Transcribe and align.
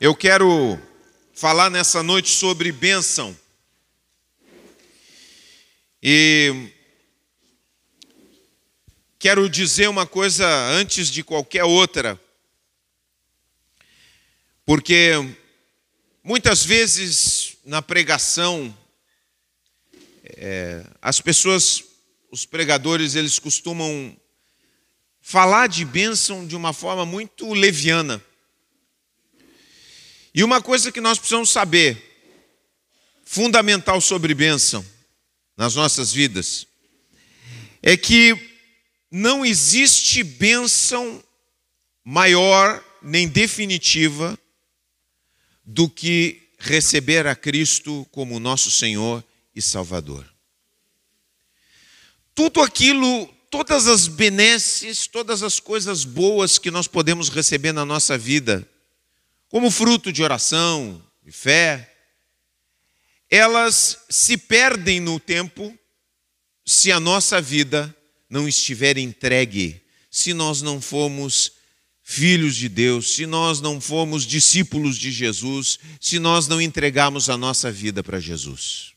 Eu 0.00 0.14
quero 0.14 0.80
falar 1.34 1.68
nessa 1.68 2.04
noite 2.04 2.30
sobre 2.30 2.70
bênção. 2.70 3.36
E 6.00 6.70
quero 9.18 9.50
dizer 9.50 9.88
uma 9.88 10.06
coisa 10.06 10.46
antes 10.68 11.10
de 11.10 11.24
qualquer 11.24 11.64
outra, 11.64 12.16
porque 14.64 15.14
muitas 16.22 16.64
vezes 16.64 17.56
na 17.64 17.82
pregação, 17.82 18.72
é, 20.22 20.86
as 21.02 21.20
pessoas, 21.20 21.82
os 22.30 22.46
pregadores, 22.46 23.16
eles 23.16 23.40
costumam 23.40 24.16
falar 25.20 25.66
de 25.66 25.84
bênção 25.84 26.46
de 26.46 26.54
uma 26.54 26.72
forma 26.72 27.04
muito 27.04 27.52
leviana. 27.52 28.22
E 30.34 30.44
uma 30.44 30.60
coisa 30.60 30.92
que 30.92 31.00
nós 31.00 31.18
precisamos 31.18 31.50
saber, 31.50 32.04
fundamental 33.24 34.00
sobre 34.00 34.34
bênção 34.34 34.84
nas 35.56 35.74
nossas 35.74 36.12
vidas, 36.12 36.66
é 37.82 37.96
que 37.96 38.36
não 39.10 39.44
existe 39.44 40.22
bênção 40.22 41.22
maior 42.04 42.84
nem 43.02 43.28
definitiva 43.28 44.38
do 45.64 45.88
que 45.88 46.48
receber 46.58 47.26
a 47.26 47.34
Cristo 47.34 48.06
como 48.10 48.40
nosso 48.40 48.70
Senhor 48.70 49.24
e 49.54 49.62
Salvador. 49.62 50.26
Tudo 52.34 52.60
aquilo, 52.60 53.26
todas 53.50 53.86
as 53.86 54.08
benesses, 54.08 55.06
todas 55.06 55.42
as 55.42 55.60
coisas 55.60 56.04
boas 56.04 56.58
que 56.58 56.70
nós 56.70 56.86
podemos 56.86 57.28
receber 57.28 57.72
na 57.72 57.84
nossa 57.84 58.16
vida, 58.16 58.68
como 59.48 59.70
fruto 59.70 60.12
de 60.12 60.22
oração, 60.22 61.02
de 61.22 61.32
fé, 61.32 61.94
elas 63.30 64.04
se 64.08 64.36
perdem 64.36 65.00
no 65.00 65.18
tempo 65.18 65.76
se 66.64 66.92
a 66.92 67.00
nossa 67.00 67.40
vida 67.40 67.94
não 68.28 68.46
estiver 68.46 68.98
entregue, 68.98 69.82
se 70.10 70.34
nós 70.34 70.60
não 70.60 70.80
formos 70.80 71.52
filhos 72.02 72.56
de 72.56 72.68
Deus, 72.68 73.14
se 73.14 73.26
nós 73.26 73.60
não 73.60 73.80
formos 73.80 74.24
discípulos 74.24 74.96
de 74.96 75.10
Jesus, 75.10 75.78
se 76.00 76.18
nós 76.18 76.46
não 76.48 76.60
entregarmos 76.60 77.28
a 77.28 77.36
nossa 77.36 77.70
vida 77.70 78.02
para 78.02 78.18
Jesus. 78.18 78.92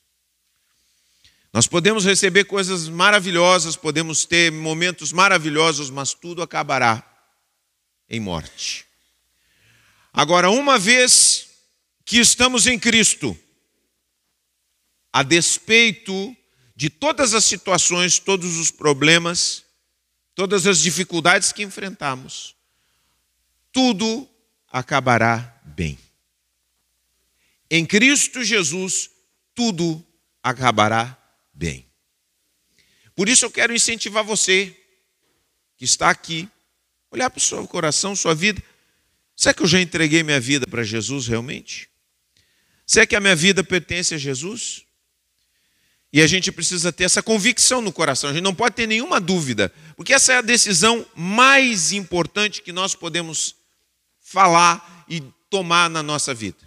Nós 1.54 1.68
podemos 1.68 2.06
receber 2.06 2.46
coisas 2.46 2.88
maravilhosas, 2.88 3.76
podemos 3.76 4.24
ter 4.24 4.52
momentos 4.52 5.12
maravilhosos, 5.12 5.90
mas 5.90 6.14
tudo 6.14 6.42
acabará 6.42 7.06
em 8.10 8.20
morte. 8.20 8.86
Agora, 10.14 10.50
uma 10.50 10.78
vez 10.78 11.48
que 12.04 12.18
estamos 12.18 12.68
em 12.68 12.78
Cristo, 12.78 13.38
a 15.14 15.24
despeito 15.24 16.36
de 16.76 16.90
todas 16.90 17.34
as 17.34 17.46
situações, 17.46 18.20
todos 18.20 18.58
os 18.58 18.72
problemas, 18.72 19.64
todas 20.36 20.68
as 20.68 20.80
dificuldades 20.80 21.52
que 21.52 21.64
enfrentamos, 21.64 22.56
tudo 23.72 24.28
acabará 24.68 25.62
bem. 25.64 25.98
Em 27.70 27.86
Cristo 27.86 28.44
Jesus, 28.44 29.10
tudo 29.56 30.06
acabará 30.44 31.18
bem. 31.54 31.86
Por 33.16 33.30
isso 33.30 33.46
eu 33.46 33.52
quero 33.52 33.74
incentivar 33.74 34.24
você 34.24 34.76
que 35.78 35.86
está 35.86 36.10
aqui, 36.10 36.50
olhar 37.10 37.30
para 37.30 37.38
o 37.38 37.42
seu 37.42 37.68
coração, 37.68 38.16
sua 38.16 38.36
vida, 38.36 38.62
Será 39.42 39.56
que 39.56 39.64
eu 39.64 39.68
já 39.68 39.82
entreguei 39.82 40.22
minha 40.22 40.40
vida 40.40 40.68
para 40.68 40.84
Jesus 40.84 41.26
realmente? 41.26 41.90
Será 42.86 43.08
que 43.08 43.16
a 43.16 43.20
minha 43.20 43.36
vida 43.36 43.64
pertence 43.64 44.14
a 44.14 44.18
Jesus? 44.20 44.86
E 46.14 46.22
a 46.22 46.28
gente 46.28 46.52
precisa 46.52 46.94
ter 46.94 47.06
essa 47.06 47.24
convicção 47.24 47.82
no 47.82 47.92
coração, 47.92 48.30
a 48.30 48.34
gente 48.34 48.44
não 48.44 48.54
pode 48.54 48.76
ter 48.76 48.86
nenhuma 48.86 49.20
dúvida, 49.20 49.74
porque 49.96 50.14
essa 50.14 50.34
é 50.34 50.38
a 50.38 50.42
decisão 50.42 51.04
mais 51.16 51.92
importante 51.92 52.62
que 52.62 52.72
nós 52.72 52.94
podemos 52.94 53.56
falar 54.20 55.06
e 55.10 55.22
tomar 55.50 55.90
na 55.90 56.04
nossa 56.04 56.36
vida. 56.36 56.60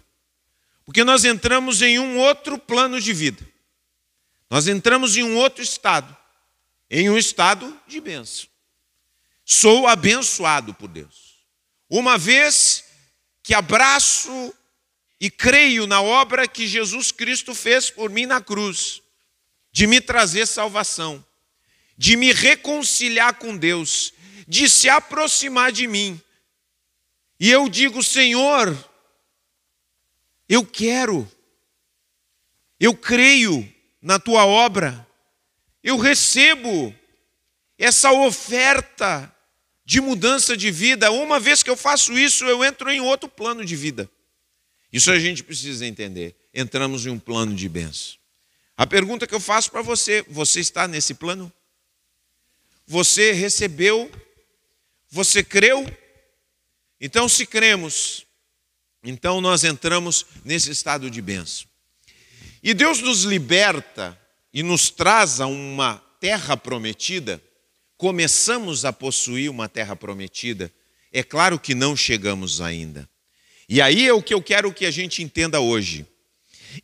Porque 0.83 1.05
nós 1.05 1.23
entramos 1.23 1.81
em 1.81 1.97
um 1.97 2.17
outro 2.17 2.57
plano 2.57 2.99
de 2.99 3.13
vida, 3.13 3.41
nós 4.49 4.67
entramos 4.67 5.15
em 5.15 5.23
um 5.23 5.37
outro 5.37 5.63
estado, 5.63 6.13
em 6.89 7.09
um 7.09 7.17
estado 7.17 7.73
de 7.87 8.01
bênção. 8.01 8.49
Sou 9.45 9.87
abençoado 9.87 10.73
por 10.73 10.89
Deus. 10.89 11.24
Uma 11.97 12.17
vez 12.17 12.83
que 13.41 13.53
abraço 13.53 14.53
e 15.17 15.31
creio 15.31 15.87
na 15.87 16.01
obra 16.01 16.45
que 16.45 16.67
Jesus 16.67 17.09
Cristo 17.09 17.55
fez 17.55 17.89
por 17.89 18.09
mim 18.09 18.25
na 18.25 18.41
cruz, 18.41 19.01
de 19.71 19.87
me 19.87 20.01
trazer 20.01 20.45
salvação, 20.45 21.25
de 21.97 22.17
me 22.17 22.33
reconciliar 22.33 23.35
com 23.35 23.55
Deus, 23.55 24.13
de 24.45 24.67
se 24.67 24.89
aproximar 24.89 25.71
de 25.71 25.87
mim. 25.87 26.21
E 27.39 27.49
eu 27.49 27.69
digo, 27.69 28.03
Senhor, 28.03 28.77
eu 30.49 30.65
quero, 30.65 31.25
eu 32.77 32.93
creio 32.93 33.73
na 34.01 34.19
tua 34.19 34.45
obra, 34.45 35.07
eu 35.81 35.97
recebo 35.97 36.93
essa 37.77 38.11
oferta 38.11 39.33
de 39.85 40.01
mudança 40.01 40.57
de 40.57 40.71
vida. 40.71 41.11
Uma 41.11 41.39
vez 41.39 41.61
que 41.61 41.69
eu 41.69 41.77
faço 41.77 42.17
isso, 42.17 42.43
eu 42.45 42.63
entro 42.63 42.89
em 42.89 42.99
outro 42.99 43.29
plano 43.29 43.63
de 43.63 43.75
vida. 43.75 44.09
Isso 44.91 45.11
a 45.11 45.19
gente 45.19 45.43
precisa 45.43 45.85
entender. 45.85 46.35
Entramos 46.53 47.05
em 47.05 47.09
um 47.09 47.19
plano 47.19 47.53
de 47.53 47.69
bênção. 47.69 48.15
A 48.75 48.87
pergunta 48.87 49.27
que 49.27 49.35
eu 49.35 49.39
faço 49.39 49.69
para 49.69 49.81
você: 49.81 50.25
você 50.27 50.59
está 50.59 50.87
nesse 50.87 51.13
plano? 51.13 51.51
Você 52.87 53.31
recebeu? 53.31 54.11
Você 55.09 55.43
creu? 55.43 55.85
Então, 56.99 57.29
se 57.29 57.45
cremos, 57.45 58.25
então 59.03 59.39
nós 59.39 59.63
entramos 59.63 60.25
nesse 60.43 60.71
estado 60.71 61.09
de 61.09 61.21
bênção. 61.21 61.67
E 62.63 62.73
Deus 62.73 62.99
nos 62.99 63.23
liberta 63.23 64.19
e 64.53 64.63
nos 64.63 64.89
traz 64.89 65.39
a 65.39 65.45
uma 65.45 65.97
terra 66.19 66.57
prometida 66.57 67.41
começamos 68.05 68.85
a 68.85 68.93
possuir 68.93 69.49
uma 69.49 69.67
terra 69.67 69.95
prometida, 69.95 70.71
é 71.11 71.23
claro 71.23 71.57
que 71.57 71.73
não 71.73 71.97
chegamos 71.97 72.61
ainda. 72.61 73.09
E 73.67 73.81
aí 73.81 74.07
é 74.07 74.13
o 74.13 74.21
que 74.21 74.31
eu 74.31 74.43
quero 74.43 74.71
que 74.71 74.85
a 74.85 74.91
gente 74.91 75.23
entenda 75.23 75.59
hoje. 75.59 76.05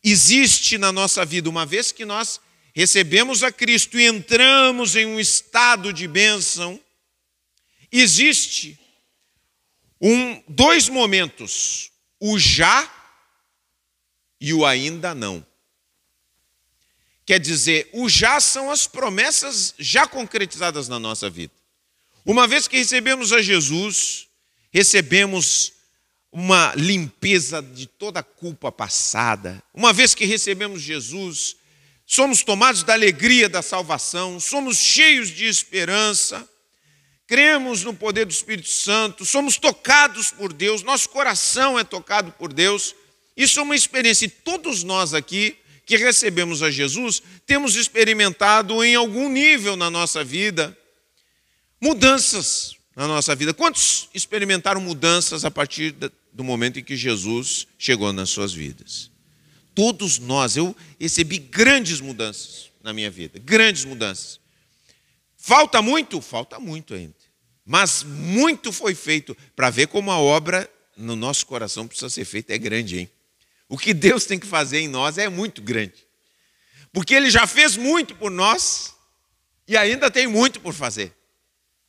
Existe 0.03 0.79
na 0.79 0.91
nossa 0.91 1.23
vida, 1.23 1.47
uma 1.47 1.63
vez 1.63 1.91
que 1.91 2.05
nós 2.05 2.41
recebemos 2.73 3.43
a 3.43 3.51
Cristo 3.51 3.99
e 3.99 4.07
entramos 4.07 4.95
em 4.95 5.05
um 5.05 5.19
estado 5.19 5.93
de 5.93 6.07
bênção, 6.07 6.79
existe 7.91 8.79
um, 10.01 10.41
dois 10.47 10.89
momentos, 10.89 11.91
o 12.19 12.39
já 12.39 12.91
e 14.39 14.55
o 14.55 14.65
ainda 14.65 15.13
não. 15.13 15.45
Quer 17.31 17.39
dizer, 17.39 17.89
o 17.93 18.09
já 18.09 18.41
são 18.41 18.69
as 18.69 18.87
promessas 18.87 19.73
já 19.79 20.05
concretizadas 20.05 20.89
na 20.89 20.99
nossa 20.99 21.29
vida. 21.29 21.53
Uma 22.25 22.45
vez 22.45 22.67
que 22.67 22.75
recebemos 22.75 23.31
a 23.31 23.41
Jesus, 23.41 24.27
recebemos 24.69 25.71
uma 26.29 26.73
limpeza 26.75 27.61
de 27.61 27.87
toda 27.87 28.19
a 28.19 28.23
culpa 28.23 28.69
passada. 28.69 29.63
Uma 29.73 29.93
vez 29.93 30.13
que 30.13 30.25
recebemos 30.25 30.81
Jesus, 30.81 31.55
somos 32.05 32.43
tomados 32.43 32.83
da 32.83 32.91
alegria 32.91 33.47
da 33.47 33.61
salvação, 33.61 34.37
somos 34.37 34.77
cheios 34.77 35.29
de 35.29 35.45
esperança, 35.45 36.45
cremos 37.25 37.81
no 37.81 37.93
poder 37.93 38.25
do 38.25 38.31
Espírito 38.33 38.67
Santo, 38.67 39.23
somos 39.23 39.55
tocados 39.55 40.31
por 40.31 40.51
Deus, 40.51 40.83
nosso 40.83 41.07
coração 41.07 41.79
é 41.79 41.85
tocado 41.85 42.33
por 42.33 42.51
Deus. 42.51 42.93
Isso 43.37 43.61
é 43.61 43.63
uma 43.63 43.73
experiência, 43.77 44.25
e 44.25 44.29
todos 44.29 44.83
nós 44.83 45.13
aqui 45.13 45.60
que 45.85 45.97
recebemos 45.97 46.61
a 46.61 46.71
Jesus, 46.71 47.21
temos 47.45 47.75
experimentado 47.75 48.83
em 48.83 48.95
algum 48.95 49.29
nível 49.29 49.75
na 49.75 49.89
nossa 49.89 50.23
vida 50.23 50.77
mudanças 51.79 52.75
na 52.95 53.07
nossa 53.07 53.35
vida. 53.35 53.53
Quantos 53.53 54.09
experimentaram 54.13 54.81
mudanças 54.81 55.45
a 55.45 55.51
partir 55.51 55.95
do 56.31 56.43
momento 56.43 56.79
em 56.79 56.83
que 56.83 56.95
Jesus 56.95 57.67
chegou 57.77 58.11
nas 58.13 58.29
suas 58.29 58.53
vidas? 58.53 59.09
Todos 59.73 60.19
nós, 60.19 60.57
eu 60.57 60.75
recebi 60.99 61.37
grandes 61.37 62.01
mudanças 62.01 62.69
na 62.83 62.93
minha 62.93 63.09
vida, 63.09 63.39
grandes 63.39 63.85
mudanças. 63.85 64.39
Falta 65.37 65.81
muito? 65.81 66.21
Falta 66.21 66.59
muito 66.59 66.93
ainda. 66.93 67.15
Mas 67.65 68.03
muito 68.03 68.71
foi 68.71 68.93
feito 68.93 69.35
para 69.55 69.69
ver 69.69 69.87
como 69.87 70.11
a 70.11 70.19
obra 70.19 70.69
no 70.97 71.15
nosso 71.15 71.45
coração 71.45 71.87
precisa 71.87 72.09
ser 72.09 72.25
feita 72.25 72.53
é 72.53 72.57
grande, 72.57 72.99
hein? 72.99 73.09
O 73.71 73.77
que 73.77 73.93
Deus 73.93 74.25
tem 74.25 74.37
que 74.37 74.45
fazer 74.45 74.79
em 74.79 74.89
nós 74.89 75.17
é 75.17 75.29
muito 75.29 75.61
grande. 75.61 76.05
Porque 76.91 77.15
Ele 77.15 77.31
já 77.31 77.47
fez 77.47 77.77
muito 77.77 78.13
por 78.13 78.29
nós 78.29 78.93
e 79.65 79.77
ainda 79.77 80.11
tem 80.11 80.27
muito 80.27 80.59
por 80.59 80.73
fazer. 80.73 81.15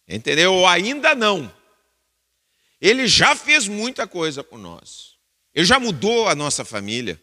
Entendeu? 0.06 0.54
Ou 0.54 0.64
ainda 0.64 1.12
não. 1.12 1.52
Ele 2.80 3.08
já 3.08 3.34
fez 3.34 3.66
muita 3.66 4.06
coisa 4.06 4.44
por 4.44 4.60
nós. 4.60 5.16
Ele 5.52 5.66
já 5.66 5.80
mudou 5.80 6.28
a 6.28 6.36
nossa 6.36 6.64
família, 6.64 7.20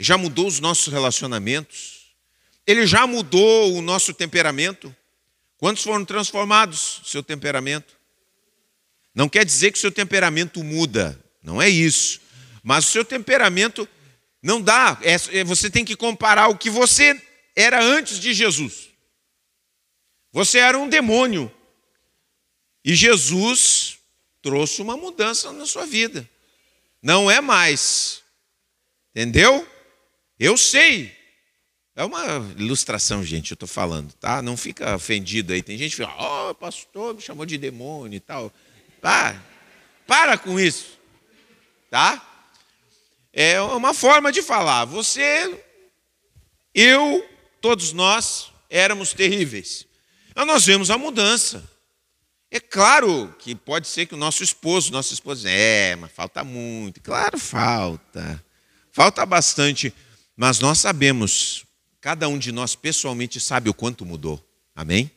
já 0.00 0.18
mudou 0.18 0.48
os 0.48 0.58
nossos 0.58 0.92
relacionamentos, 0.92 2.12
ele 2.66 2.84
já 2.88 3.06
mudou 3.06 3.76
o 3.76 3.80
nosso 3.80 4.12
temperamento. 4.12 4.92
Quantos 5.58 5.84
foram 5.84 6.04
transformados 6.04 7.02
seu 7.04 7.22
temperamento? 7.22 7.96
Não 9.14 9.28
quer 9.28 9.44
dizer 9.44 9.70
que 9.70 9.78
seu 9.78 9.92
temperamento 9.92 10.64
muda, 10.64 11.16
não 11.40 11.62
é 11.62 11.68
isso. 11.68 12.20
Mas 12.62 12.86
o 12.86 12.88
seu 12.88 13.04
temperamento 13.04 13.88
não 14.42 14.60
dá. 14.60 14.98
É, 15.02 15.38
é, 15.38 15.44
você 15.44 15.70
tem 15.70 15.84
que 15.84 15.96
comparar 15.96 16.48
o 16.48 16.56
que 16.56 16.70
você 16.70 17.20
era 17.54 17.82
antes 17.82 18.18
de 18.18 18.32
Jesus. 18.32 18.90
Você 20.32 20.58
era 20.58 20.78
um 20.78 20.88
demônio. 20.88 21.52
E 22.84 22.94
Jesus 22.94 23.98
trouxe 24.40 24.80
uma 24.80 24.96
mudança 24.96 25.52
na 25.52 25.66
sua 25.66 25.84
vida. 25.84 26.28
Não 27.02 27.30
é 27.30 27.40
mais. 27.40 28.22
Entendeu? 29.10 29.66
Eu 30.38 30.56
sei. 30.56 31.14
É 31.96 32.04
uma 32.04 32.24
ilustração, 32.56 33.22
gente, 33.22 33.50
eu 33.50 33.54
estou 33.54 33.68
falando, 33.68 34.12
tá? 34.14 34.40
Não 34.40 34.56
fica 34.56 34.94
ofendido 34.94 35.52
aí. 35.52 35.62
Tem 35.62 35.76
gente 35.76 35.96
que 35.96 36.02
fala, 36.02 36.50
oh, 36.50 36.54
pastor 36.54 37.14
me 37.14 37.20
chamou 37.20 37.44
de 37.44 37.58
demônio 37.58 38.16
e 38.16 38.20
tal. 38.20 38.50
Para, 39.02 39.42
para 40.06 40.38
com 40.38 40.58
isso, 40.58 40.98
tá? 41.90 42.29
É 43.32 43.60
uma 43.60 43.94
forma 43.94 44.32
de 44.32 44.42
falar. 44.42 44.84
Você, 44.86 45.62
eu, 46.74 47.24
todos 47.60 47.92
nós 47.92 48.50
éramos 48.68 49.12
terríveis. 49.12 49.86
Então 50.30 50.44
nós 50.44 50.64
vemos 50.64 50.90
a 50.90 50.98
mudança. 50.98 51.68
É 52.50 52.58
claro 52.58 53.32
que 53.38 53.54
pode 53.54 53.86
ser 53.86 54.06
que 54.06 54.14
o 54.14 54.18
nosso 54.18 54.42
esposo, 54.42 54.90
nossa 54.90 55.14
esposa, 55.14 55.48
é, 55.48 55.94
mas 55.94 56.10
falta 56.10 56.42
muito. 56.42 57.00
Claro, 57.00 57.38
falta. 57.38 58.44
Falta 58.90 59.24
bastante. 59.24 59.94
Mas 60.36 60.58
nós 60.58 60.78
sabemos, 60.78 61.64
cada 62.00 62.28
um 62.28 62.38
de 62.38 62.50
nós 62.50 62.74
pessoalmente 62.74 63.38
sabe 63.38 63.70
o 63.70 63.74
quanto 63.74 64.04
mudou. 64.04 64.44
Amém? 64.74 65.10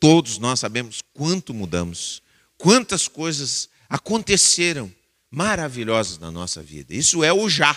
Todos 0.00 0.38
nós 0.38 0.60
sabemos 0.60 1.00
quanto 1.12 1.52
mudamos. 1.52 2.22
Quantas 2.56 3.06
coisas 3.06 3.68
aconteceram 3.88 4.90
maravilhosas 5.34 6.18
na 6.18 6.30
nossa 6.30 6.62
vida. 6.62 6.94
Isso 6.94 7.24
é 7.24 7.32
o 7.32 7.48
já. 7.48 7.76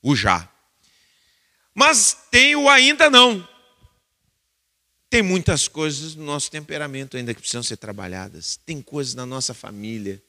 O 0.00 0.14
já. 0.14 0.48
Mas 1.74 2.16
tem 2.30 2.54
o 2.54 2.68
ainda 2.68 3.10
não. 3.10 3.46
Tem 5.10 5.22
muitas 5.22 5.66
coisas 5.66 6.14
no 6.14 6.24
nosso 6.24 6.50
temperamento 6.50 7.16
ainda 7.16 7.34
que 7.34 7.40
precisam 7.40 7.64
ser 7.64 7.78
trabalhadas. 7.78 8.56
Tem 8.64 8.80
coisas 8.80 9.14
na 9.14 9.26
nossa 9.26 9.52
família. 9.52 10.22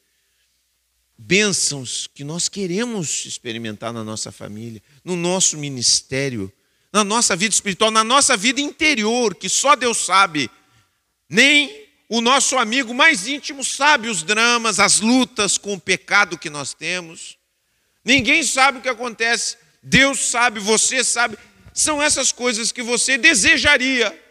Bênçãos 1.18 2.08
que 2.08 2.24
nós 2.24 2.50
queremos 2.50 3.26
experimentar 3.26 3.94
na 3.94 4.04
nossa 4.04 4.32
família, 4.32 4.82
no 5.04 5.16
nosso 5.16 5.56
ministério, 5.56 6.52
na 6.92 7.04
nossa 7.04 7.36
vida 7.36 7.54
espiritual, 7.54 7.92
na 7.92 8.04
nossa 8.04 8.36
vida 8.36 8.60
interior, 8.60 9.36
que 9.36 9.48
só 9.48 9.76
Deus 9.76 9.98
sabe. 9.98 10.50
Nem 11.30 11.85
o 12.08 12.22
nosso 12.22 12.58
amigo 12.58 12.94
mais 12.94 13.28
íntimo 13.28 13.64
sabe 13.64 14.10
os 14.10 14.22
dramas, 14.22 14.80
as 14.80 15.00
lutas 15.00 15.58
com 15.58 15.74
o 15.74 15.80
pecado 15.80 16.38
que 16.38 16.50
nós 16.50 16.74
temos. 16.74 17.38
Ninguém 18.04 18.44
sabe 18.44 18.78
o 18.78 18.82
que 18.82 18.90
acontece. 18.90 19.58
Deus 19.82 20.20
sabe, 20.20 20.60
você 20.60 21.04
sabe. 21.04 21.38
São 21.74 22.02
essas 22.02 22.32
coisas 22.32 22.72
que 22.72 22.84
você 22.84 23.18
desejaria 23.18 24.22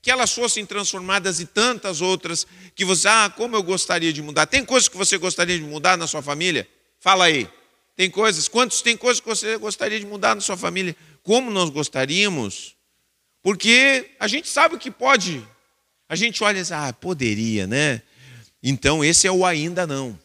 que 0.00 0.10
elas 0.10 0.32
fossem 0.32 0.64
transformadas 0.64 1.40
e 1.40 1.46
tantas 1.46 2.00
outras 2.00 2.46
que 2.76 2.84
você, 2.84 3.08
ah, 3.08 3.32
como 3.36 3.56
eu 3.56 3.62
gostaria 3.62 4.12
de 4.12 4.22
mudar. 4.22 4.46
Tem 4.46 4.64
coisas 4.64 4.88
que 4.88 4.96
você 4.96 5.18
gostaria 5.18 5.58
de 5.58 5.64
mudar 5.64 5.98
na 5.98 6.06
sua 6.06 6.22
família? 6.22 6.68
Fala 7.00 7.24
aí. 7.24 7.48
Tem 7.96 8.08
coisas? 8.08 8.46
Quantos 8.46 8.82
tem 8.82 8.96
coisas 8.96 9.20
que 9.20 9.26
você 9.26 9.56
gostaria 9.56 9.98
de 9.98 10.06
mudar 10.06 10.36
na 10.36 10.40
sua 10.40 10.56
família? 10.56 10.94
Como 11.24 11.50
nós 11.50 11.70
gostaríamos? 11.70 12.76
Porque 13.42 14.12
a 14.20 14.28
gente 14.28 14.48
sabe 14.48 14.76
o 14.76 14.78
que 14.78 14.92
pode. 14.92 15.44
A 16.08 16.14
gente 16.16 16.42
olha 16.44 16.58
e 16.58 16.62
diz, 16.62 16.72
ah, 16.72 16.92
poderia, 16.92 17.66
né? 17.66 18.02
Então 18.62 19.04
esse 19.04 19.26
é 19.26 19.30
o 19.30 19.44
ainda 19.44 19.86
não. 19.86 20.18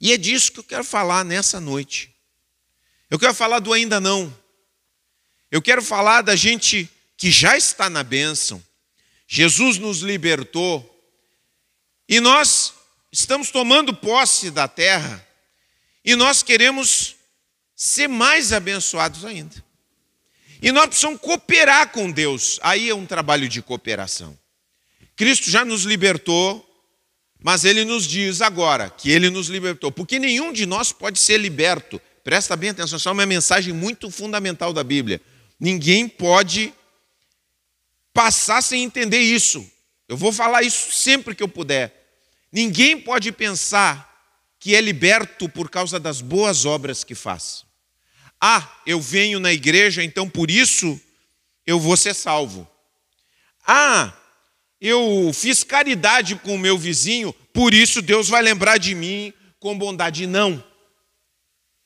E 0.00 0.12
é 0.12 0.16
disso 0.16 0.52
que 0.52 0.60
eu 0.60 0.64
quero 0.64 0.84
falar 0.84 1.24
nessa 1.24 1.60
noite. 1.60 2.14
Eu 3.10 3.18
quero 3.18 3.34
falar 3.34 3.58
do 3.58 3.72
ainda 3.72 4.00
não. 4.00 4.34
Eu 5.50 5.62
quero 5.62 5.82
falar 5.82 6.22
da 6.22 6.36
gente 6.36 6.88
que 7.16 7.30
já 7.30 7.56
está 7.56 7.90
na 7.90 8.04
bênção, 8.04 8.62
Jesus 9.26 9.76
nos 9.78 10.00
libertou 10.00 10.94
e 12.08 12.20
nós 12.20 12.74
estamos 13.10 13.50
tomando 13.50 13.92
posse 13.92 14.50
da 14.50 14.68
terra 14.68 15.26
e 16.04 16.14
nós 16.14 16.42
queremos 16.42 17.16
ser 17.74 18.08
mais 18.08 18.52
abençoados 18.52 19.24
ainda. 19.24 19.64
E 20.62 20.72
nós 20.72 20.86
precisamos 20.86 21.20
cooperar 21.20 21.90
com 21.90 22.10
Deus. 22.10 22.58
Aí 22.62 22.88
é 22.88 22.94
um 22.94 23.06
trabalho 23.06 23.48
de 23.48 23.60
cooperação. 23.62 24.38
Cristo 25.18 25.50
já 25.50 25.64
nos 25.64 25.82
libertou, 25.82 26.64
mas 27.40 27.64
ele 27.64 27.84
nos 27.84 28.06
diz 28.06 28.40
agora 28.40 28.88
que 28.88 29.10
ele 29.10 29.28
nos 29.28 29.48
libertou, 29.48 29.90
porque 29.90 30.16
nenhum 30.16 30.52
de 30.52 30.64
nós 30.64 30.92
pode 30.92 31.18
ser 31.18 31.38
liberto. 31.38 32.00
Presta 32.22 32.54
bem 32.54 32.70
atenção, 32.70 32.96
essa 32.98 33.08
é 33.08 33.12
uma 33.12 33.26
mensagem 33.26 33.74
muito 33.74 34.12
fundamental 34.12 34.72
da 34.72 34.84
Bíblia. 34.84 35.20
Ninguém 35.58 36.08
pode 36.08 36.72
passar 38.14 38.62
sem 38.62 38.84
entender 38.84 39.18
isso. 39.18 39.68
Eu 40.08 40.16
vou 40.16 40.32
falar 40.32 40.62
isso 40.62 40.92
sempre 40.92 41.34
que 41.34 41.42
eu 41.42 41.48
puder. 41.48 41.92
Ninguém 42.52 43.00
pode 43.00 43.32
pensar 43.32 44.06
que 44.60 44.76
é 44.76 44.80
liberto 44.80 45.48
por 45.48 45.68
causa 45.68 45.98
das 45.98 46.20
boas 46.20 46.64
obras 46.64 47.02
que 47.02 47.16
faz. 47.16 47.64
Ah, 48.40 48.72
eu 48.86 49.00
venho 49.00 49.40
na 49.40 49.52
igreja, 49.52 50.00
então 50.00 50.30
por 50.30 50.48
isso 50.48 51.00
eu 51.66 51.80
vou 51.80 51.96
ser 51.96 52.14
salvo. 52.14 52.70
Ah, 53.66 54.12
eu 54.80 55.30
fiz 55.34 55.64
caridade 55.64 56.36
com 56.36 56.54
o 56.54 56.58
meu 56.58 56.78
vizinho, 56.78 57.32
por 57.52 57.74
isso 57.74 58.00
Deus 58.00 58.28
vai 58.28 58.42
lembrar 58.42 58.78
de 58.78 58.94
mim 58.94 59.32
com 59.58 59.76
bondade. 59.76 60.26
Não. 60.26 60.62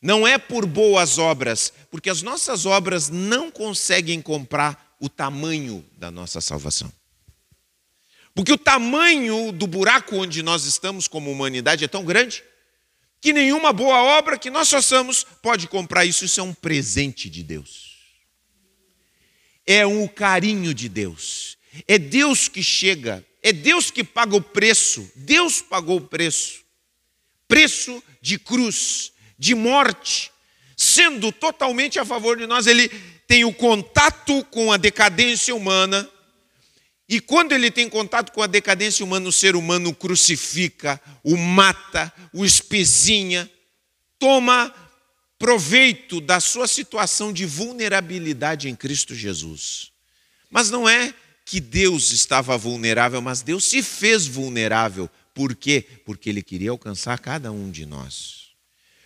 Não 0.01 0.27
é 0.27 0.37
por 0.37 0.67
boas 0.67 1.17
obras, 1.17 1.73
porque 1.91 2.11
as 2.11 2.23
nossas 2.23 2.67
obras 2.67 3.09
não 3.09 3.51
conseguem 3.51 4.21
comprar 4.21 4.97
o 5.01 5.09
tamanho 5.09 5.85
da 5.97 6.11
nossa 6.11 6.41
salvação. 6.41 6.93
Porque 8.35 8.53
o 8.53 8.59
tamanho 8.59 9.53
do 9.53 9.67
buraco 9.67 10.17
onde 10.17 10.43
nós 10.43 10.65
estamos 10.65 11.07
como 11.07 11.31
humanidade 11.31 11.85
é 11.85 11.89
tão 11.89 12.05
grande 12.05 12.43
que 13.21 13.33
nenhuma 13.33 13.73
boa 13.73 14.03
obra 14.19 14.37
que 14.37 14.51
nós 14.51 14.69
façamos 14.69 15.25
pode 15.41 15.69
comprar 15.69 16.05
isso. 16.05 16.25
Isso 16.25 16.41
é 16.41 16.43
um 16.43 16.53
presente 16.53 17.31
de 17.31 17.43
Deus. 17.43 17.93
É 19.65 19.87
um 19.87 20.09
carinho 20.09 20.75
de 20.75 20.89
Deus. 20.89 21.57
É 21.87 21.99
Deus 21.99 22.49
que 22.49 22.63
chega, 22.63 23.25
é 23.43 23.53
Deus 23.53 23.91
que 23.91 24.05
paga 24.05 24.37
o 24.37 24.43
preço. 24.43 25.11
Deus 25.17 25.61
pagou 25.61 25.99
o 25.99 26.07
preço. 26.07 26.63
Preço 27.49 28.03
de 28.21 28.39
cruz, 28.39 29.13
de 29.39 29.55
morte, 29.55 30.31
sendo 30.77 31.33
totalmente 31.33 31.99
a 31.99 32.05
favor 32.05 32.37
de 32.37 32.47
nós. 32.47 32.67
Ele 32.67 32.89
tem 33.27 33.45
o 33.45 33.53
contato 33.53 34.45
com 34.51 34.73
a 34.73 34.77
decadência 34.77 35.55
humana, 35.55 36.09
e 37.09 37.21
quando 37.21 37.53
ele 37.53 37.71
tem 37.71 37.91
contato 37.91 38.33
com 38.33 38.43
a 38.43 38.47
decadência 38.47 39.05
humana, 39.05 39.29
o 39.29 39.33
ser 39.33 39.55
humano 39.55 39.91
o 39.91 39.95
crucifica, 39.95 40.99
o 41.23 41.37
mata, 41.37 42.13
o 42.33 42.45
espezinha, 42.45 43.51
toma 44.19 44.75
proveito 45.39 46.21
da 46.21 46.41
sua 46.41 46.67
situação 46.67 47.33
de 47.33 47.45
vulnerabilidade 47.45 48.69
em 48.69 48.75
Cristo 48.75 49.15
Jesus. 49.15 49.91
Mas 50.49 50.71
não 50.71 50.89
é 50.89 51.13
que 51.45 51.61
Deus 51.61 52.13
estava 52.13 52.57
vulnerável, 52.57 53.21
mas 53.21 53.43
Deus 53.43 53.65
se 53.65 53.83
fez 53.83 54.27
vulnerável. 54.27 55.11
Por 55.35 55.55
quê? 55.55 55.85
Porque 56.05 56.29
Ele 56.29 56.43
queria 56.43 56.71
alcançar 56.71 57.19
cada 57.19 57.51
um 57.51 57.71
de 57.71 57.87
nós. 57.87 58.51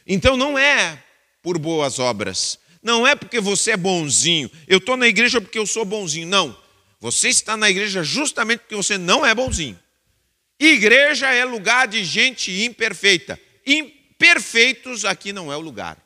Então 0.06 0.36
não 0.36 0.58
é 0.58 1.02
por 1.42 1.58
boas 1.58 1.98
obras, 1.98 2.58
não 2.82 3.06
é 3.06 3.16
porque 3.16 3.40
você 3.40 3.72
é 3.72 3.76
bonzinho. 3.76 4.50
Eu 4.68 4.78
estou 4.78 4.96
na 4.96 5.08
igreja 5.08 5.40
porque 5.40 5.58
eu 5.58 5.66
sou 5.66 5.84
bonzinho. 5.84 6.26
Não. 6.26 6.56
Você 7.00 7.28
está 7.28 7.56
na 7.56 7.68
igreja 7.68 8.02
justamente 8.02 8.60
porque 8.60 8.76
você 8.76 8.96
não 8.96 9.26
é 9.26 9.34
bonzinho. 9.34 9.78
Igreja 10.58 11.30
é 11.32 11.44
lugar 11.44 11.88
de 11.88 12.04
gente 12.04 12.64
imperfeita. 12.64 13.38
Imperfeitos 13.66 15.04
aqui 15.04 15.32
não 15.32 15.52
é 15.52 15.56
o 15.56 15.60
lugar. 15.60 15.98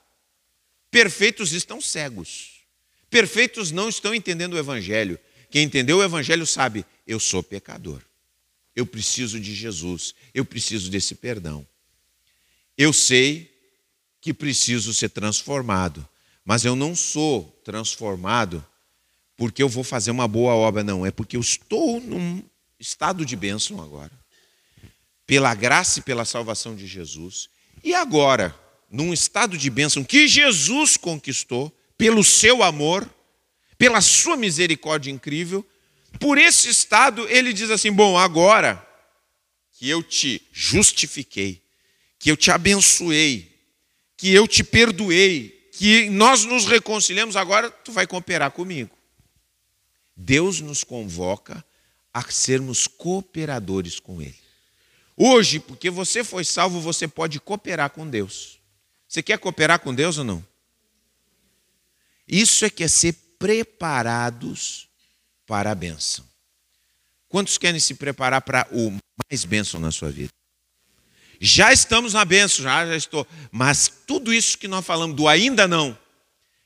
Perfeitos 0.91 1.53
estão 1.53 1.81
cegos. 1.81 2.63
Perfeitos 3.09 3.71
não 3.71 3.89
estão 3.89 4.15
entendendo 4.15 4.55
o 4.55 4.59
Evangelho. 4.59 5.19
Quem 5.51 5.65
entendeu 5.65 5.99
o 5.99 6.03
Evangelho 6.03 6.47
sabe: 6.47 6.85
eu 7.07 7.19
sou 7.19 7.43
pecador. 7.43 8.01
Eu 8.75 8.87
preciso 8.87 9.41
de 9.41 9.55
Jesus. 9.55 10.15
Eu 10.33 10.45
preciso 10.45 10.91
desse 10.91 11.15
perdão. 11.15 11.67
Eu 12.79 12.93
sei 12.93 13.51
que 14.21 14.33
preciso 14.33 14.95
ser 14.95 15.11
transformado. 15.11 16.09
Mas 16.45 16.65
eu 16.65 16.75
não 16.75 16.95
sou 16.95 17.61
transformado 17.65 18.65
porque 19.37 19.63
eu 19.63 19.69
vou 19.69 19.83
fazer 19.83 20.11
uma 20.11 20.29
boa 20.29 20.55
obra, 20.55 20.85
não. 20.85 21.05
É 21.05 21.11
porque 21.11 21.37
eu 21.37 21.41
estou 21.41 22.01
num 22.01 22.43
estado 22.79 23.25
de 23.25 23.35
bênção 23.35 23.83
agora. 23.83 24.13
Pela 25.27 25.55
graça 25.55 25.99
e 25.99 26.03
pela 26.03 26.25
salvação 26.25 26.75
de 26.75 26.87
Jesus, 26.87 27.49
E 27.83 27.95
agora, 27.95 28.55
num 28.91 29.13
estado 29.13 29.57
de 29.57 29.71
bênção 29.71 30.05
que 30.05 30.29
Jesus 30.29 30.97
conquistou, 30.97 31.75
pelo 31.97 32.23
seu 32.23 32.63
amor, 32.63 33.09
pela 33.81 34.03
sua 34.03 34.37
misericórdia 34.37 35.11
incrível, 35.11 35.67
por 36.19 36.37
esse 36.37 36.69
estado 36.69 37.27
ele 37.31 37.51
diz 37.51 37.71
assim: 37.71 37.91
Bom, 37.91 38.19
agora 38.19 38.87
que 39.73 39.89
eu 39.89 40.03
te 40.03 40.47
justifiquei, 40.53 41.63
que 42.19 42.31
eu 42.31 42.37
te 42.37 42.51
abençoei, 42.51 43.59
que 44.19 44.35
eu 44.35 44.47
te 44.47 44.63
perdoei, 44.63 45.71
que 45.73 46.11
nós 46.11 46.45
nos 46.45 46.67
reconciliamos, 46.67 47.37
agora 47.37 47.71
tu 47.71 47.91
vai 47.91 48.07
cooperar 48.07 48.51
comigo. 48.51 48.95
Deus 50.15 50.61
nos 50.61 50.85
convoca 50.85 51.65
a 52.13 52.23
sermos 52.31 52.87
cooperadores 52.87 53.99
com 53.99 54.21
Ele. 54.21 54.37
Hoje, 55.17 55.59
porque 55.59 55.89
você 55.89 56.23
foi 56.23 56.45
salvo, 56.45 56.83
você 56.83 57.09
pode 57.09 57.41
cooperar 57.41 57.89
com 57.89 58.07
Deus. 58.07 58.61
Você 59.09 59.23
quer 59.23 59.39
cooperar 59.39 59.81
com 59.81 59.95
Deus 59.95 60.19
ou 60.19 60.25
não? 60.25 60.47
Isso 62.29 62.67
é 62.67 62.69
que 62.69 62.85
é 62.85 62.89
ser 62.89 63.17
preparados 63.41 64.87
para 65.47 65.73
a 65.73 65.75
bênção. 65.75 66.25
Quantos 67.27 67.57
querem 67.57 67.81
se 67.81 67.95
preparar 67.95 68.43
para 68.43 68.69
o 68.71 68.91
mais 69.31 69.45
bênção 69.47 69.81
na 69.81 69.91
sua 69.91 70.11
vida? 70.11 70.31
Já 71.41 71.73
estamos 71.73 72.13
na 72.13 72.23
bênção, 72.25 72.63
já, 72.63 72.87
já 72.87 72.95
estou. 72.95 73.27
Mas 73.51 73.91
tudo 74.07 74.33
isso 74.33 74.59
que 74.59 74.69
nós 74.69 74.85
falamos 74.85 75.17
do 75.17 75.27
ainda 75.27 75.67
não, 75.67 75.97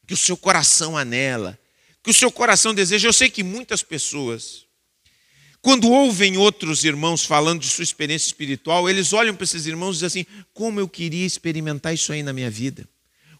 que 0.04 0.14
o 0.14 0.16
seu 0.16 0.36
coração 0.36 0.98
anela, 0.98 1.56
que 2.02 2.10
o 2.10 2.14
seu 2.14 2.30
coração 2.32 2.74
deseja. 2.74 3.06
Eu 3.06 3.12
sei 3.12 3.30
que 3.30 3.44
muitas 3.44 3.84
pessoas, 3.84 4.66
quando 5.62 5.88
ouvem 5.88 6.36
outros 6.36 6.82
irmãos 6.82 7.24
falando 7.24 7.60
de 7.60 7.68
sua 7.68 7.84
experiência 7.84 8.26
espiritual, 8.26 8.90
eles 8.90 9.12
olham 9.12 9.36
para 9.36 9.44
esses 9.44 9.64
irmãos 9.66 9.96
e 9.96 10.00
dizem 10.00 10.22
assim: 10.22 10.44
como 10.52 10.80
eu 10.80 10.88
queria 10.88 11.24
experimentar 11.24 11.94
isso 11.94 12.12
aí 12.12 12.24
na 12.24 12.32
minha 12.32 12.50
vida. 12.50 12.88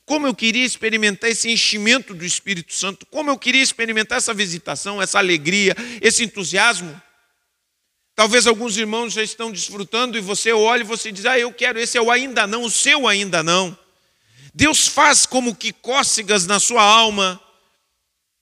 Como 0.06 0.26
eu 0.26 0.34
queria 0.34 0.64
experimentar 0.64 1.30
esse 1.30 1.50
enchimento 1.50 2.12
do 2.12 2.24
Espírito 2.24 2.74
Santo, 2.74 3.06
como 3.06 3.30
eu 3.30 3.38
queria 3.38 3.62
experimentar 3.62 4.18
essa 4.18 4.34
visitação, 4.34 5.00
essa 5.00 5.18
alegria, 5.18 5.74
esse 6.00 6.22
entusiasmo. 6.22 7.00
Talvez 8.14 8.46
alguns 8.46 8.76
irmãos 8.76 9.12
já 9.12 9.22
estão 9.22 9.50
desfrutando 9.50 10.16
e 10.16 10.20
você 10.20 10.52
olha 10.52 10.82
e 10.82 10.84
você 10.84 11.10
diz: 11.10 11.24
Ah, 11.24 11.38
eu 11.38 11.52
quero, 11.52 11.80
esse 11.80 11.96
é 11.96 12.02
o 12.02 12.10
ainda 12.10 12.46
não, 12.46 12.64
o 12.64 12.70
seu 12.70 13.08
ainda 13.08 13.42
não. 13.42 13.76
Deus 14.54 14.86
faz 14.86 15.26
como 15.26 15.56
que 15.56 15.72
cócegas 15.72 16.46
na 16.46 16.60
sua 16.60 16.82
alma, 16.82 17.40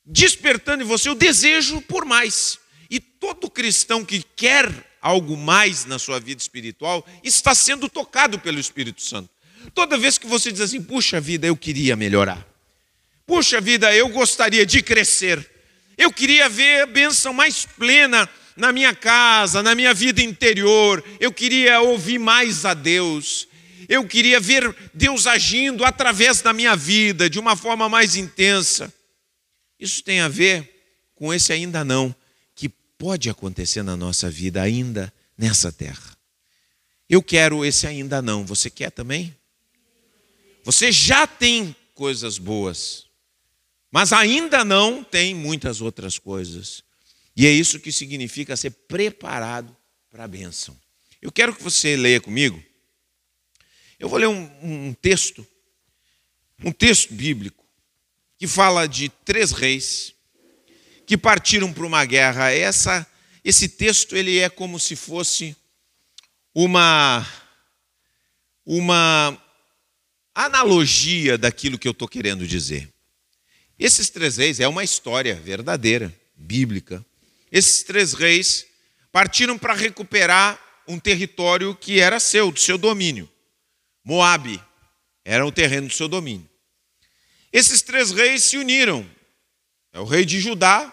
despertando 0.04 0.82
em 0.82 0.86
você 0.86 1.08
o 1.08 1.14
desejo 1.14 1.80
por 1.82 2.04
mais. 2.04 2.58
E 2.90 3.00
todo 3.00 3.48
cristão 3.48 4.04
que 4.04 4.22
quer 4.36 4.68
algo 5.00 5.36
mais 5.36 5.86
na 5.86 5.98
sua 5.98 6.20
vida 6.20 6.42
espiritual 6.42 7.06
está 7.24 7.54
sendo 7.54 7.88
tocado 7.88 8.38
pelo 8.38 8.60
Espírito 8.60 9.00
Santo. 9.00 9.31
Toda 9.74 9.98
vez 9.98 10.18
que 10.18 10.26
você 10.26 10.50
diz 10.50 10.60
assim, 10.60 10.82
puxa 10.82 11.20
vida, 11.20 11.46
eu 11.46 11.56
queria 11.56 11.96
melhorar. 11.96 12.46
Puxa 13.26 13.60
vida, 13.60 13.94
eu 13.94 14.08
gostaria 14.08 14.66
de 14.66 14.82
crescer. 14.82 15.48
Eu 15.96 16.12
queria 16.12 16.48
ver 16.48 16.82
a 16.82 16.86
bênção 16.86 17.32
mais 17.32 17.64
plena 17.64 18.28
na 18.56 18.72
minha 18.72 18.94
casa, 18.94 19.62
na 19.62 19.74
minha 19.74 19.94
vida 19.94 20.20
interior. 20.20 21.02
Eu 21.20 21.32
queria 21.32 21.80
ouvir 21.80 22.18
mais 22.18 22.64
a 22.64 22.74
Deus. 22.74 23.48
Eu 23.88 24.06
queria 24.06 24.40
ver 24.40 24.74
Deus 24.94 25.26
agindo 25.26 25.84
através 25.84 26.40
da 26.40 26.52
minha 26.52 26.76
vida 26.76 27.28
de 27.28 27.38
uma 27.38 27.56
forma 27.56 27.88
mais 27.88 28.16
intensa. 28.16 28.92
Isso 29.78 30.02
tem 30.02 30.20
a 30.20 30.28
ver 30.28 30.68
com 31.14 31.32
esse 31.32 31.52
ainda 31.52 31.84
não, 31.84 32.14
que 32.54 32.68
pode 32.68 33.28
acontecer 33.28 33.82
na 33.82 33.96
nossa 33.96 34.30
vida 34.30 34.62
ainda 34.62 35.12
nessa 35.36 35.72
terra. 35.72 36.16
Eu 37.08 37.22
quero 37.22 37.64
esse 37.64 37.86
ainda 37.86 38.22
não. 38.22 38.44
Você 38.46 38.70
quer 38.70 38.90
também? 38.90 39.36
Você 40.64 40.92
já 40.92 41.26
tem 41.26 41.74
coisas 41.94 42.38
boas, 42.38 43.06
mas 43.90 44.12
ainda 44.12 44.64
não 44.64 45.02
tem 45.02 45.34
muitas 45.34 45.80
outras 45.80 46.18
coisas. 46.18 46.82
E 47.36 47.46
é 47.46 47.50
isso 47.50 47.80
que 47.80 47.90
significa 47.90 48.56
ser 48.56 48.70
preparado 48.70 49.76
para 50.10 50.24
a 50.24 50.28
bênção. 50.28 50.78
Eu 51.20 51.32
quero 51.32 51.54
que 51.54 51.62
você 51.62 51.96
leia 51.96 52.20
comigo. 52.20 52.62
Eu 53.98 54.08
vou 54.08 54.18
ler 54.18 54.28
um, 54.28 54.50
um 54.62 54.94
texto, 54.94 55.46
um 56.64 56.72
texto 56.72 57.14
bíblico, 57.14 57.64
que 58.38 58.46
fala 58.46 58.86
de 58.86 59.08
três 59.08 59.52
reis 59.52 60.14
que 61.06 61.16
partiram 61.16 61.72
para 61.72 61.86
uma 61.86 62.04
guerra. 62.04 62.50
Essa, 62.50 63.06
esse 63.44 63.68
texto 63.68 64.16
ele 64.16 64.38
é 64.38 64.48
como 64.48 64.78
se 64.78 64.96
fosse 64.96 65.56
uma, 66.54 67.26
uma 68.66 69.41
analogia 70.34 71.36
daquilo 71.36 71.78
que 71.78 71.86
eu 71.86 71.92
estou 71.92 72.08
querendo 72.08 72.46
dizer. 72.46 72.88
Esses 73.78 74.10
três 74.10 74.36
reis 74.36 74.60
é 74.60 74.68
uma 74.68 74.84
história 74.84 75.34
verdadeira, 75.34 76.14
bíblica. 76.34 77.04
Esses 77.50 77.82
três 77.82 78.12
reis 78.12 78.66
partiram 79.10 79.58
para 79.58 79.74
recuperar 79.74 80.60
um 80.86 80.98
território 80.98 81.74
que 81.74 82.00
era 82.00 82.18
seu, 82.18 82.50
do 82.50 82.60
seu 82.60 82.78
domínio. 82.78 83.28
Moabe 84.04 84.62
era 85.24 85.46
o 85.46 85.52
terreno 85.52 85.88
do 85.88 85.94
seu 85.94 86.08
domínio. 86.08 86.48
Esses 87.52 87.82
três 87.82 88.10
reis 88.10 88.44
se 88.44 88.56
uniram. 88.56 89.08
É 89.92 90.00
o 90.00 90.04
rei 90.04 90.24
de 90.24 90.40
Judá, 90.40 90.90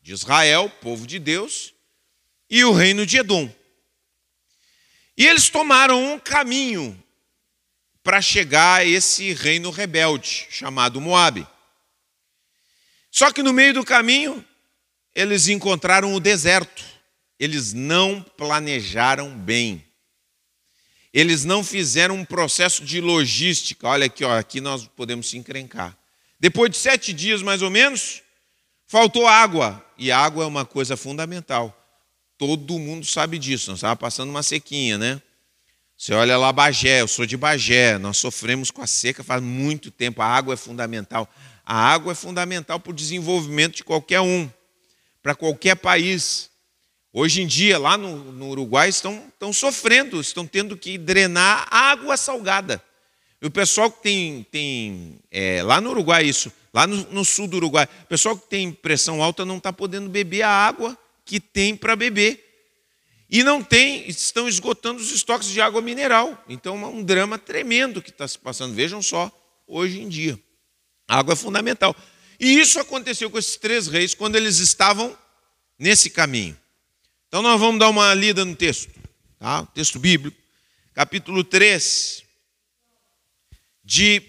de 0.00 0.12
Israel, 0.12 0.70
povo 0.80 1.06
de 1.06 1.18
Deus, 1.18 1.74
e 2.48 2.64
o 2.64 2.72
reino 2.72 3.04
de 3.04 3.18
Edom. 3.18 3.52
E 5.16 5.26
eles 5.26 5.50
tomaram 5.50 6.14
um 6.14 6.18
caminho 6.18 7.02
para 8.02 8.20
chegar 8.22 8.80
a 8.80 8.84
esse 8.84 9.32
reino 9.32 9.70
rebelde 9.70 10.46
chamado 10.50 11.00
Moabe. 11.00 11.46
Só 13.10 13.32
que 13.32 13.42
no 13.42 13.52
meio 13.52 13.74
do 13.74 13.84
caminho, 13.84 14.44
eles 15.14 15.48
encontraram 15.48 16.14
o 16.14 16.20
deserto. 16.20 16.84
Eles 17.38 17.72
não 17.72 18.22
planejaram 18.36 19.36
bem. 19.36 19.84
Eles 21.12 21.44
não 21.44 21.64
fizeram 21.64 22.14
um 22.14 22.24
processo 22.24 22.84
de 22.84 23.00
logística. 23.00 23.88
Olha 23.88 24.06
aqui, 24.06 24.24
ó, 24.24 24.38
aqui 24.38 24.60
nós 24.60 24.86
podemos 24.86 25.28
se 25.28 25.36
encrencar. 25.36 25.96
Depois 26.38 26.70
de 26.70 26.76
sete 26.76 27.12
dias, 27.12 27.42
mais 27.42 27.62
ou 27.62 27.70
menos, 27.70 28.22
faltou 28.86 29.26
água. 29.26 29.84
E 29.98 30.12
água 30.12 30.44
é 30.44 30.46
uma 30.46 30.64
coisa 30.64 30.96
fundamental. 30.96 31.76
Todo 32.38 32.78
mundo 32.78 33.04
sabe 33.04 33.38
disso. 33.38 33.70
Nós 33.70 33.78
estávamos 33.78 34.00
passando 34.00 34.30
uma 34.30 34.42
sequinha, 34.42 34.96
né? 34.96 35.20
Você 36.00 36.14
olha 36.14 36.38
lá 36.38 36.50
Bagé, 36.50 37.02
eu 37.02 37.06
sou 37.06 37.26
de 37.26 37.36
Bagé, 37.36 37.98
nós 37.98 38.16
sofremos 38.16 38.70
com 38.70 38.80
a 38.80 38.86
seca 38.86 39.22
faz 39.22 39.42
muito 39.42 39.90
tempo, 39.90 40.22
a 40.22 40.24
água 40.24 40.54
é 40.54 40.56
fundamental. 40.56 41.28
A 41.62 41.76
água 41.76 42.12
é 42.12 42.14
fundamental 42.14 42.80
para 42.80 42.90
o 42.90 42.94
desenvolvimento 42.94 43.76
de 43.76 43.84
qualquer 43.84 44.22
um, 44.22 44.48
para 45.22 45.34
qualquer 45.34 45.76
país. 45.76 46.48
Hoje 47.12 47.42
em 47.42 47.46
dia, 47.46 47.78
lá 47.78 47.98
no, 47.98 48.32
no 48.32 48.48
Uruguai, 48.48 48.88
estão, 48.88 49.26
estão 49.28 49.52
sofrendo, 49.52 50.18
estão 50.22 50.46
tendo 50.46 50.74
que 50.74 50.96
drenar 50.96 51.68
água 51.70 52.16
salgada. 52.16 52.82
E 53.42 53.46
o 53.46 53.50
pessoal 53.50 53.90
que 53.90 54.02
tem, 54.02 54.46
tem 54.50 55.18
é, 55.30 55.62
lá 55.62 55.82
no 55.82 55.90
Uruguai, 55.90 56.24
isso, 56.24 56.50
lá 56.72 56.86
no, 56.86 56.96
no, 57.10 57.26
sul 57.26 57.46
do 57.46 57.58
Uruguai, 57.58 57.86
o 58.04 58.06
pessoal 58.06 58.38
que 58.38 58.48
tem 58.48 58.72
pressão 58.72 59.22
alta 59.22 59.44
não 59.44 59.58
está 59.58 59.70
podendo 59.70 60.08
beber 60.08 60.44
a 60.44 60.48
água 60.48 60.96
que 61.26 61.38
tem 61.38 61.76
para 61.76 61.94
beber. 61.94 62.49
E 63.30 63.44
não 63.44 63.62
tem, 63.62 64.08
estão 64.08 64.48
esgotando 64.48 65.00
os 65.00 65.12
estoques 65.12 65.48
de 65.48 65.60
água 65.60 65.80
mineral. 65.80 66.42
Então 66.48 66.82
é 66.82 66.86
um 66.86 67.02
drama 67.02 67.38
tremendo 67.38 68.02
que 68.02 68.10
está 68.10 68.26
se 68.26 68.36
passando. 68.36 68.74
Vejam 68.74 69.00
só, 69.00 69.30
hoje 69.68 70.00
em 70.00 70.08
dia. 70.08 70.38
A 71.06 71.18
água 71.18 71.34
é 71.34 71.36
fundamental. 71.36 71.94
E 72.40 72.58
isso 72.58 72.80
aconteceu 72.80 73.30
com 73.30 73.38
esses 73.38 73.56
três 73.56 73.86
reis 73.86 74.14
quando 74.14 74.34
eles 74.34 74.58
estavam 74.58 75.16
nesse 75.78 76.10
caminho. 76.10 76.58
Então 77.28 77.40
nós 77.40 77.60
vamos 77.60 77.78
dar 77.78 77.88
uma 77.88 78.12
lida 78.14 78.44
no 78.44 78.56
texto, 78.56 78.90
tá? 79.38 79.64
texto 79.66 80.00
bíblico, 80.00 80.36
capítulo 80.92 81.44
3 81.44 82.24
de 83.84 84.20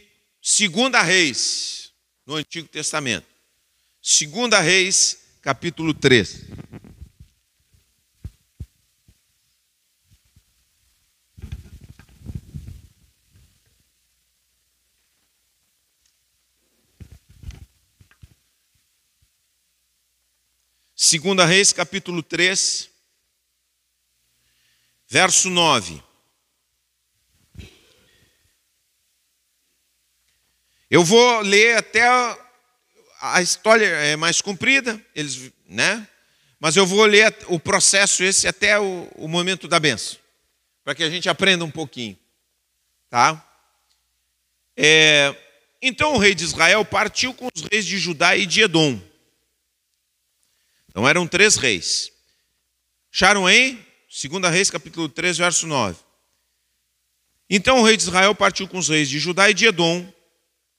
2 0.42 1.04
Reis, 1.04 1.92
no 2.26 2.36
Antigo 2.36 2.68
Testamento. 2.68 3.26
2 4.04 4.64
Reis, 4.64 5.18
capítulo 5.42 5.94
3. 5.94 6.46
Segunda 21.04 21.46
Reis, 21.46 21.74
capítulo 21.74 22.22
3, 22.22 22.88
verso 25.08 25.50
9. 25.50 26.00
Eu 30.92 31.04
vou 31.04 31.42
ler 31.42 31.78
até 31.78 32.04
a 33.20 33.42
história 33.42 33.88
é 33.88 34.16
mais 34.16 34.42
comprida, 34.42 35.04
eles, 35.16 35.52
né? 35.66 36.08
Mas 36.60 36.78
eu 36.78 36.86
vou 36.86 37.04
ler 37.06 37.36
o 37.48 37.60
processo 37.60 38.24
esse 38.24 38.48
até 38.48 38.80
o, 38.80 39.10
o 39.16 39.28
momento 39.28 39.68
da 39.68 39.80
benção, 39.80 40.20
para 40.84 40.94
que 40.94 41.04
a 41.04 41.10
gente 41.10 41.28
aprenda 41.28 41.66
um 41.66 41.72
pouquinho. 41.72 42.16
Tá? 43.10 43.44
É, 44.78 45.36
então 45.82 46.14
o 46.14 46.20
rei 46.20 46.36
de 46.36 46.44
Israel 46.44 46.86
partiu 46.86 47.34
com 47.34 47.48
os 47.52 47.64
reis 47.72 47.88
de 47.88 47.98
Judá 47.98 48.38
e 48.38 48.46
de 48.46 48.62
Edom. 48.62 49.11
Então 50.92 51.08
eram 51.08 51.26
três 51.26 51.56
reis. 51.56 52.12
Acharam 53.14 53.48
aí? 53.48 53.84
2 54.10 54.52
Reis, 54.52 54.70
capítulo 54.70 55.08
3, 55.08 55.38
verso 55.38 55.66
9. 55.66 55.98
Então 57.50 57.80
o 57.80 57.84
rei 57.84 57.96
de 57.96 58.04
Israel 58.04 58.36
partiu 58.36 58.68
com 58.68 58.78
os 58.78 58.90
reis 58.90 59.10
de 59.10 59.18
Judá 59.18 59.50
e 59.50 59.54
de 59.54 59.66
Edom. 59.66 60.06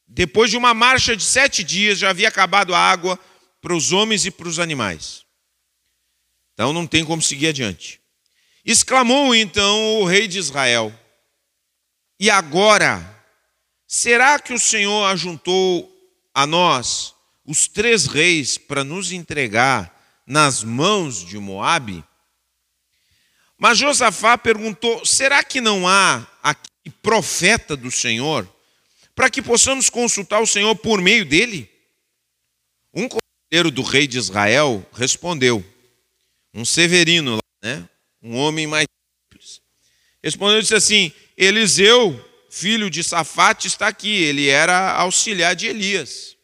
Depois 0.07 0.51
de 0.51 0.57
uma 0.57 0.75
marcha 0.75 1.17
de 1.17 1.25
sete 1.25 1.65
dias, 1.65 1.99
já 1.99 2.11
havia 2.11 2.29
acabado 2.29 2.75
a 2.75 2.79
água 2.79 3.19
para 3.61 3.75
os 3.75 3.91
homens 3.93 4.27
e 4.27 4.31
para 4.31 4.49
os 4.49 4.59
animais. 4.59 5.25
Então 6.53 6.75
não 6.75 6.87
tem 6.87 7.05
como 7.05 7.23
seguir 7.23 7.49
adiante. 7.49 7.99
Exclamou 8.65 9.35
então 9.35 10.01
o 10.01 10.05
rei 10.05 10.29
de 10.29 10.39
Israel: 10.39 10.93
E 12.21 12.29
agora, 12.29 13.25
será 13.87 14.39
que 14.39 14.53
o 14.53 14.59
Senhor 14.59 15.05
ajuntou 15.07 15.91
a 16.35 16.47
nós 16.47 17.15
os 17.45 17.67
três 17.67 18.07
reis 18.07 18.57
para 18.59 18.85
nos 18.85 19.11
entregar 19.11 19.92
nas 20.27 20.63
mãos 20.63 21.25
de 21.25 21.39
Moabe? 21.39 22.05
Mas 23.63 23.79
Josafá 23.79 24.37
perguntou: 24.37 25.07
será 25.07 25.45
que 25.45 25.61
não 25.61 25.87
há 25.87 26.27
aqui 26.43 26.91
profeta 27.01 27.77
do 27.77 27.93
Senhor, 27.93 28.49
para 29.15 29.31
que 29.31 29.41
possamos 29.41 29.89
consultar 29.89 30.41
o 30.41 30.47
Senhor 30.47 30.75
por 30.75 31.01
meio 31.01 31.25
dele? 31.25 31.71
Um 32.93 33.09
conselheiro 33.09 33.71
do 33.71 33.83
rei 33.83 34.09
de 34.09 34.19
Israel 34.19 34.85
respondeu, 34.93 35.65
um 36.53 36.65
severino, 36.65 37.39
né? 37.63 37.89
um 38.21 38.37
homem 38.37 38.67
mais 38.67 38.87
simples. 39.31 39.63
Respondeu 40.23 40.61
disse 40.61 40.75
assim: 40.75 41.13
Eliseu, 41.37 42.19
filho 42.51 42.91
de 42.91 43.05
Safate, 43.05 43.69
está 43.69 43.87
aqui. 43.87 44.23
Ele 44.25 44.49
era 44.49 44.93
auxiliar 44.93 45.55
de 45.55 45.69
Elias, 45.69 46.37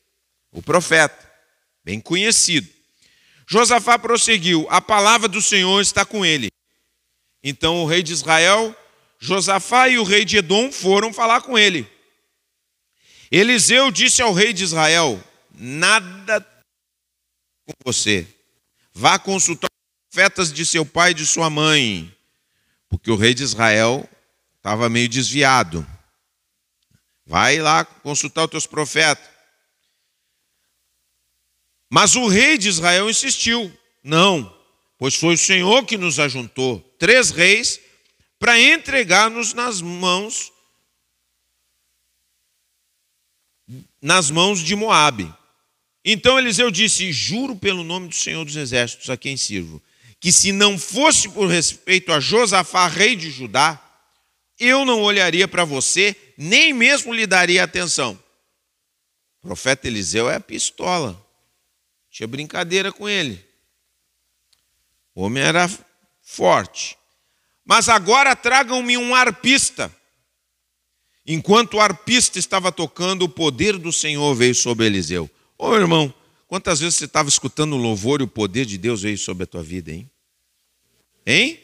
o 0.52 0.62
profeta, 0.62 1.28
bem 1.84 2.00
conhecido. 2.00 2.77
Josafá 3.48 3.98
prosseguiu: 3.98 4.66
A 4.68 4.80
palavra 4.80 5.26
do 5.26 5.40
Senhor 5.40 5.80
está 5.80 6.04
com 6.04 6.24
ele. 6.24 6.50
Então 7.42 7.82
o 7.82 7.86
rei 7.86 8.02
de 8.02 8.12
Israel, 8.12 8.76
Josafá 9.18 9.88
e 9.88 9.98
o 9.98 10.04
rei 10.04 10.24
de 10.24 10.36
Edom 10.36 10.70
foram 10.70 11.12
falar 11.12 11.40
com 11.40 11.58
ele. 11.58 11.90
Eliseu 13.30 13.90
disse 13.90 14.20
ao 14.20 14.34
rei 14.34 14.52
de 14.52 14.64
Israel: 14.64 15.22
Nada 15.50 16.46
com 17.64 17.72
você. 17.84 18.26
Vá 18.92 19.18
consultar 19.18 19.68
os 19.68 20.12
profetas 20.12 20.52
de 20.52 20.66
seu 20.66 20.84
pai 20.84 21.12
e 21.12 21.14
de 21.14 21.24
sua 21.24 21.48
mãe, 21.48 22.14
porque 22.88 23.10
o 23.10 23.16
rei 23.16 23.32
de 23.32 23.44
Israel 23.44 24.06
estava 24.56 24.90
meio 24.90 25.08
desviado. 25.08 25.86
Vai 27.24 27.58
lá 27.58 27.84
consultar 27.84 28.44
os 28.44 28.50
teus 28.50 28.66
profetas. 28.66 29.37
Mas 31.90 32.16
o 32.16 32.26
rei 32.26 32.58
de 32.58 32.68
Israel 32.68 33.08
insistiu: 33.08 33.72
Não, 34.02 34.54
pois 34.98 35.14
foi 35.14 35.34
o 35.34 35.38
Senhor 35.38 35.84
que 35.84 35.96
nos 35.96 36.18
ajuntou, 36.18 36.80
três 36.98 37.30
reis, 37.30 37.80
para 38.38 38.60
entregar-nos 38.60 39.54
nas 39.54 39.80
mãos 39.80 40.52
nas 44.00 44.30
mãos 44.30 44.60
de 44.60 44.74
Moabe. 44.74 45.32
Então 46.04 46.38
Eliseu 46.38 46.70
disse: 46.70 47.12
Juro 47.12 47.56
pelo 47.56 47.84
nome 47.84 48.08
do 48.08 48.14
Senhor 48.14 48.44
dos 48.44 48.56
Exércitos 48.56 49.10
a 49.10 49.16
quem 49.16 49.36
sirvo, 49.36 49.82
que 50.20 50.32
se 50.32 50.52
não 50.52 50.78
fosse 50.78 51.28
por 51.28 51.48
respeito 51.48 52.12
a 52.12 52.20
Josafá, 52.20 52.86
rei 52.86 53.16
de 53.16 53.30
Judá, 53.30 53.82
eu 54.58 54.84
não 54.84 55.02
olharia 55.02 55.46
para 55.46 55.64
você, 55.64 56.16
nem 56.36 56.72
mesmo 56.72 57.12
lhe 57.12 57.26
daria 57.26 57.62
atenção. 57.62 58.18
O 59.42 59.48
profeta 59.48 59.86
Eliseu 59.86 60.28
é 60.28 60.36
a 60.36 60.40
pistola. 60.40 61.27
Tinha 62.18 62.26
brincadeira 62.26 62.90
com 62.90 63.08
ele. 63.08 63.40
O 65.14 65.22
homem 65.22 65.40
era 65.40 65.70
forte. 66.20 66.98
Mas 67.64 67.88
agora 67.88 68.34
tragam-me 68.34 68.98
um 68.98 69.14
arpista. 69.14 69.94
Enquanto 71.24 71.74
o 71.74 71.80
arpista 71.80 72.36
estava 72.36 72.72
tocando, 72.72 73.22
o 73.22 73.28
poder 73.28 73.78
do 73.78 73.92
Senhor 73.92 74.34
veio 74.34 74.52
sobre 74.52 74.86
Eliseu. 74.86 75.30
Ô 75.56 75.76
irmão, 75.76 76.12
quantas 76.48 76.80
vezes 76.80 76.96
você 76.96 77.04
estava 77.04 77.28
escutando 77.28 77.74
o 77.74 77.80
louvor 77.80 78.20
e 78.20 78.24
o 78.24 78.28
poder 78.28 78.66
de 78.66 78.76
Deus 78.76 79.02
veio 79.02 79.16
sobre 79.16 79.44
a 79.44 79.46
tua 79.46 79.62
vida, 79.62 79.92
hein? 79.92 80.10
Hein? 81.24 81.60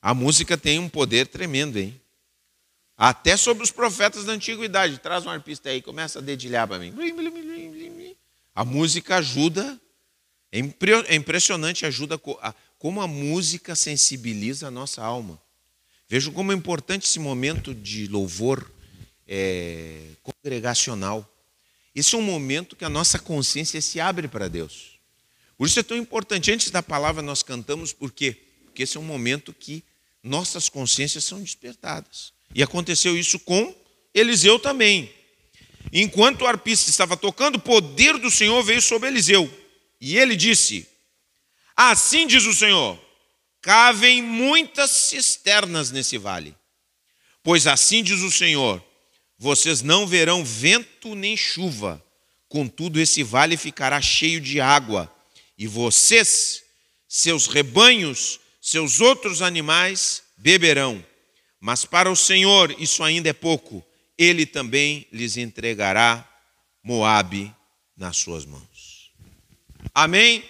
A 0.00 0.14
música 0.14 0.56
tem 0.56 0.78
um 0.78 0.88
poder 0.88 1.26
tremendo, 1.26 1.78
hein? 1.78 2.00
Até 2.96 3.36
sobre 3.36 3.62
os 3.62 3.70
profetas 3.70 4.24
da 4.24 4.32
antiguidade. 4.32 4.96
Traz 4.96 5.26
um 5.26 5.30
arpista 5.30 5.68
aí, 5.68 5.82
começa 5.82 6.20
a 6.20 6.22
dedilhar 6.22 6.66
para 6.66 6.78
mim. 6.78 6.90
A 8.54 8.64
música 8.64 9.16
ajuda 9.16 9.80
é, 10.50 10.58
é 11.08 11.14
impressionante, 11.14 11.86
ajuda 11.86 12.20
como 12.78 13.00
a 13.00 13.06
música 13.06 13.74
sensibiliza 13.74 14.68
a 14.68 14.70
nossa 14.70 15.02
alma. 15.02 15.40
Vejo 16.08 16.30
como 16.32 16.52
é 16.52 16.54
importante 16.54 17.06
esse 17.06 17.18
momento 17.18 17.74
de 17.74 18.06
louvor 18.06 18.70
é, 19.26 20.08
congregacional. 20.22 21.26
Esse 21.94 22.14
é 22.14 22.18
um 22.18 22.22
momento 22.22 22.76
que 22.76 22.84
a 22.84 22.90
nossa 22.90 23.18
consciência 23.18 23.80
se 23.80 23.98
abre 23.98 24.28
para 24.28 24.48
Deus. 24.48 24.98
Por 25.56 25.66
isso 25.66 25.80
é 25.80 25.82
tão 25.82 25.96
importante. 25.96 26.52
Antes 26.52 26.70
da 26.70 26.82
palavra 26.82 27.22
nós 27.22 27.42
cantamos, 27.42 27.92
por 27.92 28.12
quê? 28.12 28.36
Porque 28.64 28.82
esse 28.82 28.98
é 28.98 29.00
um 29.00 29.04
momento 29.04 29.54
que 29.54 29.82
nossas 30.22 30.68
consciências 30.68 31.24
são 31.24 31.40
despertadas. 31.40 32.32
E 32.54 32.62
aconteceu 32.62 33.16
isso 33.16 33.38
com 33.38 33.74
Eliseu 34.12 34.58
também. 34.58 35.10
Enquanto 35.90 36.42
o 36.42 36.46
arpista 36.46 36.90
estava 36.90 37.16
tocando, 37.16 37.56
o 37.56 37.60
poder 37.60 38.18
do 38.18 38.30
Senhor 38.30 38.62
veio 38.62 38.82
sobre 38.82 39.08
Eliseu. 39.08 39.50
E 40.00 40.18
ele 40.18 40.36
disse: 40.36 40.86
Assim 41.76 42.26
diz 42.26 42.44
o 42.44 42.52
Senhor: 42.52 43.00
cavem 43.62 44.20
muitas 44.20 44.90
cisternas 44.90 45.90
nesse 45.90 46.18
vale. 46.18 46.54
Pois 47.42 47.66
assim 47.66 48.02
diz 48.02 48.20
o 48.20 48.30
Senhor: 48.30 48.82
vocês 49.38 49.82
não 49.82 50.06
verão 50.06 50.44
vento 50.44 51.14
nem 51.14 51.36
chuva, 51.36 52.02
contudo 52.48 53.00
esse 53.00 53.22
vale 53.22 53.56
ficará 53.56 54.00
cheio 54.00 54.40
de 54.40 54.60
água, 54.60 55.12
e 55.56 55.66
vocês, 55.66 56.62
seus 57.08 57.46
rebanhos, 57.46 58.38
seus 58.60 59.00
outros 59.00 59.42
animais 59.42 60.22
beberão. 60.36 61.04
Mas 61.60 61.84
para 61.84 62.10
o 62.10 62.16
Senhor 62.16 62.74
isso 62.80 63.02
ainda 63.02 63.30
é 63.30 63.32
pouco, 63.32 63.84
ele 64.22 64.46
também 64.46 65.06
lhes 65.12 65.36
entregará 65.36 66.28
Moabe 66.82 67.54
nas 67.96 68.16
suas 68.16 68.44
mãos. 68.44 69.12
Amém? 69.94 70.44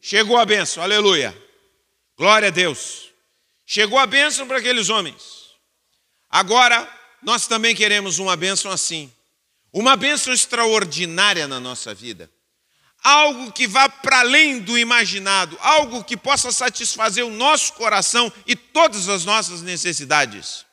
Chegou 0.00 0.36
a 0.36 0.44
bênção, 0.44 0.82
aleluia. 0.82 1.36
Glória 2.16 2.48
a 2.48 2.50
Deus. 2.50 3.12
Chegou 3.66 3.98
a 3.98 4.06
bênção 4.06 4.46
para 4.46 4.58
aqueles 4.58 4.88
homens. 4.88 5.50
Agora, 6.30 6.88
nós 7.22 7.46
também 7.46 7.74
queremos 7.74 8.18
uma 8.18 8.36
bênção 8.36 8.70
assim. 8.70 9.12
Uma 9.72 9.96
bênção 9.96 10.32
extraordinária 10.32 11.46
na 11.46 11.60
nossa 11.60 11.94
vida. 11.94 12.30
Algo 13.02 13.52
que 13.52 13.68
vá 13.68 13.88
para 13.88 14.20
além 14.20 14.58
do 14.58 14.76
imaginado, 14.76 15.56
algo 15.60 16.02
que 16.02 16.16
possa 16.16 16.50
satisfazer 16.50 17.24
o 17.24 17.30
nosso 17.30 17.74
coração 17.74 18.32
e 18.46 18.56
todas 18.56 19.08
as 19.08 19.24
nossas 19.24 19.62
necessidades. 19.62 20.66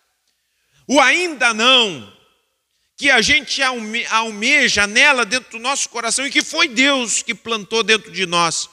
O 0.87 0.99
ainda 0.99 1.53
não 1.53 2.13
que 2.97 3.09
a 3.09 3.21
gente 3.21 3.61
almeja 4.09 4.87
nela 4.87 5.25
dentro 5.25 5.51
do 5.51 5.59
nosso 5.59 5.89
coração 5.89 6.25
e 6.25 6.31
que 6.31 6.41
foi 6.41 6.67
Deus 6.67 7.21
que 7.21 7.35
plantou 7.35 7.83
dentro 7.83 8.11
de 8.11 8.25
nós. 8.25 8.69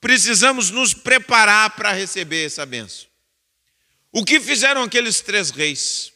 Precisamos 0.00 0.70
nos 0.70 0.92
preparar 0.92 1.70
para 1.70 1.92
receber 1.92 2.46
essa 2.46 2.66
benção. 2.66 3.06
O 4.10 4.24
que 4.24 4.40
fizeram 4.40 4.82
aqueles 4.82 5.20
três 5.20 5.50
reis? 5.50 6.12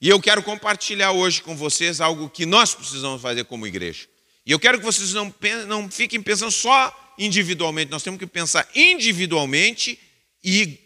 E 0.00 0.08
eu 0.08 0.20
quero 0.20 0.42
compartilhar 0.42 1.10
hoje 1.10 1.42
com 1.42 1.56
vocês 1.56 2.00
algo 2.00 2.30
que 2.30 2.46
nós 2.46 2.74
precisamos 2.74 3.20
fazer 3.20 3.44
como 3.44 3.66
igreja. 3.66 4.06
E 4.44 4.52
eu 4.52 4.60
quero 4.60 4.78
que 4.78 4.84
vocês 4.84 5.12
não, 5.12 5.34
não 5.66 5.90
fiquem 5.90 6.22
pensando 6.22 6.52
só 6.52 7.14
individualmente, 7.18 7.90
nós 7.90 8.02
temos 8.02 8.20
que 8.20 8.26
pensar 8.26 8.68
individualmente 8.74 9.98
e, 10.44 10.78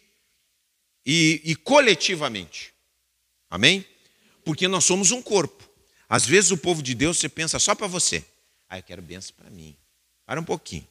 e, 1.04 1.42
e 1.44 1.56
coletivamente. 1.56 2.69
Amém? 3.50 3.84
porque 4.44 4.66
nós 4.68 4.84
somos 4.84 5.10
um 5.10 5.22
corpo. 5.22 5.68
Às 6.08 6.26
vezes 6.26 6.50
o 6.50 6.56
povo 6.56 6.82
de 6.82 6.94
Deus 6.94 7.18
você 7.18 7.28
pensa 7.28 7.58
só 7.58 7.74
para 7.74 7.86
você. 7.86 8.24
Ah, 8.68 8.78
eu 8.78 8.82
quero 8.82 9.02
bênção 9.02 9.34
para 9.36 9.50
mim. 9.50 9.76
Para 10.26 10.40
um 10.40 10.44
pouquinho. 10.44 10.86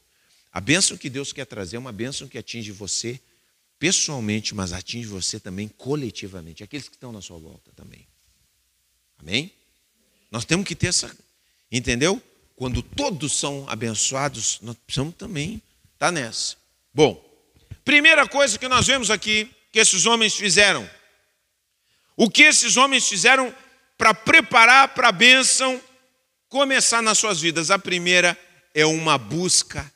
A 0.51 0.59
bênção 0.59 0.97
que 0.97 1.09
Deus 1.09 1.33
quer 1.33 1.45
trazer 1.45 1.75
é 1.75 1.79
uma 1.79 1.91
bênção 1.91 2.27
que 2.27 2.37
atinge 2.37 2.71
você 2.71 3.19
pessoalmente, 3.77 4.53
mas 4.53 4.73
atinge 4.73 5.07
você 5.07 5.39
também 5.39 5.67
coletivamente, 5.67 6.63
aqueles 6.63 6.89
que 6.89 6.95
estão 6.95 7.11
na 7.11 7.21
sua 7.21 7.37
volta 7.37 7.71
também. 7.75 8.05
Amém? 9.17 9.51
Nós 10.31 10.43
temos 10.43 10.65
que 10.65 10.75
ter 10.75 10.87
essa, 10.87 11.15
entendeu? 11.71 12.21
Quando 12.55 12.81
todos 12.81 13.37
são 13.37 13.65
abençoados, 13.69 14.59
nós 14.61 14.75
precisamos 14.85 15.15
também 15.15 15.61
estar 15.93 16.07
tá 16.07 16.11
nessa. 16.11 16.57
Bom, 16.93 17.23
primeira 17.85 18.27
coisa 18.27 18.57
que 18.57 18.67
nós 18.67 18.87
vemos 18.87 19.09
aqui 19.09 19.49
que 19.71 19.79
esses 19.79 20.05
homens 20.05 20.35
fizeram, 20.35 20.89
O 22.21 22.29
que 22.29 22.43
esses 22.43 22.75
homens 22.75 23.07
fizeram 23.07 23.55
para 23.97 24.13
preparar 24.13 24.89
para 24.89 25.07
a 25.07 25.11
bênção 25.13 25.81
começar 26.49 27.01
nas 27.01 27.17
suas 27.17 27.39
vidas? 27.39 27.71
A 27.71 27.79
primeira 27.79 28.37
é 28.73 28.85
uma 28.85 29.17
busca 29.17 29.89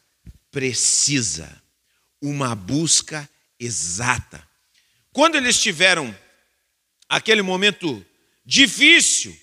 precisa, 0.49 1.61
uma 2.21 2.55
busca 2.55 3.29
exata. 3.59 4.41
Quando 5.11 5.35
eles 5.35 5.61
tiveram 5.61 6.17
aquele 7.09 7.41
momento 7.41 8.05
difícil, 8.45 9.37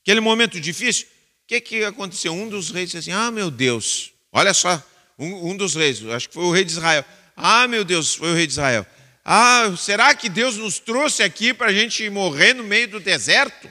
aquele 0.00 0.20
momento 0.20 0.58
difícil, 0.58 1.06
o 1.06 1.46
que, 1.46 1.60
que 1.60 1.84
aconteceu? 1.84 2.32
Um 2.32 2.48
dos 2.48 2.70
reis 2.70 2.90
disse 2.90 3.10
assim: 3.10 3.12
Ah, 3.12 3.30
meu 3.30 3.50
Deus, 3.50 4.12
olha 4.32 4.54
só, 4.54 4.82
um, 5.18 5.50
um 5.50 5.54
dos 5.54 5.74
reis, 5.74 6.02
acho 6.06 6.28
que 6.28 6.34
foi 6.34 6.44
o 6.44 6.52
rei 6.52 6.64
de 6.64 6.72
Israel. 6.72 7.04
Ah, 7.36 7.68
meu 7.68 7.84
Deus, 7.84 8.14
foi 8.14 8.32
o 8.32 8.34
rei 8.34 8.46
de 8.46 8.54
Israel. 8.54 8.86
Ah, 9.28 9.74
será 9.76 10.14
que 10.14 10.28
Deus 10.28 10.56
nos 10.56 10.78
trouxe 10.78 11.20
aqui 11.20 11.52
para 11.52 11.66
a 11.66 11.72
gente 11.72 12.08
morrer 12.08 12.54
no 12.54 12.62
meio 12.62 12.86
do 12.86 13.00
deserto? 13.00 13.68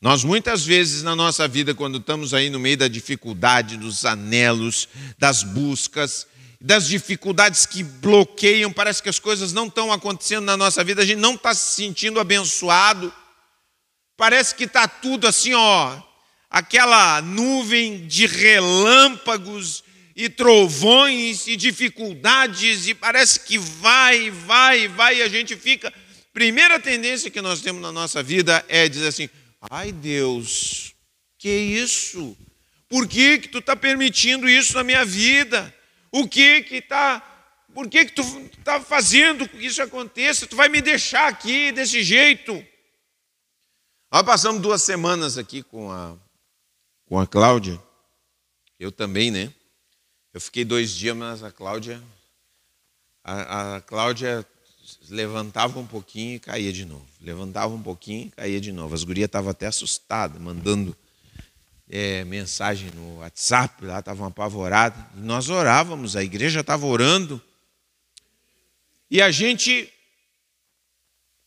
Nós 0.00 0.24
muitas 0.24 0.66
vezes 0.66 1.04
na 1.04 1.14
nossa 1.14 1.46
vida, 1.46 1.72
quando 1.72 1.98
estamos 1.98 2.34
aí 2.34 2.50
no 2.50 2.58
meio 2.58 2.76
da 2.76 2.88
dificuldade, 2.88 3.76
dos 3.76 4.04
anelos, 4.04 4.88
das 5.16 5.44
buscas, 5.44 6.26
das 6.60 6.88
dificuldades 6.88 7.64
que 7.64 7.84
bloqueiam, 7.84 8.72
parece 8.72 9.00
que 9.00 9.08
as 9.08 9.20
coisas 9.20 9.52
não 9.52 9.68
estão 9.68 9.92
acontecendo 9.92 10.44
na 10.46 10.56
nossa 10.56 10.82
vida, 10.82 11.02
a 11.02 11.06
gente 11.06 11.20
não 11.20 11.36
está 11.36 11.54
se 11.54 11.76
sentindo 11.76 12.18
abençoado, 12.18 13.14
parece 14.16 14.56
que 14.56 14.64
está 14.64 14.88
tudo 14.88 15.28
assim, 15.28 15.54
ó, 15.54 15.96
aquela 16.50 17.22
nuvem 17.22 18.04
de 18.08 18.26
relâmpagos 18.26 19.84
e 20.16 20.30
trovões 20.30 21.46
e 21.46 21.56
dificuldades, 21.56 22.88
e 22.88 22.94
parece 22.94 23.40
que 23.40 23.58
vai, 23.58 24.30
vai, 24.30 24.88
vai, 24.88 25.18
e 25.18 25.22
a 25.22 25.28
gente 25.28 25.54
fica. 25.54 25.92
Primeira 26.32 26.80
tendência 26.80 27.30
que 27.30 27.42
nós 27.42 27.60
temos 27.60 27.82
na 27.82 27.92
nossa 27.92 28.22
vida 28.22 28.64
é 28.66 28.88
dizer 28.88 29.08
assim: 29.08 29.28
ai 29.70 29.92
Deus, 29.92 30.94
que 31.38 31.50
isso? 31.50 32.34
Por 32.88 33.06
que, 33.06 33.40
que 33.40 33.48
tu 33.48 33.58
está 33.58 33.76
permitindo 33.76 34.48
isso 34.48 34.74
na 34.74 34.82
minha 34.82 35.04
vida? 35.04 35.74
O 36.10 36.26
que 36.26 36.62
que 36.62 36.76
está. 36.76 37.20
Por 37.74 37.90
que, 37.90 38.06
que 38.06 38.12
tu 38.12 38.22
está 38.58 38.80
fazendo 38.80 39.46
que 39.46 39.66
isso 39.66 39.82
aconteça? 39.82 40.46
Tu 40.46 40.56
vai 40.56 40.70
me 40.70 40.80
deixar 40.80 41.28
aqui 41.28 41.70
desse 41.72 42.02
jeito? 42.02 42.64
Nós 44.10 44.22
passamos 44.22 44.62
duas 44.62 44.82
semanas 44.82 45.36
aqui 45.36 45.62
com 45.62 45.92
a, 45.92 46.16
com 47.04 47.18
a 47.18 47.26
Cláudia, 47.26 47.78
eu 48.78 48.90
também, 48.90 49.30
né? 49.30 49.52
Eu 50.36 50.40
fiquei 50.42 50.66
dois 50.66 50.90
dias, 50.90 51.16
mas 51.16 51.42
a 51.42 51.50
Cláudia, 51.50 51.98
a, 53.24 53.76
a 53.76 53.80
Cláudia 53.80 54.46
levantava 55.08 55.80
um 55.80 55.86
pouquinho 55.86 56.34
e 56.34 56.38
caía 56.38 56.70
de 56.74 56.84
novo. 56.84 57.06
Levantava 57.22 57.72
um 57.72 57.82
pouquinho 57.82 58.26
e 58.26 58.30
caía 58.32 58.60
de 58.60 58.70
novo. 58.70 58.94
As 58.94 59.02
gurias 59.02 59.28
estavam 59.28 59.50
até 59.50 59.66
assustadas, 59.66 60.38
mandando 60.38 60.94
é, 61.88 62.22
mensagem 62.24 62.90
no 62.90 63.20
WhatsApp, 63.20 63.82
lá 63.82 64.00
estavam 64.00 64.26
apavoradas. 64.26 65.02
E 65.16 65.20
nós 65.20 65.48
orávamos, 65.48 66.16
a 66.16 66.22
igreja 66.22 66.60
estava 66.60 66.84
orando. 66.84 67.42
E 69.10 69.22
a 69.22 69.30
gente 69.30 69.90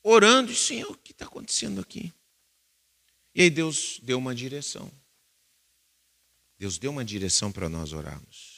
orando, 0.02 0.52
e 0.52 0.56
Senhor, 0.56 0.90
o 0.90 0.98
que 0.98 1.12
está 1.12 1.26
acontecendo 1.26 1.80
aqui? 1.80 2.12
E 3.36 3.44
aí 3.44 3.52
Deus 3.52 4.00
deu 4.02 4.18
uma 4.18 4.34
direção. 4.34 4.92
Deus 6.58 6.80
deu 6.80 6.90
uma 6.90 7.06
direção 7.06 7.52
para 7.52 7.70
nós 7.70 7.94
orarmos 7.94 8.49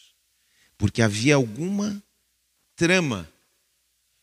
porque 0.82 1.04
havia 1.04 1.36
alguma 1.36 2.04
trama 2.76 3.32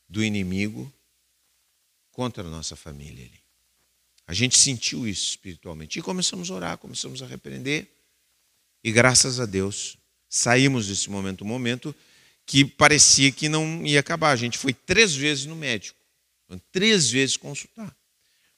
do 0.09 0.25
inimigo 0.25 0.93
contra 2.11 2.43
a 2.43 2.51
nossa 2.51 2.75
família 2.75 3.25
ali. 3.25 3.41
A 4.27 4.35
gente 4.35 4.59
sentiu 4.59 5.07
isso 5.07 5.25
espiritualmente 5.29 6.01
e 6.01 6.03
começamos 6.03 6.51
a 6.51 6.55
orar, 6.55 6.79
começamos 6.79 7.23
a 7.23 7.29
repreender. 7.29 7.87
E 8.83 8.91
graças 8.91 9.39
a 9.39 9.47
Deus, 9.47 9.97
saímos 10.29 10.89
desse 10.89 11.09
momento, 11.09 11.45
um 11.45 11.47
momento 11.47 11.95
que 12.45 12.65
parecia 12.65 13.31
que 13.31 13.49
não 13.49 13.87
ia 13.87 14.01
acabar. 14.01 14.33
A 14.33 14.37
gente 14.37 14.59
foi 14.59 14.75
três 14.75 15.15
vezes 15.15 15.47
no 15.47 15.55
médico, 15.55 16.01
três 16.73 17.09
vezes 17.09 17.37
consultar, 17.37 17.97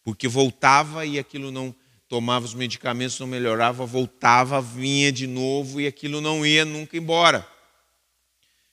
porque 0.03 0.27
voltava 0.27 1.05
e 1.05 1.19
aquilo 1.19 1.51
não 1.51 1.75
tomava 2.09 2.47
os 2.47 2.55
medicamentos, 2.55 3.21
não 3.21 3.27
melhorava, 3.27 3.85
voltava, 3.85 4.59
vinha 4.59 5.13
de 5.13 5.27
novo 5.27 5.83
e 5.83 5.87
aquilo 5.87 6.23
não 6.23 6.47
ia 6.47 6.65
nunca 6.65 6.97
embora. 6.97 7.60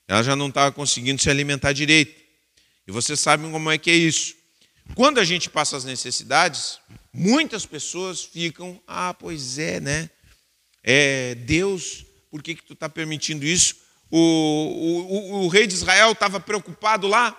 Ela 0.08 0.24
já 0.24 0.36
não 0.36 0.48
estava 0.48 0.72
conseguindo 0.72 1.22
se 1.22 1.30
alimentar 1.30 1.74
direito. 1.74 2.20
E 2.88 2.92
vocês 2.92 3.20
sabem 3.20 3.52
como 3.52 3.70
é 3.70 3.78
que 3.78 3.92
é 3.92 3.96
isso. 3.96 4.36
Quando 4.96 5.20
a 5.20 5.24
gente 5.26 5.50
passa 5.50 5.76
as 5.76 5.84
necessidades, 5.84 6.80
muitas 7.12 7.66
pessoas 7.66 8.24
ficam, 8.24 8.82
ah, 8.88 9.14
pois 9.14 9.58
é, 9.58 9.80
né? 9.80 10.10
É, 10.82 11.36
Deus, 11.36 12.06
por 12.32 12.42
que, 12.42 12.56
que 12.56 12.64
tu 12.64 12.74
está 12.74 12.88
permitindo 12.88 13.46
isso? 13.46 13.76
O, 14.10 14.18
o, 14.18 15.44
o, 15.44 15.48
rei 15.50 15.68
de 15.68 15.74
Israel 15.74 16.14
estava 16.14 16.40
preocupado 16.40 17.08
lá, 17.08 17.36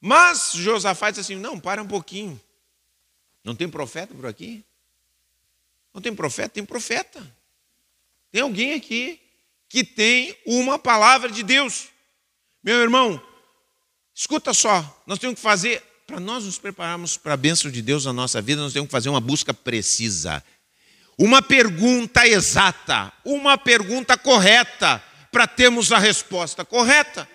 mas 0.00 0.52
Josafá 0.54 1.10
disse 1.10 1.20
assim: 1.20 1.36
não, 1.36 1.60
para 1.60 1.82
um 1.82 1.86
pouquinho. 1.86 2.40
Não 3.44 3.54
tem 3.54 3.68
profeta 3.68 4.14
por 4.14 4.24
aqui? 4.24 4.64
Não 5.92 6.00
tem 6.00 6.14
profeta? 6.14 6.48
Tem 6.48 6.64
profeta. 6.64 7.36
Tem 8.32 8.40
alguém 8.40 8.72
aqui 8.72 9.20
que 9.74 9.82
tem 9.82 10.38
uma 10.46 10.78
palavra 10.78 11.28
de 11.28 11.42
Deus. 11.42 11.88
Meu 12.62 12.76
irmão, 12.76 13.20
escuta 14.14 14.54
só, 14.54 15.02
nós 15.04 15.18
temos 15.18 15.34
que 15.34 15.42
fazer, 15.42 15.82
para 16.06 16.20
nós 16.20 16.44
nos 16.44 16.58
prepararmos 16.58 17.16
para 17.16 17.34
a 17.34 17.36
bênção 17.36 17.68
de 17.68 17.82
Deus 17.82 18.04
na 18.04 18.12
nossa 18.12 18.40
vida, 18.40 18.62
nós 18.62 18.72
temos 18.72 18.86
que 18.86 18.92
fazer 18.92 19.08
uma 19.08 19.20
busca 19.20 19.52
precisa. 19.52 20.44
Uma 21.18 21.42
pergunta 21.42 22.24
exata, 22.24 23.12
uma 23.24 23.58
pergunta 23.58 24.16
correta, 24.16 25.02
para 25.32 25.44
termos 25.48 25.90
a 25.90 25.98
resposta 25.98 26.64
correta. 26.64 27.28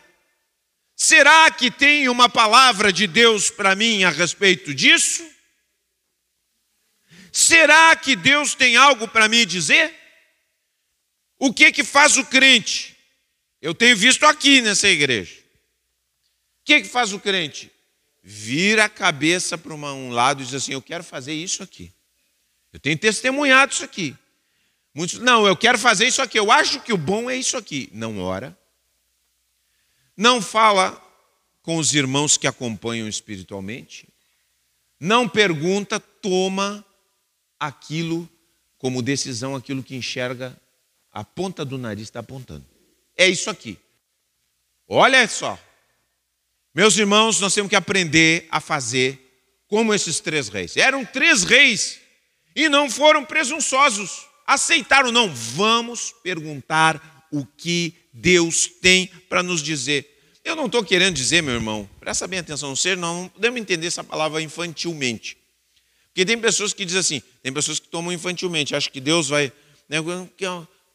Será 0.96 1.52
que 1.52 1.70
tem 1.70 2.08
uma 2.08 2.30
palavra 2.30 2.94
de 2.94 3.06
Deus 3.06 3.50
para 3.50 3.76
mim 3.76 4.06
a 4.06 4.10
respeito 4.10 4.74
disso? 4.74 5.30
Será 7.34 7.94
que 7.98 8.16
Deus 8.16 8.56
tem 8.56 8.78
algo 8.78 9.10
para 9.10 9.28
me 9.28 9.46
dizer? 9.46 9.99
O 11.40 11.54
que 11.54 11.72
que 11.72 11.86
faz 11.86 12.18
o 12.18 12.26
crente? 12.26 12.98
Eu 13.62 13.74
tenho 13.74 13.96
visto 13.96 14.26
aqui 14.26 14.62
nessa 14.62 14.90
igreja. 14.90 15.40
O 16.62 16.66
que 16.66 16.82
que 16.82 16.88
faz 16.88 17.14
o 17.14 17.20
crente? 17.20 17.72
Vira 18.22 18.86
a 18.86 18.90
cabeça 18.90 19.58
para 19.58 19.74
um 19.74 20.10
lado 20.12 20.42
e 20.42 20.46
diz 20.46 20.54
assim: 20.54 20.74
Eu 20.74 20.82
quero 20.82 21.04
fazer 21.04 21.34
isso 21.34 21.64
aqui. 21.64 21.94
Eu 22.74 22.80
tenho 22.80 22.98
testemunhado 22.98 23.72
isso 23.72 23.86
aqui. 23.86 24.16
Muitos, 24.94 25.20
não, 25.20 25.48
eu 25.48 25.56
quero 25.56 25.80
fazer 25.80 26.08
isso 26.08 26.22
aqui. 26.22 26.38
Eu 26.38 26.52
acho 26.52 26.82
que 26.82 26.92
o 26.92 26.98
bom 26.98 27.30
é 27.30 27.38
isso 27.38 27.56
aqui. 27.56 27.90
Não 27.94 28.20
ora. 28.20 28.58
Não 30.16 30.42
fala 30.42 31.02
com 31.62 31.78
os 31.78 31.94
irmãos 31.94 32.36
que 32.36 32.48
acompanham 32.48 33.08
espiritualmente. 33.08 34.08
Não 35.00 35.30
pergunta, 35.30 36.00
toma 36.00 36.86
aquilo 37.58 38.30
como 38.78 39.02
decisão, 39.02 39.56
aquilo 39.56 39.82
que 39.82 39.96
enxerga 39.96 40.60
a 41.12 41.24
ponta 41.24 41.66
do 41.66 41.78
nariz 41.78 42.04
está 42.04 42.20
apontando. 42.20 42.66
É 43.18 43.28
isso 43.28 43.50
aqui. 43.50 43.78
Olha 44.88 45.28
só. 45.28 45.60
Meus 46.74 46.98
irmãos, 46.98 47.40
nós 47.40 47.54
temos 47.54 47.70
que 47.70 47.76
aprender 47.76 48.48
a 48.50 48.60
fazer 48.60 49.20
como 49.68 49.94
esses 49.94 50.20
três 50.20 50.50
reis. 50.50 50.78
Eram 50.78 51.06
três 51.06 51.44
reis 51.44 52.00
e 52.56 52.70
não 52.70 52.90
foram 52.90 53.26
presunçosos. 53.26 54.28
Aceitaram, 54.46 55.12
não. 55.12 55.34
Vamos 55.34 56.14
perguntar 56.24 57.28
o 57.32 57.46
que 57.46 57.94
Deus 58.14 58.68
tem 58.68 59.08
para 59.28 59.44
nos 59.44 59.62
dizer. 59.62 60.40
Eu 60.44 60.56
não 60.56 60.66
estou 60.66 60.84
querendo 60.84 61.16
dizer, 61.16 61.44
meu 61.44 61.54
irmão, 61.54 61.88
presta 62.00 62.28
bem 62.28 62.40
atenção, 62.40 62.76
ser, 62.76 62.98
não 62.98 63.28
podemos 63.28 63.60
entender 63.60 63.88
essa 63.88 64.04
palavra 64.04 64.42
infantilmente. 64.42 65.38
Porque 66.08 66.26
tem 66.26 66.40
pessoas 66.40 66.74
que 66.74 66.86
dizem 66.86 67.00
assim, 67.00 67.22
tem 67.44 67.54
pessoas 67.54 67.80
que 67.80 67.88
tomam 67.88 68.12
infantilmente, 68.12 68.76
acham 68.76 68.92
que 68.92 69.00
Deus 69.00 69.30
vai. 69.30 69.52
Né, 69.88 69.98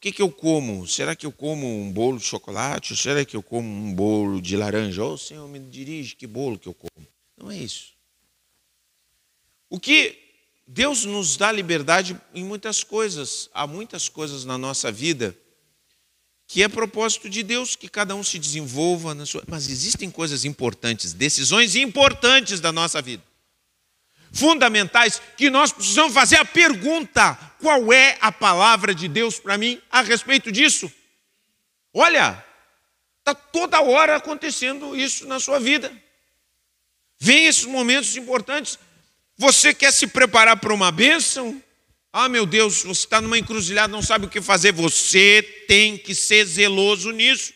que, 0.05 0.13
que 0.13 0.21
eu 0.21 0.31
como? 0.31 0.87
Será 0.87 1.17
que 1.17 1.25
eu 1.25 1.33
como 1.33 1.67
um 1.67 1.91
bolo 1.91 2.19
de 2.19 2.27
chocolate? 2.27 2.93
Ou 2.93 2.97
será 2.97 3.25
que 3.25 3.35
eu 3.35 3.43
como 3.43 3.67
um 3.67 3.95
bolo 3.95 4.39
de 4.39 4.55
laranja? 4.55 5.03
Ô 5.03 5.15
oh, 5.15 5.17
Senhor, 5.17 5.49
me 5.49 5.59
dirige, 5.59 6.15
que 6.15 6.27
bolo 6.27 6.59
que 6.59 6.67
eu 6.67 6.75
como? 6.75 7.09
Não 7.39 7.51
é 7.51 7.57
isso. 7.57 7.95
O 9.71 9.81
que 9.81 10.19
Deus 10.67 11.07
nos 11.07 11.39
dá 11.39 11.51
liberdade 11.51 12.21
em 12.35 12.45
muitas 12.45 12.85
coisas, 12.85 13.49
há 13.55 13.67
muitas 13.67 14.07
coisas 14.07 14.45
na 14.45 14.59
nossa 14.59 14.93
vida 14.93 15.35
que 16.47 16.63
é 16.63 16.69
propósito 16.69 17.31
de 17.31 17.43
Deus 17.43 17.75
que 17.75 17.89
cada 17.89 18.15
um 18.15 18.23
se 18.23 18.39
desenvolva 18.39 19.15
na 19.15 19.25
sua. 19.25 19.43
Mas 19.49 19.71
existem 19.71 20.11
coisas 20.11 20.45
importantes, 20.45 21.15
decisões 21.15 21.77
importantes 21.77 22.61
da 22.61 22.71
nossa 22.71 23.01
vida 23.01 23.23
fundamentais 24.35 25.23
que 25.37 25.49
nós 25.49 25.73
precisamos 25.73 26.13
fazer 26.13 26.37
a 26.37 26.45
pergunta: 26.45 27.35
qual 27.61 27.93
é 27.93 28.19
a 28.21 28.31
palavra 28.31 28.95
de 28.95 29.09
Deus 29.09 29.39
para 29.39 29.57
mim 29.57 29.81
a 29.91 30.03
respeito 30.03 30.51
disso? 30.53 30.93
Olha, 31.95 32.45
está 33.21 33.35
toda 33.35 33.81
hora 33.81 34.17
acontecendo 34.17 34.97
isso 34.97 35.27
na 35.27 35.39
sua 35.39 35.61
vida. 35.61 35.91
Vem 37.19 37.47
esses 37.47 37.65
momentos 37.65 38.17
importantes. 38.17 38.79
Você 39.37 39.73
quer 39.73 39.93
se 39.93 40.09
preparar 40.09 40.59
para 40.59 40.75
uma 40.75 40.91
bênção? 40.93 41.63
Ah, 42.13 42.29
meu 42.29 42.45
Deus, 42.47 42.83
você 42.83 43.05
está 43.05 43.21
numa 43.21 43.39
encruzilhada, 43.39 43.93
não 43.93 44.03
sabe 44.03 44.27
o 44.27 44.29
que 44.29 44.41
fazer. 44.41 44.73
Você 44.73 45.43
tem 45.67 45.97
que 45.97 46.15
ser 46.15 46.45
zeloso 46.45 47.11
nisso. 47.13 47.53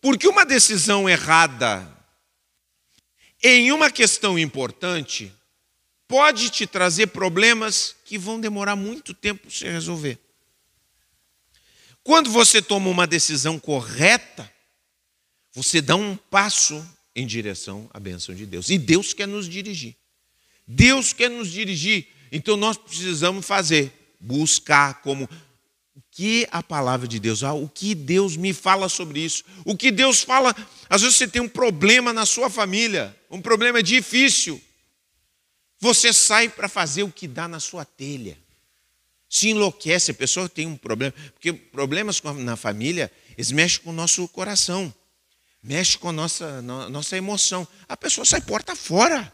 Porque 0.00 0.26
uma 0.26 0.44
decisão 0.44 1.08
errada 1.08 1.86
em 3.42 3.72
uma 3.72 3.90
questão 3.90 4.38
importante 4.38 5.32
pode 6.10 6.50
te 6.50 6.66
trazer 6.66 7.06
problemas 7.06 7.94
que 8.04 8.18
vão 8.18 8.40
demorar 8.40 8.74
muito 8.74 9.14
tempo 9.14 9.42
para 9.42 9.50
se 9.52 9.64
resolver. 9.64 10.18
Quando 12.02 12.32
você 12.32 12.60
toma 12.60 12.90
uma 12.90 13.06
decisão 13.06 13.60
correta, 13.60 14.52
você 15.52 15.80
dá 15.80 15.94
um 15.94 16.16
passo 16.16 16.84
em 17.14 17.24
direção 17.24 17.88
à 17.94 18.00
bênção 18.00 18.34
de 18.34 18.44
Deus. 18.44 18.70
E 18.70 18.76
Deus 18.76 19.14
quer 19.14 19.28
nos 19.28 19.48
dirigir. 19.48 19.94
Deus 20.66 21.12
quer 21.12 21.30
nos 21.30 21.48
dirigir. 21.48 22.08
Então 22.32 22.56
nós 22.56 22.76
precisamos 22.76 23.46
fazer, 23.46 23.92
buscar 24.18 25.02
como 25.02 25.28
o 25.94 26.02
que 26.10 26.44
a 26.50 26.60
palavra 26.60 27.06
de 27.06 27.20
Deus, 27.20 27.44
ah, 27.44 27.52
o 27.52 27.68
que 27.68 27.94
Deus 27.94 28.36
me 28.36 28.52
fala 28.52 28.88
sobre 28.88 29.20
isso, 29.20 29.44
o 29.64 29.76
que 29.76 29.92
Deus 29.92 30.24
fala. 30.24 30.56
Às 30.88 31.02
vezes 31.02 31.16
você 31.16 31.28
tem 31.28 31.40
um 31.40 31.48
problema 31.48 32.12
na 32.12 32.26
sua 32.26 32.50
família, 32.50 33.16
um 33.30 33.40
problema 33.40 33.80
difícil. 33.80 34.60
Você 35.80 36.12
sai 36.12 36.48
para 36.48 36.68
fazer 36.68 37.02
o 37.02 37.10
que 37.10 37.26
dá 37.26 37.48
na 37.48 37.58
sua 37.58 37.84
telha. 37.84 38.36
Se 39.28 39.48
enlouquece, 39.48 40.10
a 40.10 40.14
pessoa 40.14 40.48
tem 40.48 40.66
um 40.66 40.76
problema, 40.76 41.14
porque 41.32 41.52
problemas 41.52 42.20
na 42.22 42.56
família, 42.56 43.10
eles 43.36 43.50
mexem 43.50 43.80
com 43.80 43.90
o 43.90 43.92
nosso 43.92 44.26
coração, 44.28 44.92
mexem 45.62 45.98
com 45.98 46.10
a 46.10 46.12
nossa, 46.12 46.60
nossa 46.60 47.16
emoção. 47.16 47.66
A 47.88 47.96
pessoa 47.96 48.24
sai 48.24 48.40
porta 48.40 48.76
fora. 48.76 49.32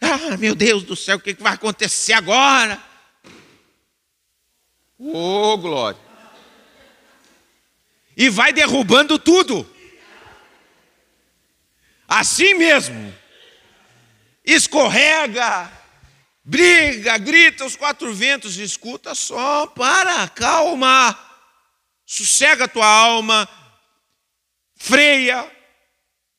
Ah, 0.00 0.36
meu 0.36 0.54
Deus 0.54 0.82
do 0.82 0.94
céu, 0.94 1.16
o 1.16 1.20
que 1.20 1.32
vai 1.34 1.54
acontecer 1.54 2.12
agora? 2.12 2.82
Ô, 4.98 5.52
oh, 5.52 5.58
glória. 5.58 6.00
E 8.14 8.28
vai 8.28 8.52
derrubando 8.52 9.18
tudo. 9.18 9.66
Assim 12.08 12.54
mesmo. 12.54 13.14
Escorrega, 14.44 15.70
briga, 16.46 17.18
grita 17.18 17.64
os 17.64 17.74
quatro 17.74 18.14
ventos, 18.14 18.56
escuta 18.56 19.14
só, 19.16 19.66
para, 19.66 20.28
calma. 20.28 21.18
Sossega 22.06 22.68
tua 22.68 22.86
alma, 22.86 23.48
freia. 24.76 25.50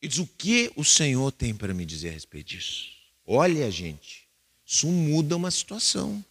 E 0.01 0.07
diz: 0.07 0.19
O 0.19 0.25
que 0.25 0.71
o 0.77 0.85
Senhor 0.85 1.31
tem 1.33 1.53
para 1.53 1.73
me 1.73 1.85
dizer 1.85 2.09
a 2.09 2.13
respeito 2.13 2.47
disso? 2.47 2.87
Olha, 3.25 3.69
gente, 3.69 4.25
isso 4.65 4.87
muda 4.87 5.35
uma 5.35 5.51
situação. 5.51 6.23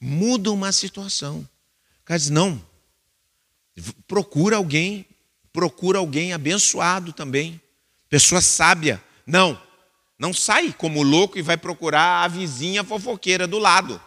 Muda 0.00 0.50
uma 0.50 0.72
situação. 0.72 1.46
Cara 2.04 2.18
diz, 2.18 2.30
não, 2.30 2.62
procura 4.06 4.56
alguém, 4.56 5.06
procura 5.52 5.98
alguém 5.98 6.32
abençoado 6.32 7.12
também. 7.12 7.60
Pessoa 8.08 8.40
sábia. 8.40 9.02
Não, 9.26 9.60
não 10.18 10.32
sai 10.32 10.72
como 10.72 11.02
louco 11.02 11.38
e 11.38 11.42
vai 11.42 11.56
procurar 11.56 12.24
a 12.24 12.28
vizinha 12.28 12.84
fofoqueira 12.84 13.46
do 13.46 13.58
lado. 13.58 14.00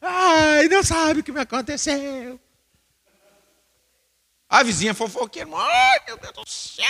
Ai, 0.00 0.68
não 0.68 0.82
sabe 0.82 1.20
o 1.20 1.24
que 1.24 1.32
me 1.32 1.40
aconteceu. 1.40 2.40
A 4.48 4.62
vizinha 4.62 4.92
fofoqueira, 4.92 5.48
ai 5.56 6.04
meu 6.06 6.18
Deus 6.18 6.34
do 6.34 6.48
céu, 6.48 6.84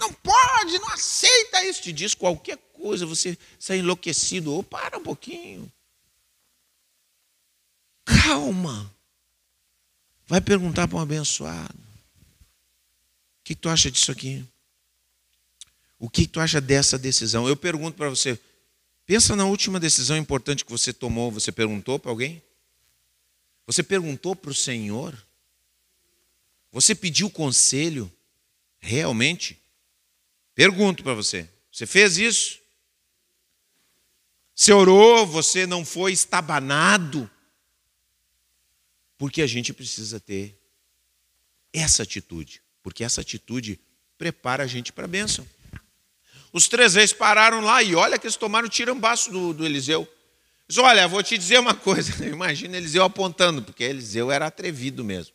não 0.00 0.12
pode, 0.12 0.78
não 0.78 0.88
aceita 0.88 1.64
isso. 1.64 1.82
Te 1.82 1.92
diz 1.92 2.14
qualquer 2.14 2.56
coisa, 2.72 3.06
você 3.06 3.38
sai 3.58 3.78
enlouquecido. 3.78 4.52
Ou 4.52 4.60
oh, 4.60 4.62
para 4.62 4.98
um 4.98 5.02
pouquinho. 5.02 5.70
Calma. 8.04 8.92
Vai 10.26 10.40
perguntar 10.40 10.88
para 10.88 10.96
um 10.96 11.00
abençoado. 11.00 11.78
O 11.78 13.44
que 13.44 13.54
tu 13.54 13.68
acha 13.68 13.90
disso 13.90 14.10
aqui? 14.10 14.44
O 15.98 16.10
que 16.10 16.26
tu 16.26 16.40
acha 16.40 16.60
dessa 16.60 16.98
decisão? 16.98 17.48
Eu 17.48 17.56
pergunto 17.56 17.96
para 17.96 18.08
você. 18.08 18.38
Pensa 19.06 19.34
na 19.36 19.46
última 19.46 19.80
decisão 19.80 20.16
importante 20.16 20.64
que 20.64 20.70
você 20.70 20.92
tomou. 20.92 21.30
Você 21.30 21.50
perguntou 21.50 21.98
para 21.98 22.10
alguém? 22.10 22.42
Você 23.66 23.82
perguntou 23.82 24.36
para 24.36 24.50
o 24.50 24.54
Senhor? 24.54 25.16
Você 26.72 26.94
pediu 26.94 27.30
conselho? 27.30 28.12
Realmente? 28.78 29.58
Pergunto 30.54 31.02
para 31.02 31.14
você. 31.14 31.48
Você 31.72 31.86
fez 31.86 32.18
isso? 32.18 32.58
Você 34.54 34.72
orou, 34.72 35.26
você 35.26 35.66
não 35.66 35.84
foi 35.84 36.12
estabanado? 36.12 37.30
Porque 39.18 39.42
a 39.42 39.46
gente 39.46 39.72
precisa 39.72 40.18
ter 40.18 40.58
essa 41.72 42.02
atitude, 42.02 42.62
porque 42.82 43.04
essa 43.04 43.20
atitude 43.20 43.78
prepara 44.16 44.64
a 44.64 44.66
gente 44.66 44.92
para 44.92 45.04
a 45.04 45.08
bênção. 45.08 45.46
Os 46.56 46.68
três 46.68 46.94
reis 46.94 47.12
pararam 47.12 47.60
lá 47.60 47.82
e 47.82 47.94
olha 47.94 48.18
que 48.18 48.26
eles 48.26 48.34
tomaram 48.34 48.66
o 48.66 48.70
tirambaço 48.70 49.30
do, 49.30 49.52
do 49.52 49.66
Eliseu. 49.66 50.10
Diz, 50.66 50.78
olha, 50.78 51.06
vou 51.06 51.22
te 51.22 51.36
dizer 51.36 51.60
uma 51.60 51.74
coisa. 51.76 52.26
Imagina 52.26 52.78
Eliseu 52.78 53.04
apontando, 53.04 53.60
porque 53.60 53.84
Eliseu 53.84 54.30
era 54.30 54.46
atrevido 54.46 55.04
mesmo. 55.04 55.34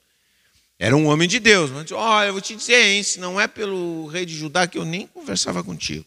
Era 0.80 0.98
um 0.98 1.06
homem 1.06 1.28
de 1.28 1.40
Deus. 1.40 1.70
Mas, 1.70 1.92
olha, 1.92 2.32
vou 2.32 2.42
te 2.42 2.56
dizer, 2.56 2.88
hein, 2.88 3.04
se 3.04 3.20
não 3.20 3.40
é 3.40 3.48
pelo 3.48 4.08
rei 4.08 4.26
de 4.26 4.36
Judá 4.36 4.66
que 4.66 4.80
eu 4.80 4.84
nem 4.84 5.06
conversava 5.06 5.64
contigo. 5.64 6.04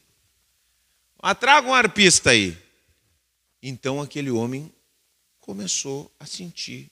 Mas 1.23 1.39
traga 1.39 1.69
um 1.69 1.75
arpista 1.75 2.31
aí. 2.31 2.59
Então 3.63 4.03
aquele 4.03 4.33
homem 4.33 4.75
começou 5.39 6.13
a 6.19 6.27
sentir 6.27 6.91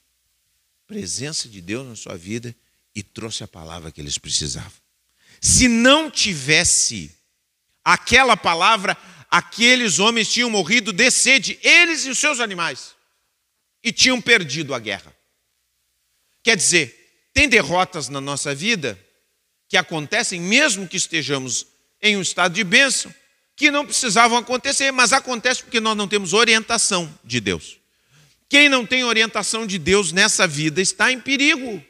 presença 0.87 1.49
de 1.49 1.61
Deus 1.61 1.85
na 1.85 1.97
sua 1.97 2.17
vida 2.17 2.55
e 2.95 3.03
trouxe 3.03 3.43
a 3.43 3.49
palavra 3.49 3.91
que 3.91 4.01
eles 4.01 4.17
precisavam. 4.17 4.71
Se 5.41 5.67
não 5.67 6.09
tivesse 6.09 7.11
aquela 7.85 8.37
palavra, 8.37 8.97
aqueles 9.31 9.99
homens 9.99 10.33
tinham 10.33 10.51
morrido 10.51 10.93
de 10.93 11.11
sede, 11.11 11.59
eles 11.63 12.05
e 12.05 12.11
os 12.11 12.19
seus 12.19 12.41
animais, 12.41 12.95
e 13.83 13.93
tinham 13.93 14.21
perdido 14.21 14.75
a 14.75 14.79
guerra. 14.79 15.15
Quer 16.43 16.57
dizer, 16.57 17.31
tem 17.33 17.49
derrotas 17.49 18.09
na 18.09 18.21
nossa 18.21 18.55
vida 18.55 18.99
que 19.69 19.77
acontecem 19.77 20.41
mesmo 20.41 20.87
que 20.87 20.97
estejamos 20.97 21.67
em 22.01 22.17
um 22.17 22.23
estado 22.23 22.55
de 22.55 22.65
bênção, 22.65 23.15
que 23.57 23.71
não 23.71 23.87
precisavam 23.87 24.37
acontecer, 24.37 24.91
mas 24.91 25.13
acontece 25.13 25.63
porque 25.63 25.81
nós 25.81 25.97
não 25.97 26.09
temos 26.09 26.33
orientação 26.33 27.13
de 27.25 27.41
Deus. 27.41 27.79
Quem 28.49 28.69
não 28.69 28.85
tem 28.85 29.05
orientação 29.05 29.67
de 29.67 29.79
Deus 29.79 30.13
nessa 30.13 30.47
vida 30.47 30.83
está 30.83 31.11
em 31.11 31.19
perigo. 31.19 31.83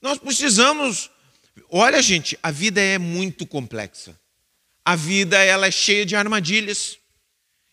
Nós 0.00 0.18
precisamos. 0.18 1.10
Olha, 1.68 2.00
gente, 2.00 2.38
a 2.42 2.50
vida 2.50 2.80
é 2.80 2.96
muito 2.96 3.46
complexa. 3.46 4.18
A 4.84 4.94
vida 4.94 5.42
ela 5.42 5.66
é 5.66 5.70
cheia 5.70 6.04
de 6.04 6.14
armadilhas. 6.14 6.98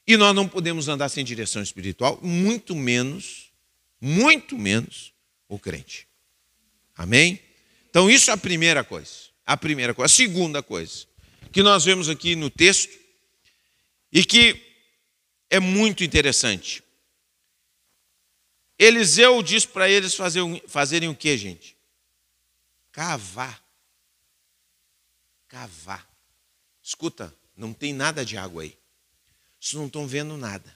E 0.08 0.18
nós 0.18 0.36
não 0.36 0.48
podemos 0.48 0.88
andar 0.88 1.10
sem 1.10 1.24
direção 1.24 1.62
espiritual, 1.62 2.20
muito 2.22 2.76
menos, 2.76 3.52
muito 4.00 4.58
menos 4.58 5.14
o 5.48 5.60
crente. 5.60 6.08
Amém? 6.96 7.40
Então, 7.90 8.10
isso 8.10 8.30
é 8.32 8.34
a 8.34 8.38
primeira 8.38 8.84
coisa. 8.84 9.12
A 9.46 9.56
primeira 9.58 9.94
coisa. 9.94 10.12
A 10.12 10.16
segunda 10.16 10.64
coisa 10.64 11.06
que 11.52 11.62
nós 11.62 11.84
vemos 11.84 12.08
aqui 12.10 12.36
no 12.36 12.50
texto 12.50 12.98
e 14.12 14.24
que 14.24 14.60
é 15.50 15.60
muito 15.60 16.04
interessante. 16.04 16.82
Eliseu 18.80 19.44
diz 19.44 19.66
para 19.66 19.90
eles 19.90 20.16
fazerem 20.68 21.10
o 21.10 21.16
que, 21.16 21.38
gente? 21.38 21.78
Cavar. 22.92 23.64
Cavar. 25.48 26.11
Escuta, 26.82 27.36
não 27.56 27.74
tem 27.74 27.94
nada 27.94 28.26
de 28.26 28.38
água 28.38 28.64
aí. 28.64 28.78
Vocês 29.60 29.74
não 29.74 29.88
estão 29.88 30.08
vendo 30.08 30.36
nada. 30.38 30.76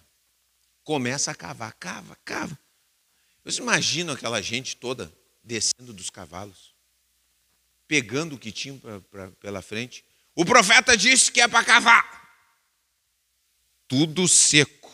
Começa 0.84 1.32
a 1.32 1.36
cavar, 1.36 1.74
cava, 1.74 2.16
cava. 2.24 2.58
Vocês 3.44 3.58
imaginam 3.58 4.14
aquela 4.14 4.42
gente 4.42 4.76
toda 4.76 5.12
descendo 5.44 5.94
dos 5.94 6.10
cavalos, 6.10 6.74
pegando 7.88 8.36
o 8.36 8.40
que 8.40 8.52
tinha 8.52 8.78
pra, 8.80 9.02
pra, 9.02 9.32
pela 9.32 9.62
frente. 9.62 10.06
O 10.36 10.46
profeta 10.46 10.96
disse 10.98 11.32
que 11.32 11.42
é 11.42 11.48
para 11.48 11.64
cavar. 11.64 12.26
Tudo 13.88 14.28
seco. 14.28 14.92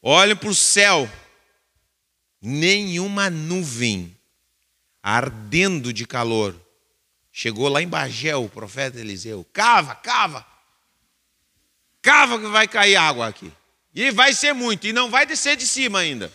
Olha 0.00 0.36
para 0.36 0.50
o 0.50 0.54
céu, 0.54 1.10
nenhuma 2.40 3.30
nuvem 3.30 4.14
ardendo 5.02 5.92
de 5.92 6.06
calor. 6.06 6.63
Chegou 7.36 7.68
lá 7.68 7.82
em 7.82 7.88
Bagé 7.88 8.36
o 8.36 8.48
profeta 8.48 9.00
Eliseu. 9.00 9.44
Cava, 9.52 9.96
cava. 9.96 10.46
Cava 12.00 12.38
que 12.38 12.46
vai 12.46 12.68
cair 12.68 12.94
água 12.94 13.26
aqui. 13.26 13.52
E 13.92 14.12
vai 14.12 14.32
ser 14.32 14.52
muito, 14.52 14.86
e 14.86 14.92
não 14.92 15.10
vai 15.10 15.26
descer 15.26 15.56
de 15.56 15.66
cima 15.66 15.98
ainda. 15.98 16.32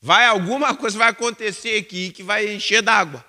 Vai 0.00 0.26
alguma 0.26 0.76
coisa 0.76 0.96
vai 0.96 1.08
acontecer 1.08 1.76
aqui 1.76 2.12
que 2.12 2.22
vai 2.22 2.54
encher 2.54 2.82
d'água. 2.82 3.24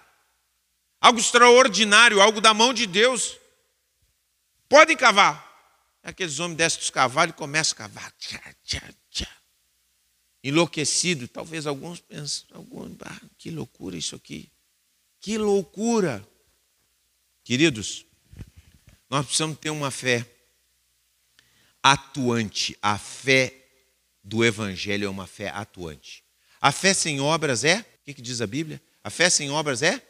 Algo 1.01 1.19
extraordinário, 1.19 2.21
algo 2.21 2.39
da 2.39 2.53
mão 2.53 2.75
de 2.75 2.85
Deus. 2.85 3.39
Podem 4.69 4.95
cavar. 4.95 5.43
Aqueles 6.03 6.39
homens 6.39 6.57
descem 6.57 6.79
dos 6.79 6.91
cavalos 6.91 7.33
e 7.33 7.37
começam 7.37 7.73
a 7.73 7.77
cavar. 7.77 8.11
Tchá, 8.19 8.55
tchá, 8.63 8.83
tchá. 9.09 9.37
Enlouquecido. 10.43 11.27
Talvez 11.27 11.65
alguns 11.65 11.99
pensem, 11.99 12.45
alguns, 12.53 12.95
ah, 13.01 13.21
que 13.39 13.49
loucura 13.49 13.97
isso 13.97 14.15
aqui. 14.15 14.51
Que 15.19 15.39
loucura. 15.39 16.23
Queridos, 17.43 18.05
nós 19.09 19.25
precisamos 19.25 19.57
ter 19.57 19.69
uma 19.69 19.91
fé 19.91 20.25
atuante. 21.81 22.77
A 22.81 22.97
fé 22.97 23.53
do 24.23 24.45
Evangelho 24.45 25.05
é 25.05 25.09
uma 25.09 25.27
fé 25.27 25.49
atuante. 25.49 26.23
A 26.59 26.71
fé 26.71 26.93
sem 26.93 27.19
obras 27.19 27.63
é? 27.63 27.79
O 27.79 28.05
que, 28.05 28.13
que 28.13 28.21
diz 28.21 28.41
a 28.41 28.47
Bíblia? 28.47 28.81
A 29.03 29.09
fé 29.09 29.29
sem 29.29 29.49
obras 29.49 29.81
é? 29.81 30.01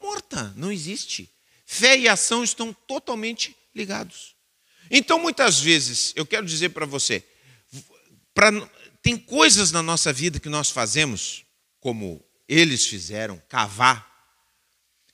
Morta, 0.00 0.52
não 0.56 0.70
existe. 0.70 1.28
Fé 1.66 1.98
e 1.98 2.08
ação 2.08 2.44
estão 2.44 2.72
totalmente 2.72 3.56
ligados. 3.74 4.36
Então, 4.90 5.18
muitas 5.18 5.58
vezes, 5.60 6.12
eu 6.14 6.26
quero 6.26 6.46
dizer 6.46 6.68
para 6.70 6.86
você, 6.86 7.24
pra, 8.34 8.50
tem 9.02 9.16
coisas 9.16 9.72
na 9.72 9.82
nossa 9.82 10.12
vida 10.12 10.38
que 10.38 10.48
nós 10.48 10.70
fazemos, 10.70 11.44
como 11.80 12.24
eles 12.48 12.86
fizeram, 12.86 13.42
cavar, 13.48 14.10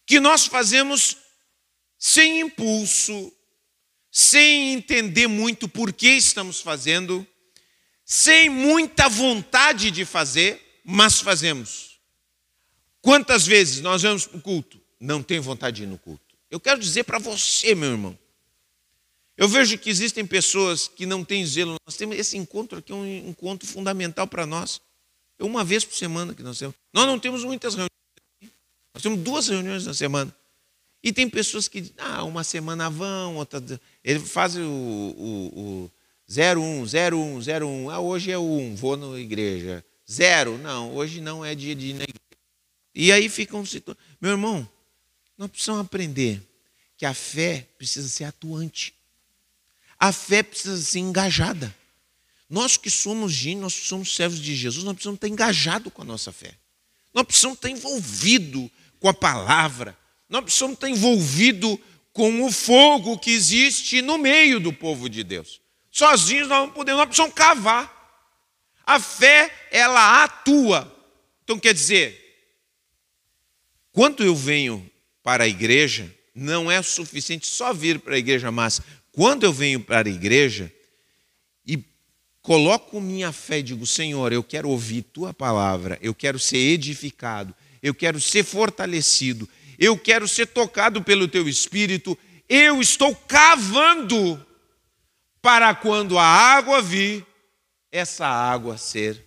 que 0.04 0.20
nós 0.20 0.46
fazemos 0.46 1.16
sem 1.98 2.40
impulso, 2.40 3.32
sem 4.11 4.74
entender 4.74 5.26
muito 5.26 5.68
por 5.68 5.92
que 5.92 6.08
estamos 6.08 6.61
fazendo, 6.61 7.26
sem 8.04 8.48
muita 8.48 9.08
vontade 9.08 9.90
de 9.90 10.04
fazer, 10.04 10.80
mas 10.84 11.20
fazemos. 11.20 11.98
Quantas 13.02 13.46
vezes 13.46 13.80
nós 13.80 14.02
vamos 14.02 14.26
para 14.26 14.38
o 14.38 14.40
culto? 14.40 14.80
Não 15.00 15.22
tem 15.22 15.40
vontade 15.40 15.78
de 15.78 15.82
ir 15.82 15.87
no 15.87 15.98
culto. 15.98 16.37
Eu 16.50 16.58
quero 16.58 16.80
dizer 16.80 17.04
para 17.04 17.18
você, 17.18 17.74
meu 17.74 17.90
irmão. 17.90 18.18
Eu 19.37 19.48
vejo 19.48 19.78
que 19.78 19.88
existem 19.88 20.26
pessoas 20.26 20.88
que 20.88 21.06
não 21.06 21.24
têm 21.24 21.46
zelo. 21.46 21.76
Nós 21.87 21.96
temos 21.96 22.18
esse 22.18 22.37
encontro 22.37 22.78
aqui, 22.78 22.90
é 22.90 22.94
um 22.94 23.28
encontro 23.28 23.68
fundamental 23.68 24.26
para 24.26 24.44
nós. 24.44 24.80
É 25.38 25.44
uma 25.44 25.62
vez 25.62 25.84
por 25.84 25.96
semana 25.96 26.34
que 26.34 26.42
nós 26.42 26.58
temos. 26.58 26.74
Nós 26.92 27.06
não 27.06 27.18
temos 27.20 27.44
muitas 27.44 27.74
reuniões. 27.74 27.88
Nós 28.92 29.02
temos 29.02 29.20
duas 29.20 29.46
reuniões 29.46 29.87
na 29.87 29.94
semana. 29.94 30.34
E 31.02 31.12
tem 31.12 31.28
pessoas 31.28 31.68
que, 31.68 31.92
ah, 31.98 32.24
uma 32.24 32.42
semana 32.42 32.90
vão, 32.90 33.37
outra. 33.37 33.62
Ele 34.02 34.20
faz 34.20 34.56
o, 34.56 34.61
o, 34.62 35.52
o 35.56 35.90
01, 36.28 36.82
01, 36.82 37.38
01. 37.38 37.90
Ah, 37.90 38.00
hoje 38.00 38.30
é 38.30 38.38
o 38.38 38.42
1, 38.42 38.76
vou 38.76 38.96
na 38.96 39.18
igreja. 39.18 39.84
Zero, 40.11 40.58
não, 40.58 40.94
hoje 40.94 41.20
não 41.20 41.44
é 41.44 41.54
dia 41.54 41.74
de 41.74 41.88
ir 41.88 41.94
na 41.94 42.04
igreja. 42.04 42.18
E 42.94 43.12
aí 43.12 43.28
ficam. 43.28 43.62
Meu 44.20 44.32
irmão, 44.32 44.68
nós 45.37 45.50
precisamos 45.50 45.82
aprender 45.82 46.42
que 46.96 47.06
a 47.06 47.14
fé 47.14 47.66
precisa 47.78 48.08
ser 48.08 48.24
atuante. 48.24 48.92
A 49.98 50.12
fé 50.12 50.42
precisa 50.42 50.76
ser 50.76 50.98
engajada. 50.98 51.74
Nós 52.48 52.76
que 52.76 52.90
somos 52.90 53.32
gente, 53.32 53.61
nós 53.61 53.74
que 53.74 53.87
somos 53.87 54.14
servos 54.14 54.40
de 54.40 54.56
Jesus, 54.56 54.84
nós 54.84 54.94
precisamos 54.94 55.18
estar 55.18 55.28
engajados 55.28 55.92
com 55.92 56.02
a 56.02 56.04
nossa 56.04 56.32
fé. 56.32 56.54
Nós 57.12 57.24
precisamos 57.24 57.56
estar 57.56 57.68
envolvidos 57.68 58.70
com 58.98 59.08
a 59.08 59.14
palavra. 59.14 59.96
Nós 60.28 60.42
precisamos 60.42 60.74
estar 60.74 60.88
envolvidos 60.88 61.78
com 62.12 62.44
o 62.44 62.50
fogo 62.50 63.18
que 63.18 63.30
existe 63.30 64.02
no 64.02 64.18
meio 64.18 64.60
do 64.60 64.72
povo 64.72 65.08
de 65.08 65.22
Deus. 65.22 65.60
Sozinhos 65.90 66.48
nós 66.48 66.66
não 66.66 66.70
podemos, 66.70 66.98
nós 66.98 67.06
precisamos 67.06 67.34
cavar. 67.34 67.96
A 68.84 68.98
fé, 68.98 69.52
ela 69.70 70.24
atua. 70.24 70.94
Então 71.44 71.58
quer 71.58 71.72
dizer, 71.72 72.28
quando 73.92 74.22
eu 74.22 74.34
venho 74.34 74.88
para 75.22 75.44
a 75.44 75.48
igreja, 75.48 76.12
não 76.34 76.70
é 76.70 76.80
suficiente 76.82 77.46
só 77.46 77.72
vir 77.72 77.98
para 78.00 78.14
a 78.14 78.18
igreja, 78.18 78.50
mas 78.50 78.80
quando 79.12 79.44
eu 79.44 79.52
venho 79.52 79.80
para 79.80 80.08
a 80.08 80.12
igreja 80.12 80.72
e 81.66 81.82
coloco 82.40 83.00
minha 83.00 83.32
fé 83.32 83.58
e 83.58 83.62
digo, 83.62 83.86
Senhor, 83.86 84.32
eu 84.32 84.42
quero 84.42 84.68
ouvir 84.68 85.02
tua 85.02 85.34
palavra, 85.34 85.98
eu 86.00 86.14
quero 86.14 86.38
ser 86.38 86.58
edificado, 86.58 87.54
eu 87.82 87.94
quero 87.94 88.20
ser 88.20 88.44
fortalecido, 88.44 89.48
eu 89.78 89.96
quero 89.96 90.26
ser 90.26 90.46
tocado 90.46 91.02
pelo 91.02 91.28
teu 91.28 91.48
espírito, 91.48 92.18
eu 92.48 92.80
estou 92.80 93.14
cavando 93.14 94.44
para 95.40 95.72
quando 95.74 96.18
a 96.18 96.24
água 96.24 96.82
vir, 96.82 97.24
essa 97.92 98.26
água 98.26 98.76
ser 98.76 99.24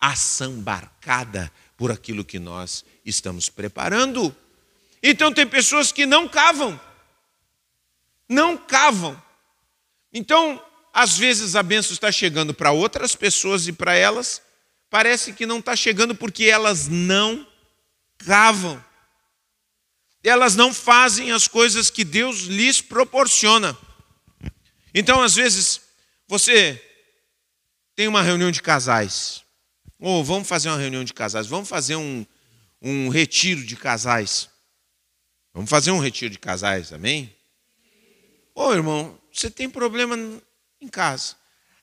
assambarcada 0.00 1.52
por 1.76 1.90
aquilo 1.90 2.24
que 2.24 2.38
nós 2.38 2.84
estamos 3.04 3.48
preparando. 3.48 4.34
Então 5.02 5.32
tem 5.32 5.46
pessoas 5.46 5.90
que 5.90 6.06
não 6.06 6.28
cavam. 6.28 6.80
Não 8.28 8.56
cavam. 8.56 9.20
Então, 10.12 10.62
às 10.92 11.18
vezes 11.18 11.56
a 11.56 11.62
benção 11.62 11.92
está 11.92 12.12
chegando 12.12 12.54
para 12.54 12.70
outras 12.70 13.16
pessoas 13.16 13.66
e 13.66 13.72
para 13.72 13.94
elas 13.94 14.40
parece 14.88 15.32
que 15.32 15.44
não 15.44 15.58
está 15.58 15.74
chegando 15.74 16.14
porque 16.14 16.44
elas 16.44 16.88
não 16.88 17.46
cavam 18.18 18.82
elas 20.24 20.56
não 20.56 20.72
fazem 20.74 21.30
as 21.30 21.46
coisas 21.46 21.90
que 21.90 22.04
Deus 22.04 22.42
lhes 22.42 22.80
proporciona. 22.80 23.76
Então, 24.94 25.22
às 25.22 25.34
vezes, 25.34 25.80
você 26.26 26.82
tem 27.94 28.08
uma 28.08 28.22
reunião 28.22 28.50
de 28.50 28.62
casais, 28.62 29.42
ou 29.98 30.24
vamos 30.24 30.48
fazer 30.48 30.68
uma 30.68 30.78
reunião 30.78 31.04
de 31.04 31.14
casais, 31.14 31.46
vamos 31.46 31.68
fazer 31.68 31.96
um, 31.96 32.24
um 32.80 33.08
retiro 33.08 33.64
de 33.64 33.76
casais. 33.76 34.48
Vamos 35.52 35.70
fazer 35.70 35.90
um 35.90 35.98
retiro 35.98 36.30
de 36.30 36.38
casais, 36.38 36.92
amém? 36.92 37.34
Ô 38.54 38.72
irmão, 38.72 39.18
você 39.32 39.50
tem 39.50 39.68
problema 39.68 40.16
em 40.80 40.88
casa. 40.88 41.36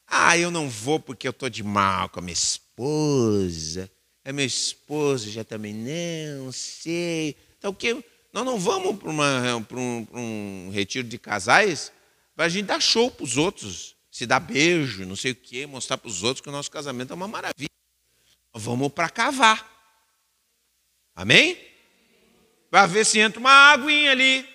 Ah, 0.08 0.38
eu 0.38 0.52
não 0.52 0.70
vou 0.70 1.00
porque 1.00 1.28
eu 1.28 1.32
estou 1.32 1.50
de 1.50 1.64
mal 1.64 2.10
com 2.10 2.20
a 2.20 2.22
minha 2.22 2.34
esposa. 2.34 3.90
A 4.24 4.32
minha 4.32 4.46
esposa 4.46 5.30
já 5.30 5.44
também 5.44 5.74
não 5.74 6.52
sei. 6.52 7.36
Então 7.58 7.72
o 7.72 7.76
que? 7.76 8.04
Nós 8.36 8.44
não 8.44 8.60
vamos 8.60 9.00
para, 9.00 9.10
uma, 9.10 9.66
para, 9.66 9.80
um, 9.80 10.04
para 10.04 10.20
um 10.20 10.70
retiro 10.70 11.08
de 11.08 11.18
casais 11.18 11.90
para 12.36 12.44
a 12.44 12.50
gente 12.50 12.66
dar 12.66 12.82
show 12.82 13.10
para 13.10 13.24
os 13.24 13.38
outros, 13.38 13.96
se 14.12 14.26
dar 14.26 14.42
beijo, 14.42 15.06
não 15.06 15.16
sei 15.16 15.32
o 15.32 15.36
quê, 15.36 15.66
mostrar 15.66 15.98
para 15.98 16.10
os 16.10 16.22
outros 16.22 16.42
que 16.42 16.50
o 16.50 16.52
nosso 16.52 16.70
casamento 16.70 17.14
é 17.14 17.16
uma 17.16 17.30
maravilha. 17.30 17.70
Nós 18.54 18.62
vamos 18.62 18.92
para 18.92 19.08
cavar. 19.08 19.66
Amém? 21.16 21.58
Para 22.70 22.86
ver 22.88 23.06
se 23.06 23.20
entra 23.20 23.40
uma 23.40 23.72
aguinha 23.72 24.12
ali, 24.12 24.46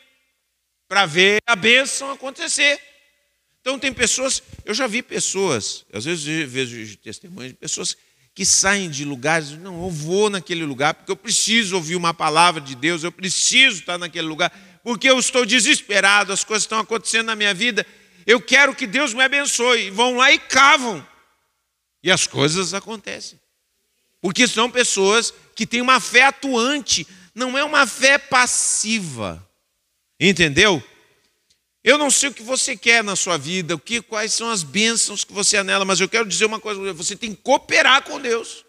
para 0.86 1.06
ver 1.06 1.40
a 1.46 1.56
bênção 1.56 2.10
acontecer. 2.10 2.78
Então 3.62 3.78
tem 3.78 3.94
pessoas, 3.94 4.42
eu 4.66 4.74
já 4.74 4.86
vi 4.86 5.02
pessoas, 5.02 5.86
às 5.90 6.04
vezes 6.04 6.22
vejo 6.50 6.98
testemunhos 6.98 7.52
de 7.52 7.56
pessoas 7.56 7.96
que 8.34 8.44
saem 8.44 8.88
de 8.88 9.04
lugares, 9.04 9.50
não, 9.50 9.84
eu 9.84 9.90
vou 9.90 10.30
naquele 10.30 10.64
lugar 10.64 10.94
porque 10.94 11.12
eu 11.12 11.16
preciso 11.16 11.76
ouvir 11.76 11.96
uma 11.96 12.14
palavra 12.14 12.60
de 12.60 12.74
Deus, 12.74 13.02
eu 13.02 13.12
preciso 13.12 13.80
estar 13.80 13.98
naquele 13.98 14.26
lugar, 14.26 14.50
porque 14.82 15.10
eu 15.10 15.18
estou 15.18 15.44
desesperado, 15.44 16.32
as 16.32 16.44
coisas 16.44 16.64
estão 16.64 16.78
acontecendo 16.78 17.26
na 17.26 17.36
minha 17.36 17.52
vida, 17.52 17.86
eu 18.26 18.40
quero 18.40 18.74
que 18.74 18.86
Deus 18.86 19.12
me 19.12 19.22
abençoe. 19.22 19.90
Vão 19.90 20.16
lá 20.16 20.30
e 20.32 20.38
cavam. 20.38 21.06
E 22.02 22.10
as 22.10 22.26
coisas 22.26 22.72
acontecem. 22.72 23.40
Porque 24.20 24.46
são 24.46 24.70
pessoas 24.70 25.32
que 25.54 25.66
têm 25.66 25.80
uma 25.80 26.00
fé 26.00 26.24
atuante, 26.24 27.06
não 27.34 27.56
é 27.56 27.64
uma 27.64 27.86
fé 27.86 28.18
passiva. 28.18 29.46
Entendeu? 30.18 30.82
Eu 31.82 31.96
não 31.96 32.10
sei 32.10 32.28
o 32.28 32.34
que 32.34 32.42
você 32.42 32.76
quer 32.76 33.02
na 33.02 33.16
sua 33.16 33.38
vida, 33.38 33.74
o 33.74 33.78
que, 33.78 34.02
quais 34.02 34.34
são 34.34 34.50
as 34.50 34.62
bênçãos 34.62 35.24
que 35.24 35.32
você 35.32 35.56
anela, 35.56 35.84
mas 35.84 35.98
eu 35.98 36.08
quero 36.08 36.28
dizer 36.28 36.44
uma 36.44 36.60
coisa: 36.60 36.92
você 36.92 37.16
tem 37.16 37.34
que 37.34 37.40
cooperar 37.42 38.02
com 38.02 38.20
Deus. 38.20 38.64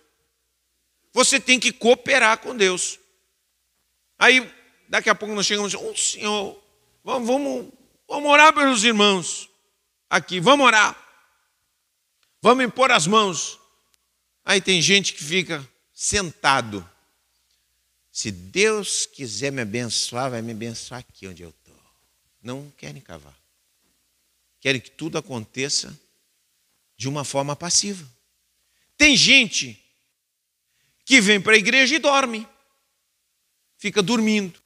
Você 1.14 1.40
tem 1.40 1.60
que 1.60 1.74
cooperar 1.74 2.38
com 2.38 2.56
Deus. 2.56 2.98
Aí, 4.18 4.50
daqui 4.88 5.10
a 5.10 5.16
pouco 5.16 5.36
nós 5.36 5.46
chegamos, 5.46 5.74
oh, 5.74 5.96
Senhor, 5.96 6.58
vamos, 7.04 7.28
vamos, 7.28 7.74
vamos 8.08 8.32
orar 8.32 8.54
pelos 8.54 8.84
irmãos 8.84 9.50
aqui, 10.10 10.40
vamos 10.40 10.66
orar. 10.66 10.98
Vamos 12.42 12.66
impor 12.66 12.92
as 12.92 13.08
mãos. 13.08 13.60
Aí 14.44 14.62
tem 14.62 14.82
gente 14.82 15.14
que 15.14 15.24
fica 15.24 15.68
sentado. 15.94 16.88
Se 18.12 18.32
Deus 18.32 19.06
quiser 19.06 19.52
me 19.52 19.62
abençoar, 19.62 20.32
vai 20.32 20.42
me 20.42 20.52
abençoar 20.52 21.00
aqui 21.02 21.28
onde 21.28 21.44
eu 21.44 21.54
não 22.42 22.72
querem 22.78 23.02
cavar. 23.02 23.38
Querem 24.60 24.82
que 24.82 24.92
tudo 24.92 25.18
aconteça 25.18 25.98
de 26.98 27.10
uma 27.10 27.24
forma 27.24 27.56
passiva. 27.56 28.08
Tem 28.98 29.18
gente 29.18 29.82
que 31.04 31.20
vem 31.20 31.42
para 31.42 31.54
a 31.54 31.58
igreja 31.58 31.96
e 31.96 32.00
dorme, 32.00 32.48
fica 33.78 34.02
dormindo. 34.02 34.62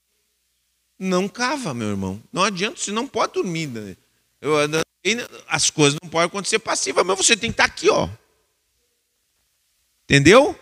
Não 0.99 1.27
cava, 1.27 1.73
meu 1.73 1.89
irmão. 1.89 2.21
Não 2.31 2.43
adianta, 2.43 2.77
você 2.77 2.91
não 2.91 3.07
pode 3.07 3.33
dormir. 3.33 3.67
Né? 3.67 3.95
as 5.47 5.69
coisas 5.69 5.97
não 6.01 6.09
podem 6.09 6.27
acontecer 6.27 6.59
passivas, 6.59 7.05
mas 7.05 7.17
você 7.17 7.35
tem 7.35 7.49
que 7.49 7.53
estar 7.53 7.65
aqui, 7.65 7.89
ó. 7.89 8.09
Entendeu? 10.03 10.57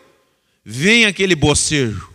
Vem 0.63 1.05
aquele 1.05 1.35
bocejo. 1.35 2.12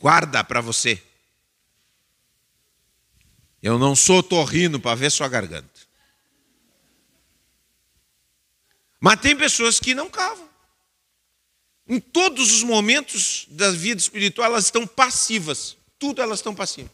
Guarda 0.00 0.42
para 0.42 0.60
você. 0.60 1.02
Eu 3.62 3.78
não 3.78 3.94
sou 3.94 4.22
torrino 4.22 4.80
para 4.80 4.94
ver 4.94 5.10
sua 5.10 5.28
garganta. 5.28 5.80
Mas 8.98 9.20
tem 9.20 9.36
pessoas 9.36 9.78
que 9.78 9.94
não 9.94 10.08
cavam. 10.08 10.48
Em 11.86 12.00
todos 12.00 12.52
os 12.52 12.62
momentos 12.62 13.46
da 13.48 13.70
vida 13.70 14.00
espiritual, 14.00 14.46
elas 14.50 14.66
estão 14.66 14.86
passivas. 14.86 15.76
Tudo 15.98 16.22
elas 16.22 16.38
estão 16.38 16.54
passivas. 16.54 16.92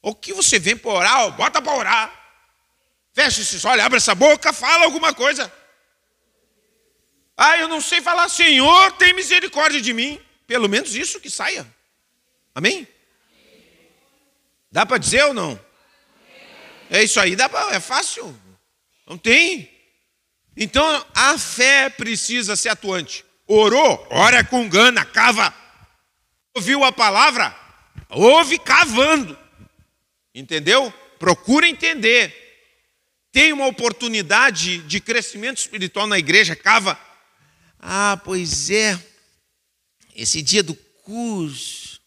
O 0.00 0.14
que 0.14 0.32
você 0.32 0.58
vem 0.58 0.76
para 0.76 0.90
orar, 0.90 1.32
bota 1.32 1.60
para 1.60 1.76
orar. 1.76 2.22
Fecha 3.12 3.42
esses 3.42 3.64
olhos, 3.64 3.84
abre 3.84 3.98
essa 3.98 4.14
boca, 4.14 4.52
fala 4.52 4.84
alguma 4.84 5.12
coisa. 5.12 5.52
Ah, 7.36 7.58
eu 7.58 7.68
não 7.68 7.80
sei 7.80 8.00
falar, 8.00 8.28
Senhor, 8.28 8.92
tem 8.92 9.12
misericórdia 9.12 9.80
de 9.80 9.92
mim. 9.92 10.20
Pelo 10.46 10.68
menos 10.68 10.94
isso 10.94 11.20
que 11.20 11.30
saia. 11.30 11.66
Amém? 12.54 12.86
Dá 14.70 14.86
para 14.86 14.98
dizer 14.98 15.24
ou 15.24 15.34
não? 15.34 15.60
É 16.90 17.02
isso 17.02 17.18
aí, 17.20 17.34
dá 17.34 17.50
é 17.70 17.80
fácil. 17.80 18.38
Não 19.06 19.16
tem. 19.16 19.70
Então 20.56 21.06
a 21.14 21.38
fé 21.38 21.88
precisa 21.88 22.56
ser 22.56 22.70
atuante. 22.70 23.24
Orou, 23.46 24.06
ora 24.10 24.44
com 24.44 24.68
gana, 24.68 25.04
cava. 25.04 25.54
Ouviu 26.54 26.84
a 26.84 26.92
palavra? 26.92 27.56
Ouve 28.08 28.58
cavando. 28.58 29.38
Entendeu? 30.34 30.92
Procura 31.18 31.68
entender. 31.68 32.42
Tem 33.30 33.52
uma 33.52 33.66
oportunidade 33.66 34.78
de 34.78 35.00
crescimento 35.00 35.58
espiritual 35.58 36.06
na 36.06 36.18
igreja, 36.18 36.54
cava. 36.54 36.98
Ah, 37.78 38.20
pois 38.22 38.70
é. 38.70 38.98
Esse 40.14 40.42
dia 40.42 40.62
do 40.62 40.74
curso. 40.74 42.00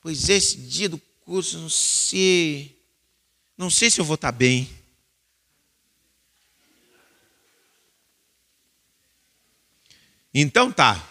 Pois 0.00 0.28
esse 0.28 0.56
dia 0.56 0.88
do 0.88 0.98
curso, 1.24 1.58
não 1.58 1.70
sei. 1.70 2.78
Não 3.56 3.70
sei 3.70 3.90
se 3.90 4.00
eu 4.00 4.04
vou 4.04 4.16
estar 4.16 4.32
bem. 4.32 4.68
Então 10.34 10.72
tá. 10.72 11.08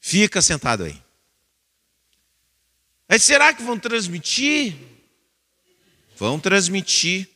Fica 0.00 0.42
sentado 0.42 0.84
aí. 0.84 1.02
Mas 3.08 3.22
será 3.22 3.54
que 3.54 3.62
vão 3.62 3.78
transmitir? 3.78 4.76
Vão 6.16 6.38
transmitir. 6.38 7.28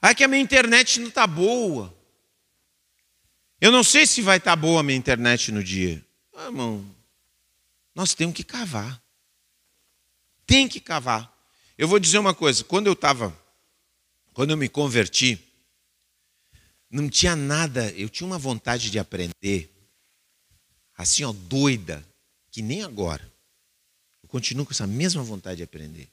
Ah, 0.00 0.14
que 0.14 0.24
a 0.24 0.28
minha 0.28 0.42
internet 0.42 0.98
não 0.98 1.08
está 1.08 1.26
boa. 1.26 1.94
Eu 3.64 3.72
não 3.72 3.82
sei 3.82 4.06
se 4.06 4.20
vai 4.20 4.36
estar 4.36 4.50
tá 4.50 4.56
boa 4.56 4.80
a 4.80 4.82
minha 4.82 4.98
internet 4.98 5.50
no 5.50 5.64
dia. 5.64 6.04
Ah, 6.34 6.44
irmão, 6.44 6.84
nós 7.94 8.12
temos 8.12 8.36
que 8.36 8.44
cavar. 8.44 9.02
Tem 10.46 10.68
que 10.68 10.78
cavar. 10.78 11.34
Eu 11.78 11.88
vou 11.88 11.98
dizer 11.98 12.18
uma 12.18 12.34
coisa, 12.34 12.62
quando 12.62 12.88
eu 12.88 12.92
estava, 12.92 13.34
quando 14.34 14.50
eu 14.50 14.58
me 14.58 14.68
converti, 14.68 15.42
não 16.90 17.08
tinha 17.08 17.34
nada, 17.34 17.90
eu 17.92 18.10
tinha 18.10 18.26
uma 18.26 18.36
vontade 18.36 18.90
de 18.90 18.98
aprender, 18.98 19.74
assim, 20.94 21.24
ó, 21.24 21.32
doida, 21.32 22.06
que 22.50 22.60
nem 22.60 22.82
agora. 22.82 23.32
Eu 24.22 24.28
continuo 24.28 24.66
com 24.66 24.72
essa 24.72 24.86
mesma 24.86 25.22
vontade 25.22 25.56
de 25.56 25.62
aprender. 25.62 26.06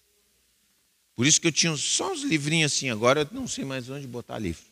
Por 1.14 1.28
isso 1.28 1.42
que 1.42 1.48
eu 1.48 1.52
tinha 1.52 1.76
só 1.76 2.14
uns 2.14 2.22
livrinhos 2.22 2.72
assim, 2.72 2.90
agora 2.90 3.24
eu 3.24 3.28
não 3.30 3.46
sei 3.46 3.66
mais 3.66 3.90
onde 3.90 4.08
botar 4.08 4.40
livro. 4.40 4.64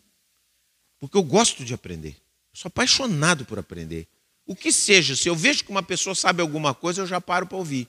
Porque 0.97 1.17
eu 1.17 1.23
gosto 1.23 1.65
de 1.65 1.73
aprender. 1.73 2.15
Eu 2.59 2.63
sou 2.63 2.67
apaixonado 2.67 3.45
por 3.45 3.57
aprender. 3.57 4.05
O 4.45 4.53
que 4.53 4.69
seja, 4.69 5.15
se 5.15 5.29
eu 5.29 5.35
vejo 5.35 5.63
que 5.63 5.71
uma 5.71 5.81
pessoa 5.81 6.13
sabe 6.13 6.41
alguma 6.41 6.73
coisa, 6.73 7.01
eu 7.01 7.07
já 7.07 7.21
paro 7.21 7.47
para 7.47 7.57
ouvir. 7.57 7.87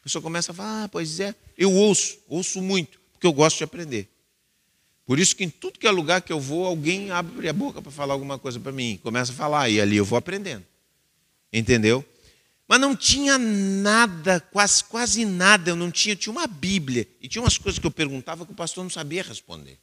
A 0.00 0.04
pessoa 0.04 0.22
começa 0.22 0.52
a 0.52 0.54
falar, 0.54 0.84
ah, 0.84 0.88
pois 0.88 1.20
é, 1.20 1.34
eu 1.58 1.70
ouço, 1.70 2.18
ouço 2.26 2.62
muito, 2.62 2.98
porque 3.12 3.26
eu 3.26 3.32
gosto 3.32 3.58
de 3.58 3.64
aprender. 3.64 4.08
Por 5.04 5.18
isso 5.18 5.36
que 5.36 5.44
em 5.44 5.50
tudo 5.50 5.78
que 5.78 5.86
é 5.86 5.90
lugar 5.90 6.22
que 6.22 6.32
eu 6.32 6.40
vou, 6.40 6.64
alguém 6.64 7.10
abre 7.10 7.46
a 7.46 7.52
boca 7.52 7.82
para 7.82 7.92
falar 7.92 8.14
alguma 8.14 8.38
coisa 8.38 8.58
para 8.58 8.72
mim, 8.72 8.98
começa 9.02 9.32
a 9.32 9.34
falar, 9.34 9.68
e 9.68 9.78
ali 9.78 9.98
eu 9.98 10.04
vou 10.04 10.16
aprendendo. 10.16 10.64
Entendeu? 11.52 12.02
Mas 12.66 12.80
não 12.80 12.96
tinha 12.96 13.36
nada, 13.36 14.40
quase, 14.40 14.82
quase 14.84 15.26
nada, 15.26 15.72
eu 15.72 15.76
não 15.76 15.90
tinha, 15.90 16.16
tinha 16.16 16.32
uma 16.32 16.46
Bíblia, 16.46 17.06
e 17.20 17.28
tinha 17.28 17.42
umas 17.42 17.58
coisas 17.58 17.78
que 17.78 17.86
eu 17.86 17.90
perguntava 17.90 18.46
que 18.46 18.52
o 18.52 18.56
pastor 18.56 18.82
não 18.82 18.90
sabia 18.90 19.22
responder. 19.22 19.78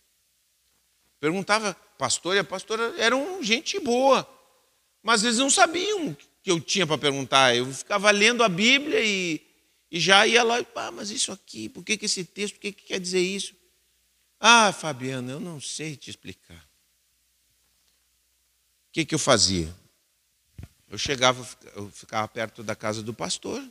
Perguntava, 1.23 1.73
pastor, 1.97 2.35
e 2.35 2.39
a 2.39 2.43
pastora 2.43 2.95
eram 2.97 3.41
gente 3.41 3.79
boa, 3.79 4.27
mas 5.01 5.23
eles 5.23 5.37
não 5.37 5.49
sabiam 5.49 6.13
que 6.43 6.51
eu 6.51 6.59
tinha 6.59 6.85
para 6.85 6.97
perguntar. 6.97 7.55
Eu 7.55 7.65
ficava 7.73 8.11
lendo 8.11 8.43
a 8.43 8.49
Bíblia 8.49 8.99
e, 8.99 9.41
e 9.89 10.01
já 10.01 10.27
ia 10.27 10.43
lá, 10.43 10.57
ah, 10.75 10.91
mas 10.91 11.11
isso 11.11 11.31
aqui, 11.31 11.69
por 11.69 11.81
que, 11.81 11.95
que 11.95 12.07
esse 12.07 12.25
texto, 12.25 12.55
por 12.55 12.59
que, 12.59 12.73
que 12.73 12.83
quer 12.83 12.99
dizer 12.99 13.21
isso? 13.21 13.55
Ah, 14.37 14.73
Fabiana, 14.73 15.31
eu 15.31 15.39
não 15.39 15.61
sei 15.61 15.95
te 15.95 16.09
explicar. 16.09 16.61
O 18.89 18.91
que, 18.91 19.05
que 19.05 19.15
eu 19.15 19.19
fazia? 19.19 19.73
Eu 20.89 20.97
chegava, 20.97 21.47
eu 21.73 21.89
ficava 21.89 22.27
perto 22.27 22.61
da 22.61 22.75
casa 22.75 23.01
do 23.01 23.13
pastor, 23.13 23.63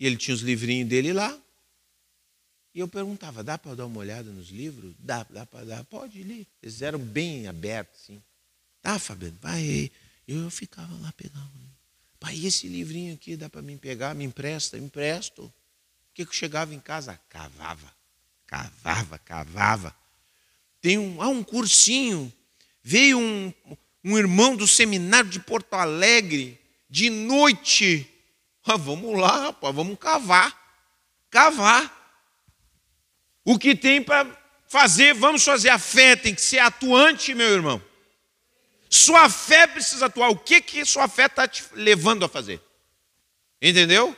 e 0.00 0.06
ele 0.06 0.16
tinha 0.16 0.34
os 0.34 0.40
livrinhos 0.40 0.88
dele 0.88 1.12
lá, 1.12 1.38
e 2.74 2.80
eu 2.80 2.88
perguntava, 2.88 3.42
dá 3.42 3.56
para 3.56 3.74
dar 3.74 3.86
uma 3.86 3.98
olhada 3.98 4.30
nos 4.30 4.48
livros? 4.48 4.94
Dá, 4.98 5.24
dá 5.28 5.46
para 5.46 5.64
dar, 5.64 5.84
pode 5.84 6.22
ler. 6.22 6.46
Eles 6.62 6.82
eram 6.82 6.98
bem 6.98 7.48
abertos, 7.48 8.02
assim. 8.02 8.22
Tá, 8.82 8.98
Fabiano, 8.98 9.36
vai 9.40 9.60
aí. 9.60 9.92
Eu 10.26 10.50
ficava 10.50 10.94
lá 11.00 11.12
pegando. 11.12 11.50
Pai, 12.20 12.38
esse 12.44 12.68
livrinho 12.68 13.14
aqui 13.14 13.36
dá 13.36 13.48
para 13.48 13.62
mim 13.62 13.76
pegar? 13.76 14.14
Me 14.14 14.24
empresta? 14.24 14.76
Empresto. 14.76 15.44
O 15.44 15.52
que 16.14 16.22
eu 16.22 16.32
chegava 16.32 16.74
em 16.74 16.80
casa? 16.80 17.18
Cavava, 17.28 17.92
cavava, 18.46 19.18
cavava. 19.18 19.94
Tem 20.80 20.98
um, 20.98 21.22
ah, 21.22 21.28
um 21.28 21.42
cursinho. 21.42 22.32
Veio 22.82 23.18
um, 23.18 23.52
um 24.04 24.18
irmão 24.18 24.56
do 24.56 24.66
seminário 24.66 25.30
de 25.30 25.40
Porto 25.40 25.74
Alegre, 25.74 26.60
de 26.88 27.10
noite. 27.10 28.08
Ah, 28.64 28.76
vamos 28.76 29.18
lá, 29.18 29.46
rapaz, 29.46 29.74
vamos 29.74 29.98
cavar. 29.98 30.56
Cavar. 31.30 31.97
O 33.48 33.58
que 33.58 33.74
tem 33.74 34.02
para 34.02 34.30
fazer, 34.68 35.14
vamos 35.14 35.42
fazer. 35.42 35.70
A 35.70 35.78
fé 35.78 36.14
tem 36.14 36.34
que 36.34 36.40
ser 36.42 36.58
atuante, 36.58 37.34
meu 37.34 37.48
irmão. 37.48 37.82
Sua 38.90 39.30
fé 39.30 39.66
precisa 39.66 40.04
atuar. 40.04 40.28
O 40.28 40.36
que, 40.36 40.60
que 40.60 40.84
sua 40.84 41.08
fé 41.08 41.24
está 41.24 41.48
te 41.48 41.64
levando 41.72 42.26
a 42.26 42.28
fazer? 42.28 42.60
Entendeu? 43.60 44.14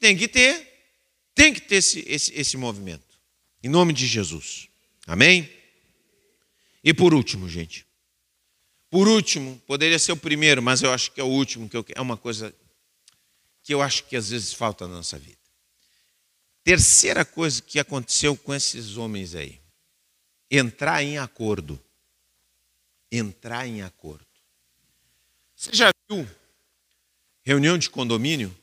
Tem 0.00 0.16
que 0.16 0.26
ter, 0.26 0.66
tem 1.34 1.52
que 1.52 1.60
ter 1.60 1.74
esse, 1.76 2.06
esse, 2.08 2.32
esse 2.32 2.56
movimento. 2.56 3.04
Em 3.62 3.68
nome 3.68 3.92
de 3.92 4.06
Jesus. 4.06 4.70
Amém? 5.06 5.46
E 6.82 6.94
por 6.94 7.12
último, 7.12 7.46
gente. 7.50 7.86
Por 8.88 9.06
último, 9.06 9.60
poderia 9.66 9.98
ser 9.98 10.12
o 10.12 10.16
primeiro, 10.16 10.62
mas 10.62 10.80
eu 10.80 10.90
acho 10.90 11.12
que 11.12 11.20
é 11.20 11.24
o 11.24 11.26
último, 11.26 11.68
que 11.68 11.92
é 11.94 12.00
uma 12.00 12.16
coisa 12.16 12.54
que 13.62 13.74
eu 13.74 13.82
acho 13.82 14.04
que 14.04 14.16
às 14.16 14.30
vezes 14.30 14.54
falta 14.54 14.88
na 14.88 14.94
nossa 14.94 15.18
vida. 15.18 15.43
Terceira 16.64 17.24
coisa 17.24 17.62
que 17.62 17.78
aconteceu 17.78 18.36
com 18.36 18.52
esses 18.52 18.96
homens 18.96 19.34
aí: 19.34 19.60
entrar 20.50 21.02
em 21.02 21.18
acordo 21.18 21.78
entrar 23.18 23.66
em 23.66 23.82
acordo. 23.82 24.26
Você 25.54 25.70
já 25.72 25.90
viu 26.08 26.28
reunião 27.42 27.78
de 27.78 27.88
condomínio? 27.88 28.54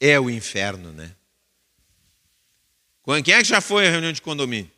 É 0.00 0.18
o 0.18 0.30
inferno, 0.30 0.92
né? 0.92 1.14
Quem 3.24 3.34
é 3.34 3.38
que 3.38 3.48
já 3.48 3.60
foi 3.60 3.86
a 3.86 3.90
reunião 3.90 4.12
de 4.12 4.22
condomínio? 4.22 4.70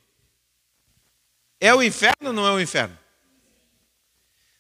É 1.60 1.74
o 1.74 1.82
inferno 1.82 2.28
ou 2.28 2.32
não 2.32 2.46
é 2.46 2.52
o 2.52 2.60
inferno? 2.60 2.98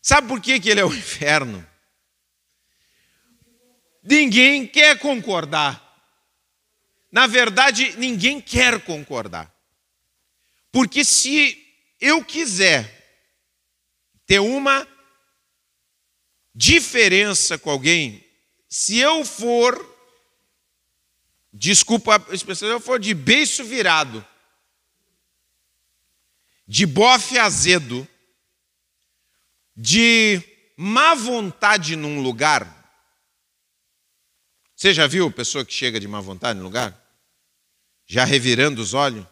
Sabe 0.00 0.28
por 0.28 0.40
que, 0.40 0.60
que 0.60 0.68
ele 0.68 0.80
é 0.80 0.84
o 0.84 0.94
inferno? 0.94 1.66
Ninguém 4.04 4.66
quer 4.66 4.98
concordar. 4.98 5.82
Na 7.10 7.26
verdade, 7.26 7.96
ninguém 7.96 8.38
quer 8.38 8.84
concordar. 8.84 9.50
Porque 10.70 11.04
se 11.04 11.66
eu 11.98 12.22
quiser 12.22 13.02
ter 14.26 14.40
uma 14.40 14.86
diferença 16.54 17.56
com 17.56 17.70
alguém, 17.70 18.22
se 18.68 18.98
eu 18.98 19.24
for, 19.24 19.74
desculpa 21.52 22.22
a 22.28 22.34
expressão, 22.34 22.68
eu 22.68 22.80
for 22.80 22.98
de 22.98 23.14
beiço 23.14 23.64
virado, 23.64 24.26
de 26.66 26.84
bofe 26.84 27.38
azedo, 27.38 28.06
de 29.76 30.42
má 30.76 31.14
vontade 31.14 31.96
num 31.96 32.20
lugar. 32.20 32.83
Você 34.84 34.92
já 34.92 35.06
viu 35.06 35.32
pessoa 35.32 35.64
que 35.64 35.72
chega 35.72 35.98
de 35.98 36.06
má 36.06 36.20
vontade 36.20 36.58
no 36.58 36.64
lugar? 36.66 36.94
Já 38.04 38.22
revirando 38.22 38.82
os 38.82 38.92
olhos? 38.92 39.26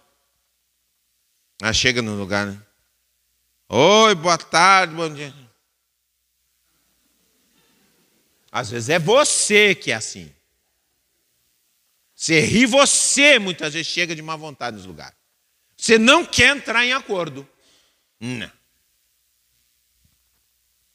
Ah, 1.60 1.74
chega 1.74 2.00
no 2.00 2.14
lugar, 2.14 2.46
né? 2.46 2.58
Oi, 3.68 4.14
boa 4.14 4.38
tarde, 4.38 4.94
bom 4.94 5.12
dia. 5.12 5.30
Às 8.50 8.70
vezes 8.70 8.88
é 8.88 8.98
você 8.98 9.74
que 9.74 9.92
é 9.92 9.94
assim. 9.94 10.34
Você 12.14 12.40
ri, 12.40 12.64
você 12.64 13.38
muitas 13.38 13.74
vezes 13.74 13.88
chega 13.88 14.16
de 14.16 14.22
má 14.22 14.36
vontade 14.36 14.78
nos 14.78 14.86
lugares. 14.86 15.18
Você 15.76 15.98
não 15.98 16.24
quer 16.24 16.56
entrar 16.56 16.82
em 16.86 16.94
acordo. 16.94 17.46
Não. 18.18 18.50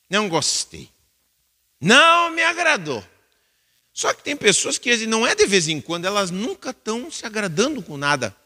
Não 0.10 0.28
gostei. 0.28 0.90
Não 1.80 2.32
me 2.32 2.42
agradou. 2.42 3.08
Só 3.98 4.14
que 4.14 4.24
tem 4.24 4.38
pessoas 4.38 4.78
que 4.78 5.08
não 5.08 5.26
é 5.26 5.34
de 5.34 5.48
vez 5.48 5.68
em 5.68 5.82
quando, 5.82 6.06
elas 6.06 6.30
nunca 6.30 6.70
estão 6.70 7.10
se 7.10 7.26
agradando 7.26 7.82
com 7.82 7.98
nada. 7.98 8.38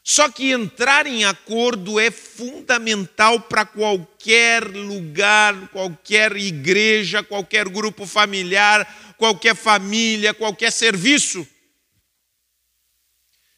Só 0.00 0.30
que 0.30 0.52
entrar 0.52 1.08
em 1.08 1.24
acordo 1.24 1.98
é 1.98 2.08
fundamental 2.08 3.40
para 3.40 3.64
qualquer 3.66 4.62
lugar, 4.62 5.66
qualquer 5.70 6.36
igreja, 6.36 7.24
qualquer 7.24 7.68
grupo 7.68 8.06
familiar, 8.06 9.14
qualquer 9.18 9.56
família, 9.56 10.32
qualquer 10.32 10.70
serviço. 10.70 11.44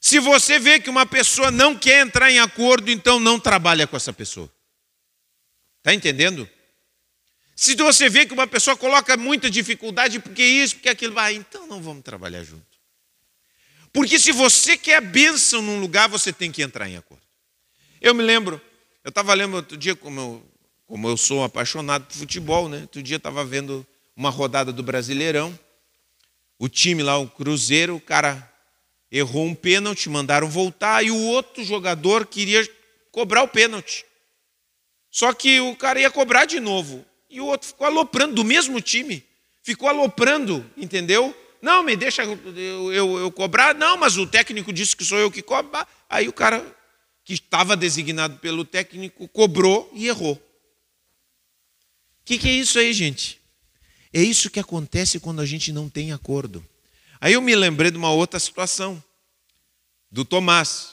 Se 0.01 0.19
você 0.19 0.59
vê 0.59 0.81
que 0.81 0.89
uma 0.89 1.05
pessoa 1.05 1.51
não 1.51 1.77
quer 1.77 2.07
entrar 2.07 2.31
em 2.31 2.39
acordo, 2.39 2.91
então 2.91 3.21
não 3.21 3.39
trabalha 3.39 3.87
com 3.87 3.99
essa 3.99 4.15
pessoa. 4.15 4.51
Está 5.81 5.93
entendendo? 5.93 6.49
Se 7.55 7.75
você 7.77 8.09
vê 8.09 8.27
que 8.27 8.33
uma 8.33 8.47
pessoa 8.47 8.77
coloca 8.77 9.17
muita 9.17 9.51
dificuldade, 9.51 10.19
porque 10.19 10.43
isso, 10.43 10.77
porque 10.77 10.89
aquilo, 10.89 11.19
ah, 11.19 11.33
então 11.33 11.67
não 11.67 11.81
vamos 11.81 12.03
trabalhar 12.03 12.43
junto. 12.43 12.73
Porque 13.93 14.19
se 14.19 14.33
você 14.33 14.77
quer 14.77 15.01
bênção 15.01 15.61
num 15.61 15.79
lugar, 15.79 16.09
você 16.09 16.33
tem 16.33 16.51
que 16.51 16.63
entrar 16.63 16.89
em 16.89 16.97
acordo. 16.97 17.23
Eu 18.01 18.15
me 18.15 18.23
lembro, 18.23 18.61
eu 19.05 19.11
estava 19.11 19.35
lendo 19.35 19.55
outro 19.55 19.77
dia, 19.77 19.95
como 19.95 20.19
eu, 20.19 20.53
como 20.87 21.09
eu 21.09 21.17
sou 21.17 21.45
apaixonado 21.45 22.07
por 22.07 22.17
futebol, 22.17 22.69
né? 22.69 22.83
Outro 22.83 23.03
dia 23.03 23.17
estava 23.17 23.45
vendo 23.45 23.87
uma 24.17 24.31
rodada 24.31 24.73
do 24.73 24.83
Brasileirão. 24.83 25.57
O 26.59 26.69
time 26.69 27.03
lá, 27.03 27.19
o 27.19 27.29
Cruzeiro, 27.29 27.97
o 27.97 28.01
cara 28.01 28.51
errou 29.11 29.45
um 29.45 29.55
pênalti, 29.55 30.09
mandaram 30.09 30.49
voltar, 30.49 31.05
e 31.05 31.11
o 31.11 31.19
outro 31.19 31.63
jogador 31.63 32.27
queria 32.27 32.67
cobrar 33.11 33.43
o 33.43 33.49
pênalti. 33.49 34.07
Só 35.11 35.35
que 35.35 35.61
o 35.61 35.77
cara 35.77 36.01
ia 36.01 36.11
cobrar 36.11 36.47
de 36.47 36.59
novo. 36.59 37.05
E 37.33 37.41
o 37.41 37.47
outro 37.47 37.69
ficou 37.69 37.87
aloprando, 37.87 38.35
do 38.35 38.45
mesmo 38.45 38.79
time. 38.79 39.25
Ficou 39.63 39.89
aloprando, 39.89 40.71
entendeu? 40.77 41.35
Não, 41.63 41.83
me 41.83 41.97
deixa 41.97 42.25
eu, 42.25 42.93
eu, 42.93 43.19
eu, 43.19 43.33
cobrar. 43.33 43.75
Não, 43.75 43.97
mas 43.97 44.19
o 44.19 44.27
técnico 44.27 44.71
disse 44.71 44.95
que 44.95 45.03
sou 45.03 45.19
eu 45.19 45.31
que 45.31 45.41
cobro. 45.41 45.71
Aí 46.11 46.29
o 46.29 46.33
cara 46.33 46.63
que 47.25 47.33
estava 47.33 47.75
designado 47.75 48.37
pelo 48.37 48.67
técnico 48.67 49.27
cobrou 49.29 49.91
e 49.95 50.09
errou. 50.09 50.35
O 50.35 50.41
que, 52.27 52.37
que 52.37 52.49
é 52.49 52.53
isso 52.53 52.79
aí, 52.79 52.93
gente? 52.93 53.41
É 54.13 54.21
isso 54.21 54.51
que 54.51 54.61
acontece 54.61 55.19
quando 55.19 55.41
a 55.41 55.47
gente 55.47 55.73
não 55.73 55.89
tem 55.89 56.13
acordo. 56.13 56.63
Aí 57.19 57.33
eu 57.33 57.41
me 57.41 57.57
lembrei 57.57 57.91
de 57.91 57.97
uma 57.97 58.11
outra 58.11 58.39
situação, 58.39 59.03
do 60.11 60.23
Tomás. 60.23 60.93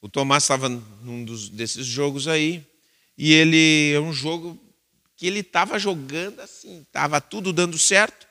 O 0.00 0.08
Tomás 0.08 0.44
estava 0.44 0.68
num 0.68 1.24
dos, 1.24 1.48
desses 1.48 1.84
jogos 1.86 2.28
aí, 2.28 2.64
e 3.18 3.32
ele 3.32 3.92
é 3.92 4.00
um 4.00 4.12
jogo 4.12 4.56
que 5.20 5.26
ele 5.26 5.40
estava 5.40 5.78
jogando 5.78 6.40
assim, 6.40 6.80
estava 6.80 7.20
tudo 7.20 7.52
dando 7.52 7.76
certo, 7.76 8.26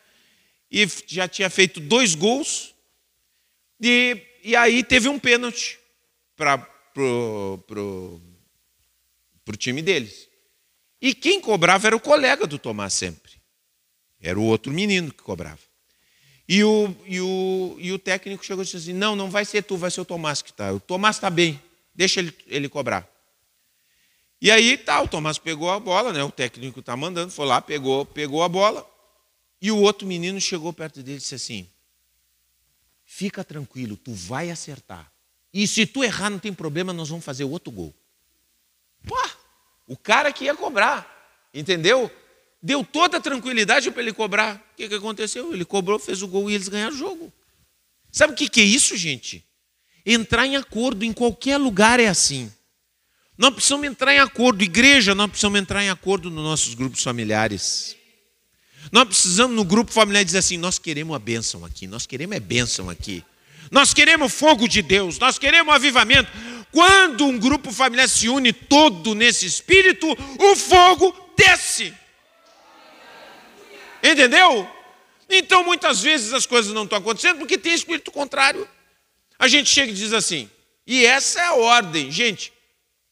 e 0.72 0.88
já 1.06 1.28
tinha 1.28 1.48
feito 1.48 1.80
dois 1.80 2.16
gols, 2.16 2.74
e, 3.80 4.18
e 4.44 4.56
aí 4.56 4.84
teve 4.84 5.08
um 5.08 5.20
pênalti 5.20 5.78
para 6.36 6.58
pro, 6.58 7.64
pro, 7.68 8.20
pro 9.46 9.56
time 9.56 9.84
deles. 9.84 10.28
E 11.00 11.14
quem 11.14 11.40
cobrava 11.40 11.86
era 11.86 11.96
o 11.96 12.00
colega 12.00 12.48
do 12.48 12.58
Tomás 12.58 12.96
sempre. 12.96 13.34
Era 14.20 14.40
o 14.40 14.44
outro 14.44 14.74
menino 14.74 15.14
que 15.14 15.22
cobrava. 15.22 15.62
E 16.48 16.64
o, 16.64 16.96
e 17.06 17.22
o, 17.22 17.76
e 17.78 17.92
o 17.92 18.00
técnico 18.00 18.44
chegou 18.44 18.64
e 18.64 18.66
disse 18.66 18.78
assim: 18.78 18.94
Não, 18.94 19.16
não 19.16 19.30
vai 19.30 19.46
ser 19.46 19.62
tu, 19.62 19.78
vai 19.78 19.92
ser 19.92 20.02
o 20.02 20.06
Tomás 20.06 20.42
que 20.42 20.50
está. 20.50 20.74
O 20.74 20.80
Tomás 20.80 21.18
está 21.18 21.30
bem, 21.30 21.62
deixa 21.94 22.20
ele, 22.20 22.36
ele 22.48 22.68
cobrar. 22.68 23.08
E 24.42 24.50
aí 24.50 24.78
tá, 24.78 25.02
o 25.02 25.08
Tomás 25.08 25.38
pegou 25.38 25.70
a 25.70 25.80
bola, 25.80 26.14
né? 26.14 26.24
O 26.24 26.32
técnico 26.32 26.80
está 26.80 26.96
mandando, 26.96 27.32
foi 27.32 27.46
lá, 27.46 27.62
pegou, 27.62 28.06
pegou 28.06 28.42
a 28.42 28.48
bola. 28.50 28.90
E 29.62 29.72
o 29.72 29.78
outro 29.78 30.08
menino 30.08 30.40
chegou 30.40 30.72
perto 30.72 31.04
dele 31.04 31.18
e 31.18 31.20
disse 31.20 31.36
assim: 31.36 31.70
Fica 33.06 33.44
tranquilo, 33.44 33.98
tu 33.98 34.14
vai 34.14 34.50
acertar. 34.50 35.12
E 35.54 35.68
se 35.68 35.86
tu 35.86 36.04
errar, 36.04 36.30
não 36.30 36.40
tem 36.40 36.54
problema, 36.54 36.94
nós 36.94 37.10
vamos 37.10 37.26
fazer 37.26 37.44
outro 37.44 37.72
gol. 37.72 37.94
Pô, 39.06 39.18
o 39.88 39.98
cara 39.98 40.32
que 40.32 40.46
ia 40.46 40.56
cobrar, 40.56 41.50
entendeu? 41.54 42.10
Deu 42.62 42.84
toda 42.84 43.18
a 43.18 43.22
tranquilidade 43.22 43.90
para 43.92 44.02
ele 44.02 44.14
cobrar. 44.14 44.56
O 44.74 44.76
que, 44.76 44.88
que 44.88 44.96
aconteceu? 44.96 45.54
Ele 45.54 45.66
cobrou, 45.66 45.98
fez 45.98 46.22
o 46.22 46.28
gol 46.28 46.50
e 46.50 46.54
eles 46.54 46.68
ganharam 46.68 46.94
o 46.94 46.98
jogo. 46.98 47.34
Sabe 48.12 48.34
o 48.34 48.36
que, 48.36 48.48
que 48.48 48.62
é 48.62 48.64
isso, 48.64 48.96
gente? 48.96 49.46
Entrar 50.06 50.46
em 50.46 50.56
acordo 50.56 51.04
em 51.04 51.12
qualquer 51.14 51.58
lugar 51.58 52.00
é 52.00 52.08
assim. 52.08 52.52
Nós 53.40 53.54
precisamos 53.54 53.88
entrar 53.88 54.14
em 54.14 54.20
acordo, 54.20 54.62
igreja, 54.62 55.16
nós 55.16 55.30
precisamos 55.30 55.58
entrar 55.62 55.82
em 55.82 55.90
acordo 55.90 56.30
nos 56.30 56.44
nossos 56.44 56.74
grupos 56.74 57.02
familiares. 57.02 57.96
Nós 58.92 59.06
precisamos 59.06 59.56
no 59.56 59.64
grupo 59.64 59.94
familiar 59.94 60.26
dizer 60.26 60.40
assim: 60.40 60.58
nós 60.58 60.78
queremos 60.78 61.16
a 61.16 61.20
bênção 61.20 61.64
aqui, 61.64 61.88
nós 61.88 62.06
queremos 62.06 62.36
é 62.36 62.40
bênção 62.42 62.90
aqui. 62.90 63.24
Nós 63.72 63.94
queremos 63.94 64.34
fogo 64.34 64.68
de 64.68 64.82
Deus, 64.82 65.18
nós 65.20 65.40
queremos 65.40 65.74
avivamento. 65.74 66.30
Quando 66.70 67.26
um 67.28 67.40
grupo 67.40 67.72
familiar 67.72 68.10
se 68.10 68.28
une 68.28 68.52
todo 68.52 69.16
nesse 69.16 69.46
espírito, 69.46 70.06
o 70.38 70.56
fogo 70.58 71.16
desce. 71.38 71.94
Entendeu? 74.04 74.70
Então 75.30 75.64
muitas 75.64 76.02
vezes 76.02 76.34
as 76.34 76.46
coisas 76.46 76.74
não 76.74 76.84
estão 76.84 76.98
acontecendo 76.98 77.38
porque 77.38 77.58
tem 77.58 77.74
espírito 77.74 78.12
contrário. 78.12 78.68
A 79.38 79.48
gente 79.48 79.70
chega 79.70 79.94
e 79.94 79.96
diz 79.96 80.12
assim, 80.12 80.50
e 80.86 81.06
essa 81.06 81.40
é 81.40 81.46
a 81.46 81.54
ordem, 81.54 82.12
gente. 82.12 82.59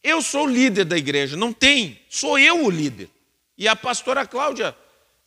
Eu 0.04 0.22
sou 0.22 0.45
o 0.45 0.50
líder 0.50 0.86
da 0.86 0.98
igreja, 0.98 1.36
não 1.36 1.52
tem, 1.52 2.00
sou 2.10 2.38
eu 2.39 2.66
o 2.66 2.70
líder. 2.70 3.10
E 3.58 3.68
a 3.68 3.76
pastora 3.76 4.26
Cláudia 4.26 4.76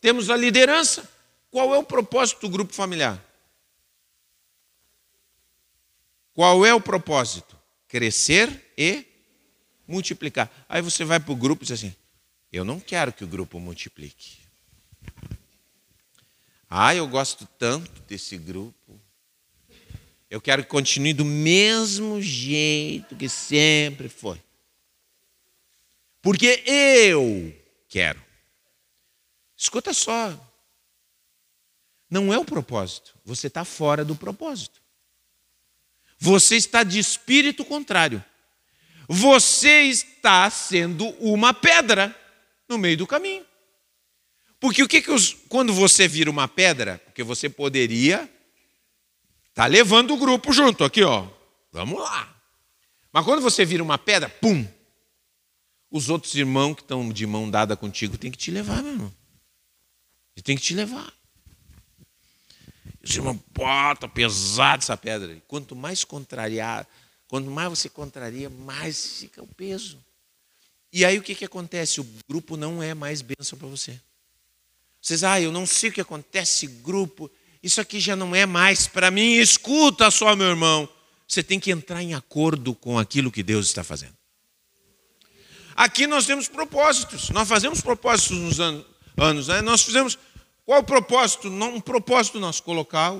temos 0.01 0.31
a 0.31 0.37
liderança. 0.37 1.09
Qual 1.51 1.75
é 1.75 1.79
o 1.79 1.83
propósito 1.83 2.43
do 2.43 2.49
grupo 2.49 2.73
familiar? 2.73 3.23
Qual 6.33 6.65
é 6.65 6.73
o 6.73 6.81
propósito? 6.81 7.57
Crescer 7.89 8.73
e 8.79 9.05
multiplicar. 9.87 10.51
Aí 10.69 10.81
você 10.81 11.05
vai 11.05 11.19
para 11.19 11.33
o 11.33 11.37
grupo 11.37 11.65
e 11.65 11.67
diz 11.67 11.73
assim: 11.73 11.95
Eu 12.53 12.65
não 12.65 12.79
quero 12.79 13.13
que 13.13 13.25
o 13.25 13.27
grupo 13.27 13.59
multiplique. 13.59 14.39
Ah, 16.69 16.95
eu 16.95 17.07
gosto 17.09 17.47
tanto 17.59 18.01
desse 18.03 18.39
grupo. 18.39 19.01
Eu 20.31 20.41
quero 20.41 20.63
que 20.63 20.69
continue 20.69 21.13
do 21.13 21.25
mesmo 21.25 22.23
jeito 22.23 23.17
que 23.17 23.29
sempre 23.29 24.09
foi. 24.09 24.41
Porque 26.23 26.63
eu 26.67 27.55
quero. 27.89 28.23
Escuta 29.57 29.93
só. 29.93 30.39
Não 32.09 32.33
é 32.33 32.39
o 32.39 32.45
propósito. 32.45 33.15
Você 33.25 33.47
está 33.47 33.65
fora 33.65 34.05
do 34.05 34.17
propósito. 34.17 34.81
Você 36.19 36.57
está 36.57 36.83
de 36.83 36.99
espírito 36.99 37.65
contrário. 37.65 38.23
Você 39.09 39.83
está 39.83 40.49
sendo 40.51 41.09
uma 41.19 41.55
pedra 41.55 42.15
no 42.69 42.79
meio 42.79 42.97
do 42.97 43.07
caminho. 43.07 43.45
Porque 44.61 44.83
o 44.83 44.89
que, 44.89 45.01
que 45.01 45.11
os, 45.11 45.35
quando 45.49 45.73
você 45.73 46.07
vira 46.07 46.31
uma 46.31 46.47
pedra, 46.47 46.99
porque 47.07 47.23
você 47.23 47.49
poderia 47.49 48.23
estar 49.49 49.63
tá 49.63 49.67
levando 49.67 50.13
o 50.13 50.19
grupo 50.19 50.53
junto 50.53 50.85
aqui, 50.85 51.03
ó. 51.03 51.27
Vamos 51.73 52.01
lá. 52.01 52.37
Mas 53.13 53.25
quando 53.25 53.41
você 53.41 53.65
vira 53.65 53.83
uma 53.83 53.99
pedra, 53.99 54.29
pum, 54.29 54.67
os 55.91 56.09
outros 56.09 56.35
irmãos 56.35 56.75
que 56.75 56.83
estão 56.83 57.13
de 57.13 57.27
mão 57.27 57.51
dada 57.51 57.77
contigo 57.77 58.17
têm 58.17 58.31
que 58.31 58.39
te 58.39 58.51
levar, 58.51 58.83
meu 58.83 58.93
irmão. 58.93 59.15
Ele 60.37 60.43
tem 60.43 60.57
que 60.57 60.63
te 60.63 60.75
levar. 60.75 61.13
Os 63.03 63.17
irmãos, 63.17 63.39
pô, 63.53 63.65
tá 63.99 64.07
pesado 64.07 64.83
essa 64.83 64.97
pedra. 64.97 65.43
Quanto 65.49 65.75
mais 65.75 66.05
contrariar, 66.05 66.87
quanto 67.27 67.51
mais 67.51 67.71
você 67.71 67.89
contraria, 67.89 68.49
mais 68.49 69.19
fica 69.19 69.43
o 69.43 69.47
peso. 69.47 69.99
E 70.93 71.05
aí 71.05 71.19
o 71.19 71.23
que, 71.23 71.35
que 71.35 71.45
acontece? 71.45 72.01
O 72.01 72.07
grupo 72.29 72.57
não 72.57 72.83
é 72.83 72.95
mais 72.95 73.23
bênção 73.23 73.59
para 73.59 73.69
você. 73.69 73.99
Vocês, 75.01 75.25
ah, 75.25 75.41
eu 75.41 75.51
não 75.51 75.67
sei 75.67 75.91
o 75.91 75.93
que 75.93 76.01
acontece, 76.01 76.67
grupo, 76.67 77.31
isso 77.63 77.81
aqui 77.81 77.99
já 77.99 78.15
não 78.15 78.35
é 78.35 78.45
mais 78.45 78.87
para 78.87 79.11
mim. 79.11 79.35
Escuta 79.35 80.11
só, 80.11 80.37
meu 80.37 80.49
irmão. 80.49 80.89
Você 81.27 81.43
tem 81.43 81.59
que 81.59 81.71
entrar 81.71 82.03
em 82.03 82.13
acordo 82.13 82.75
com 82.75 82.99
aquilo 82.99 83.31
que 83.31 83.43
Deus 83.43 83.67
está 83.67 83.83
fazendo. 83.83 84.20
Aqui 85.75 86.07
nós 86.07 86.27
temos 86.27 86.49
propósitos, 86.49 87.31
nós 87.31 87.49
fazemos 87.49 87.81
propósitos 87.81 88.37
nos 88.39 88.61
anos, 88.61 89.49
né? 89.49 89.61
nós 89.61 89.83
fizemos 89.83 90.19
qual 90.65 90.81
o 90.81 90.85
propósito? 90.85 91.49
Um 91.49 91.81
propósito 91.81 92.39
nosso, 92.39 92.63
colocar 92.63 93.13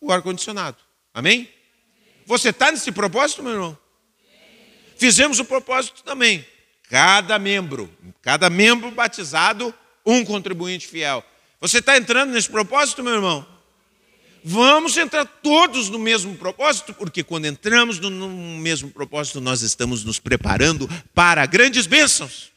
o 0.00 0.12
ar-condicionado. 0.12 0.76
Amém? 1.12 1.48
Você 2.26 2.50
está 2.50 2.70
nesse 2.70 2.92
propósito, 2.92 3.42
meu 3.42 3.52
irmão? 3.52 3.78
Fizemos 4.96 5.40
o 5.40 5.44
propósito 5.44 6.02
também. 6.04 6.46
Cada 6.88 7.38
membro, 7.38 7.90
cada 8.20 8.48
membro 8.48 8.90
batizado, 8.90 9.74
um 10.06 10.24
contribuinte 10.24 10.86
fiel. 10.86 11.24
Você 11.60 11.78
está 11.78 11.96
entrando 11.96 12.32
nesse 12.32 12.48
propósito, 12.48 13.02
meu 13.02 13.14
irmão? 13.14 13.46
Vamos 14.44 14.96
entrar 14.96 15.24
todos 15.24 15.88
no 15.88 15.98
mesmo 15.98 16.36
propósito, 16.36 16.92
porque 16.94 17.22
quando 17.22 17.46
entramos 17.46 18.00
no, 18.00 18.10
mesmo 18.58 18.90
propósito, 18.90 19.40
nós 19.40 19.62
estamos 19.62 20.02
nos 20.02 20.18
preparando 20.18 20.88
para 21.14 21.46
grandes 21.46 21.86
bênçãos. 21.86 22.50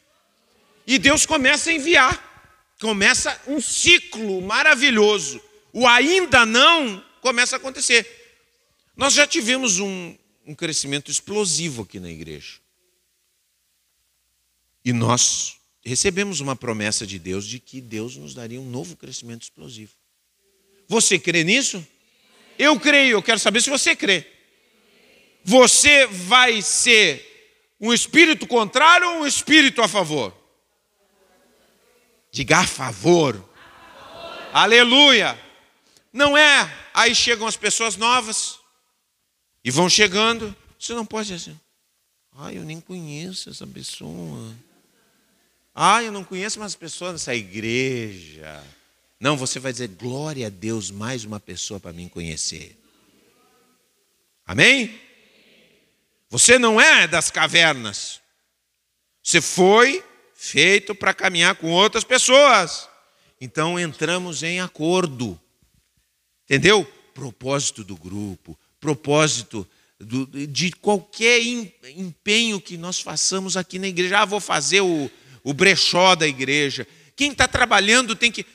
E 0.87 0.97
Deus 0.97 1.25
começa 1.25 1.69
a 1.69 1.73
enviar, 1.73 2.73
começa 2.79 3.39
um 3.47 3.61
ciclo 3.61 4.41
maravilhoso. 4.41 5.39
O 5.71 5.87
ainda 5.87 6.45
não 6.45 7.03
começa 7.21 7.55
a 7.55 7.57
acontecer. 7.57 8.07
Nós 8.95 9.13
já 9.13 9.27
tivemos 9.27 9.79
um, 9.79 10.15
um 10.45 10.55
crescimento 10.55 11.11
explosivo 11.11 11.83
aqui 11.83 11.99
na 11.99 12.09
igreja. 12.09 12.59
E 14.83 14.93
nós 14.93 15.55
recebemos 15.83 16.39
uma 16.39 16.55
promessa 16.55 17.05
de 17.05 17.19
Deus 17.19 17.45
de 17.45 17.59
que 17.59 17.79
Deus 17.79 18.15
nos 18.15 18.33
daria 18.33 18.59
um 18.59 18.69
novo 18.69 18.95
crescimento 18.95 19.43
explosivo. 19.43 19.91
Você 20.87 21.17
crê 21.19 21.43
nisso? 21.43 21.85
Eu 22.57 22.79
creio, 22.79 23.17
eu 23.17 23.23
quero 23.23 23.39
saber 23.39 23.61
se 23.61 23.69
você 23.69 23.95
crê. 23.95 24.25
Você 25.43 26.05
vai 26.07 26.61
ser 26.61 27.35
um 27.79 27.93
espírito 27.93 28.47
contrário 28.47 29.07
ou 29.09 29.15
um 29.21 29.27
espírito 29.27 29.81
a 29.81 29.87
favor? 29.87 30.35
Diga 32.31 32.59
a 32.59 32.67
favor. 32.67 33.47
Aleluia. 34.51 35.39
Não 36.11 36.37
é, 36.37 36.73
aí 36.93 37.13
chegam 37.13 37.45
as 37.45 37.57
pessoas 37.57 37.97
novas 37.97 38.57
e 39.63 39.69
vão 39.69 39.89
chegando. 39.89 40.55
Você 40.79 40.93
não 40.93 41.05
pode 41.05 41.27
dizer 41.27 41.51
assim, 41.51 41.59
ai, 42.37 42.57
eu 42.57 42.63
nem 42.63 42.79
conheço 42.79 43.49
essa 43.49 43.67
pessoa. 43.67 44.55
Ah, 45.73 46.01
eu 46.01 46.11
não 46.11 46.23
conheço 46.23 46.59
mais 46.59 46.73
pessoas 46.73 47.11
nessa 47.13 47.35
igreja. 47.35 48.63
Não, 49.19 49.37
você 49.37 49.59
vai 49.59 49.71
dizer, 49.71 49.87
glória 49.89 50.47
a 50.47 50.49
Deus, 50.49 50.91
mais 50.91 51.23
uma 51.23 51.39
pessoa 51.39 51.79
para 51.79 51.93
mim 51.93 52.07
conhecer. 52.07 52.77
Amém? 54.45 54.99
Você 56.29 56.59
não 56.59 56.79
é 56.79 57.07
das 57.07 57.31
cavernas. 57.31 58.19
Você 59.23 59.41
foi 59.41 60.03
feito 60.35 60.93
para 60.93 61.13
caminhar 61.13 61.55
com 61.55 61.71
outras 61.71 62.03
pessoas. 62.03 62.89
Então 63.39 63.79
entramos 63.79 64.43
em 64.43 64.59
acordo. 64.59 65.39
Entendeu? 66.43 66.85
Propósito 67.13 67.83
do 67.83 67.95
grupo, 67.95 68.57
propósito 68.79 69.67
do, 69.99 70.25
de 70.47 70.71
qualquer 70.71 71.41
empenho 71.41 72.59
que 72.59 72.77
nós 72.77 72.99
façamos 72.99 73.55
aqui 73.57 73.79
na 73.79 73.87
igreja. 73.87 74.19
Ah, 74.19 74.25
vou 74.25 74.39
fazer 74.39 74.81
o, 74.81 75.09
o 75.43 75.53
brechó 75.53 76.15
da 76.15 76.27
igreja. 76.27 76.85
Quem 77.15 77.31
está 77.31 77.47
trabalhando 77.47 78.15
tem 78.15 78.31
que. 78.31 78.45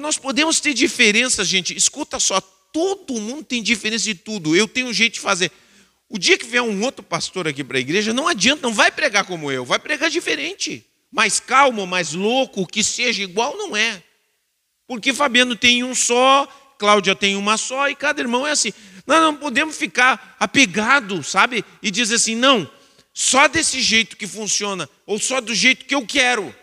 Nós 0.00 0.18
podemos 0.18 0.60
ter 0.60 0.74
diferenças, 0.74 1.46
gente. 1.46 1.76
Escuta 1.76 2.18
só, 2.18 2.40
todo 2.40 3.20
mundo 3.20 3.44
tem 3.44 3.62
diferença 3.62 4.04
de 4.04 4.14
tudo. 4.14 4.56
Eu 4.56 4.66
tenho 4.66 4.88
um 4.88 4.92
jeito 4.92 5.14
de 5.14 5.20
fazer. 5.20 5.50
O 6.08 6.18
dia 6.18 6.36
que 6.36 6.44
vier 6.44 6.62
um 6.62 6.82
outro 6.82 7.02
pastor 7.02 7.48
aqui 7.48 7.64
para 7.64 7.78
a 7.78 7.80
igreja, 7.80 8.12
não 8.12 8.28
adianta, 8.28 8.62
não 8.62 8.74
vai 8.74 8.90
pregar 8.90 9.24
como 9.24 9.50
eu, 9.50 9.64
vai 9.64 9.78
pregar 9.78 10.10
diferente. 10.10 10.84
Mais 11.10 11.40
calmo, 11.40 11.86
mais 11.86 12.12
louco, 12.12 12.66
que 12.66 12.82
seja 12.82 13.22
igual, 13.22 13.56
não 13.56 13.76
é. 13.76 14.02
Porque 14.86 15.14
Fabiano 15.14 15.56
tem 15.56 15.84
um 15.84 15.94
só, 15.94 16.46
Cláudia 16.78 17.14
tem 17.14 17.36
uma 17.36 17.56
só, 17.56 17.88
e 17.88 17.94
cada 17.94 18.20
irmão 18.20 18.46
é 18.46 18.50
assim. 18.50 18.72
Nós 19.06 19.20
não 19.20 19.34
podemos 19.34 19.76
ficar 19.76 20.36
apegados, 20.38 21.28
sabe? 21.28 21.64
E 21.82 21.90
dizer 21.90 22.16
assim, 22.16 22.34
não, 22.34 22.70
só 23.14 23.48
desse 23.48 23.80
jeito 23.80 24.16
que 24.16 24.26
funciona, 24.26 24.88
ou 25.06 25.18
só 25.18 25.40
do 25.40 25.54
jeito 25.54 25.84
que 25.84 25.94
eu 25.94 26.06
quero. 26.06 26.54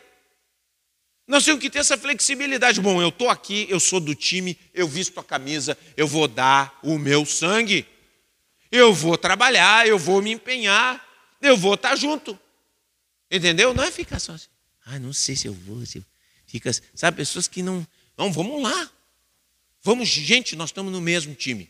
Nós 1.29 1.45
temos 1.45 1.61
que 1.61 1.69
ter 1.69 1.77
essa 1.77 1.95
flexibilidade. 1.95 2.81
Bom, 2.81 2.99
eu 2.99 3.09
estou 3.09 3.29
aqui, 3.29 3.67
eu 3.69 3.79
sou 3.79 3.99
do 3.99 4.15
time, 4.15 4.57
eu 4.73 4.87
visto 4.87 5.19
a 5.19 5.23
camisa, 5.23 5.77
eu 5.95 6.07
vou 6.07 6.27
dar 6.27 6.79
o 6.81 6.97
meu 6.97 7.23
sangue, 7.23 7.85
eu 8.71 8.91
vou 8.95 9.15
trabalhar, 9.15 9.87
eu 9.87 9.99
vou 9.99 10.23
me 10.23 10.31
empenhar, 10.31 11.07
eu 11.39 11.55
vou 11.55 11.75
estar 11.75 11.95
junto. 11.95 12.37
Entendeu? 13.29 13.75
Não 13.75 13.83
é 13.83 13.91
ficar 13.91 14.19
só 14.19 14.31
assim. 14.31 14.47
Ah, 14.83 14.97
não 14.97 15.13
sei 15.13 15.35
se 15.35 15.47
eu 15.47 15.53
vou. 15.53 15.85
Se 15.85 15.99
eu... 15.99 16.05
Fica, 16.47 16.71
sabe, 16.95 17.17
pessoas 17.17 17.47
que 17.47 17.61
não. 17.61 17.85
Não, 18.17 18.33
vamos 18.33 18.63
lá. 18.63 18.91
Vamos, 19.83 20.09
gente, 20.09 20.55
nós 20.55 20.69
estamos 20.69 20.91
no 20.91 20.99
mesmo 20.99 21.35
time. 21.35 21.69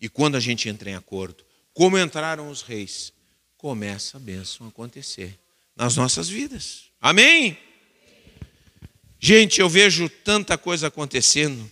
E 0.00 0.08
quando 0.08 0.34
a 0.34 0.40
gente 0.40 0.68
entra 0.68 0.90
em 0.90 0.96
acordo, 0.96 1.44
como 1.72 1.96
entraram 1.96 2.50
os 2.50 2.60
reis, 2.60 3.12
começa 3.56 4.16
a 4.16 4.20
bênção 4.20 4.66
acontecer 4.66 5.38
nas 5.76 5.94
nossas 5.94 6.28
vidas. 6.28 6.90
Amém? 7.00 7.56
Gente, 9.28 9.60
eu 9.60 9.68
vejo 9.68 10.08
tanta 10.08 10.56
coisa 10.56 10.86
acontecendo. 10.86 11.68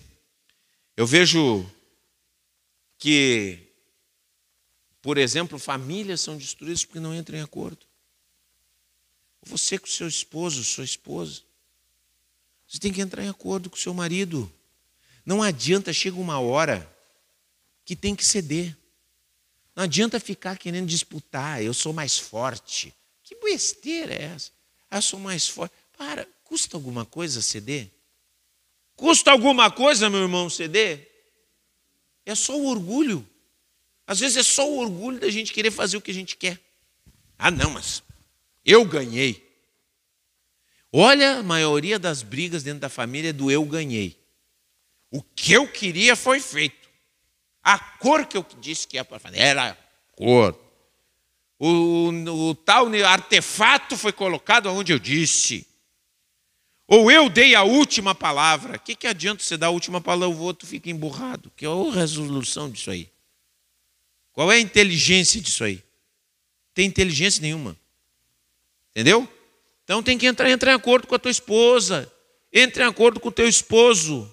Eu 0.96 1.06
vejo 1.06 1.64
que, 2.98 3.60
por 5.00 5.16
exemplo, 5.16 5.56
famílias 5.56 6.20
são 6.20 6.36
destruídas 6.36 6.84
porque 6.84 6.98
não 6.98 7.14
entram 7.14 7.38
em 7.38 7.42
acordo. 7.42 7.86
Você 9.44 9.78
com 9.78 9.86
seu 9.86 10.08
esposo, 10.08 10.64
sua 10.64 10.82
esposa. 10.82 11.42
Você 12.66 12.80
tem 12.80 12.92
que 12.92 13.00
entrar 13.00 13.22
em 13.22 13.28
acordo 13.28 13.70
com 13.70 13.76
seu 13.76 13.94
marido. 13.94 14.52
Não 15.24 15.40
adianta, 15.40 15.92
chega 15.92 16.18
uma 16.18 16.40
hora 16.40 16.92
que 17.84 17.94
tem 17.94 18.16
que 18.16 18.26
ceder. 18.26 18.76
Não 19.76 19.84
adianta 19.84 20.18
ficar 20.18 20.58
querendo 20.58 20.88
disputar, 20.88 21.62
eu 21.62 21.72
sou 21.72 21.92
mais 21.92 22.18
forte. 22.18 22.92
Que 23.22 23.36
besteira 23.36 24.12
é 24.12 24.22
essa? 24.24 24.50
Eu 24.90 25.00
sou 25.00 25.20
mais 25.20 25.46
forte. 25.46 25.72
Para, 25.96 26.26
custa 26.44 26.76
alguma 26.76 27.04
coisa 27.04 27.42
ceder? 27.42 27.90
Custa 28.94 29.32
alguma 29.32 29.70
coisa, 29.70 30.08
meu 30.08 30.20
irmão, 30.20 30.48
ceder? 30.48 31.10
É 32.24 32.34
só 32.34 32.56
o 32.56 32.66
orgulho. 32.66 33.28
Às 34.06 34.20
vezes 34.20 34.36
é 34.36 34.42
só 34.42 34.68
o 34.70 34.78
orgulho 34.78 35.18
da 35.18 35.30
gente 35.30 35.52
querer 35.52 35.70
fazer 35.70 35.96
o 35.96 36.00
que 36.00 36.10
a 36.10 36.14
gente 36.14 36.36
quer. 36.36 36.60
Ah, 37.38 37.50
não, 37.50 37.70
mas 37.70 38.02
eu 38.64 38.84
ganhei. 38.84 39.42
Olha, 40.92 41.38
a 41.38 41.42
maioria 41.42 41.98
das 41.98 42.22
brigas 42.22 42.62
dentro 42.62 42.80
da 42.80 42.88
família 42.88 43.30
é 43.30 43.32
do 43.32 43.50
eu 43.50 43.64
ganhei. 43.64 44.16
O 45.10 45.22
que 45.22 45.52
eu 45.52 45.66
queria 45.66 46.14
foi 46.14 46.38
feito. 46.38 46.88
A 47.62 47.78
cor 47.78 48.26
que 48.26 48.36
eu 48.36 48.46
disse 48.60 48.86
que 48.86 48.96
ia 48.96 49.04
para 49.04 49.18
fazer 49.18 49.38
era 49.38 49.76
cor. 50.12 50.58
O, 51.58 52.10
o, 52.50 52.54
tal 52.54 52.86
artefato 53.04 53.96
foi 53.96 54.12
colocado 54.12 54.66
onde 54.66 54.92
eu 54.92 54.98
disse. 54.98 55.66
Ou 56.94 57.10
eu 57.10 57.28
dei 57.28 57.56
a 57.56 57.64
última 57.64 58.14
palavra. 58.14 58.76
O 58.76 58.78
que, 58.78 58.94
que 58.94 59.08
adianta 59.08 59.42
você 59.42 59.56
dar 59.56 59.66
a 59.66 59.70
última 59.70 60.00
palavra 60.00 60.36
o 60.36 60.40
outro 60.40 60.64
fica 60.64 60.88
emburrado? 60.88 61.50
Que 61.56 61.66
é 61.66 61.68
a 61.68 61.92
resolução 61.92 62.70
disso 62.70 62.88
aí? 62.88 63.10
Qual 64.32 64.52
é 64.52 64.56
a 64.56 64.60
inteligência 64.60 65.40
disso 65.40 65.64
aí? 65.64 65.82
Tem 66.72 66.86
inteligência 66.86 67.42
nenhuma. 67.42 67.76
Entendeu? 68.90 69.28
Então 69.82 70.04
tem 70.04 70.16
que 70.16 70.24
entrar, 70.24 70.48
entrar 70.48 70.70
em 70.70 70.76
acordo 70.76 71.08
com 71.08 71.16
a 71.16 71.18
tua 71.18 71.32
esposa. 71.32 72.08
Entre 72.52 72.84
em 72.84 72.86
acordo 72.86 73.18
com 73.18 73.28
o 73.28 73.32
teu 73.32 73.48
esposo. 73.48 74.32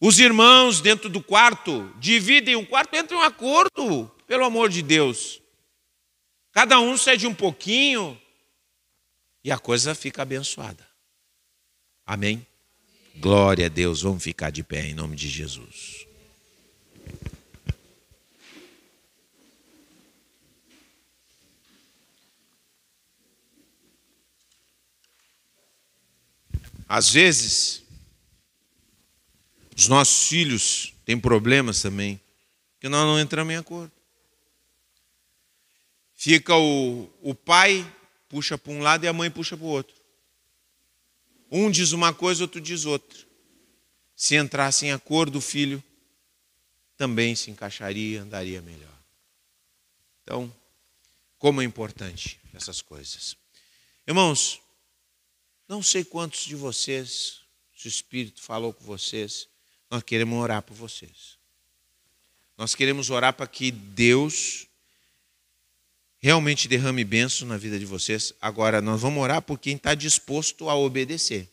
Os 0.00 0.20
irmãos 0.20 0.80
dentro 0.80 1.08
do 1.08 1.20
quarto 1.20 1.92
dividem 1.98 2.54
um 2.54 2.64
quarto, 2.64 2.94
entre 2.94 3.16
um 3.16 3.20
acordo, 3.20 4.08
pelo 4.28 4.44
amor 4.44 4.68
de 4.68 4.80
Deus. 4.80 5.42
Cada 6.52 6.78
um 6.78 6.96
cede 6.96 7.26
um 7.26 7.34
pouquinho 7.34 8.16
e 9.44 9.52
a 9.52 9.58
coisa 9.58 9.94
fica 9.94 10.22
abençoada. 10.22 10.88
Amém? 12.06 12.46
Glória 13.16 13.66
a 13.66 13.68
Deus, 13.68 14.00
vamos 14.00 14.24
ficar 14.24 14.50
de 14.50 14.64
pé 14.64 14.86
em 14.86 14.94
nome 14.94 15.14
de 15.14 15.28
Jesus. 15.28 16.06
Às 26.88 27.10
vezes, 27.10 27.82
os 29.76 29.88
nossos 29.88 30.28
filhos 30.28 30.94
têm 31.04 31.18
problemas 31.18 31.82
também, 31.82 32.20
que 32.80 32.88
nós 32.88 33.04
não 33.04 33.20
entramos 33.20 33.52
em 33.52 33.56
acordo. 33.56 33.92
Fica 36.14 36.56
o, 36.56 37.10
o 37.20 37.34
pai 37.34 37.84
puxa 38.34 38.58
para 38.58 38.72
um 38.72 38.80
lado 38.80 39.04
e 39.04 39.06
a 39.06 39.12
mãe 39.12 39.30
puxa 39.30 39.56
para 39.56 39.64
o 39.64 39.68
outro. 39.68 39.94
Um 41.48 41.70
diz 41.70 41.92
uma 41.92 42.12
coisa, 42.12 42.42
outro 42.42 42.60
diz 42.60 42.84
outra. 42.84 43.16
Se 44.16 44.34
entrasse 44.34 44.86
em 44.86 44.90
acordo, 44.90 45.38
o 45.38 45.40
filho 45.40 45.80
também 46.96 47.36
se 47.36 47.52
encaixaria, 47.52 48.22
andaria 48.22 48.60
melhor. 48.60 48.98
Então, 50.24 50.52
como 51.38 51.62
é 51.62 51.64
importante 51.64 52.40
essas 52.52 52.82
coisas. 52.82 53.36
Irmãos, 54.04 54.60
não 55.68 55.80
sei 55.80 56.04
quantos 56.04 56.44
de 56.44 56.56
vocês, 56.56 57.40
se 57.76 57.86
o 57.86 57.88
Espírito 57.88 58.42
falou 58.42 58.74
com 58.74 58.84
vocês, 58.84 59.48
nós 59.88 60.02
queremos 60.02 60.36
orar 60.36 60.60
por 60.60 60.74
vocês. 60.74 61.38
Nós 62.58 62.74
queremos 62.74 63.10
orar 63.10 63.32
para 63.32 63.46
que 63.46 63.70
Deus 63.70 64.66
realmente 66.24 66.66
derrame 66.66 67.04
bênção 67.04 67.46
na 67.46 67.58
vida 67.58 67.78
de 67.78 67.84
vocês. 67.84 68.32
Agora, 68.40 68.80
nós 68.80 69.02
vamos 69.02 69.22
orar 69.22 69.42
por 69.42 69.58
quem 69.58 69.76
está 69.76 69.94
disposto 69.94 70.70
a 70.70 70.74
obedecer. 70.74 71.52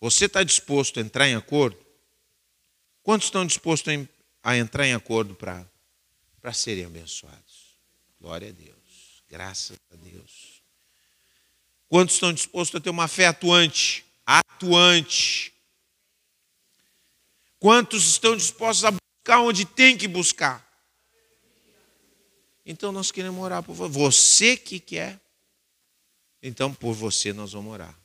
Você 0.00 0.24
está 0.24 0.42
disposto 0.42 0.98
a 0.98 1.00
entrar 1.00 1.28
em 1.28 1.36
acordo? 1.36 1.78
Quantos 3.04 3.28
estão 3.28 3.46
dispostos 3.46 3.94
a 4.42 4.56
entrar 4.56 4.84
em 4.84 4.94
acordo 4.94 5.36
para 5.36 6.52
serem 6.52 6.86
abençoados? 6.86 7.78
Glória 8.20 8.48
a 8.48 8.52
Deus. 8.52 9.22
Graças 9.30 9.78
a 9.92 9.94
Deus. 9.94 10.60
Quantos 11.88 12.16
estão 12.16 12.32
dispostos 12.32 12.80
a 12.80 12.82
ter 12.82 12.90
uma 12.90 13.06
fé 13.06 13.28
atuante? 13.28 14.04
Atuante. 14.26 15.54
Quantos 17.60 18.08
estão 18.08 18.36
dispostos 18.36 18.84
a 18.84 18.90
buscar 18.90 19.40
onde 19.40 19.64
tem 19.64 19.96
que 19.96 20.08
buscar? 20.08 20.67
Então 22.70 22.92
nós 22.92 23.10
queremos 23.10 23.42
orar 23.42 23.62
por 23.62 23.74
você. 23.74 23.98
Você 23.98 24.56
que 24.58 24.78
quer. 24.78 25.18
Então 26.42 26.72
por 26.74 26.92
você 26.92 27.32
nós 27.32 27.54
vamos 27.54 27.72
orar. 27.72 27.98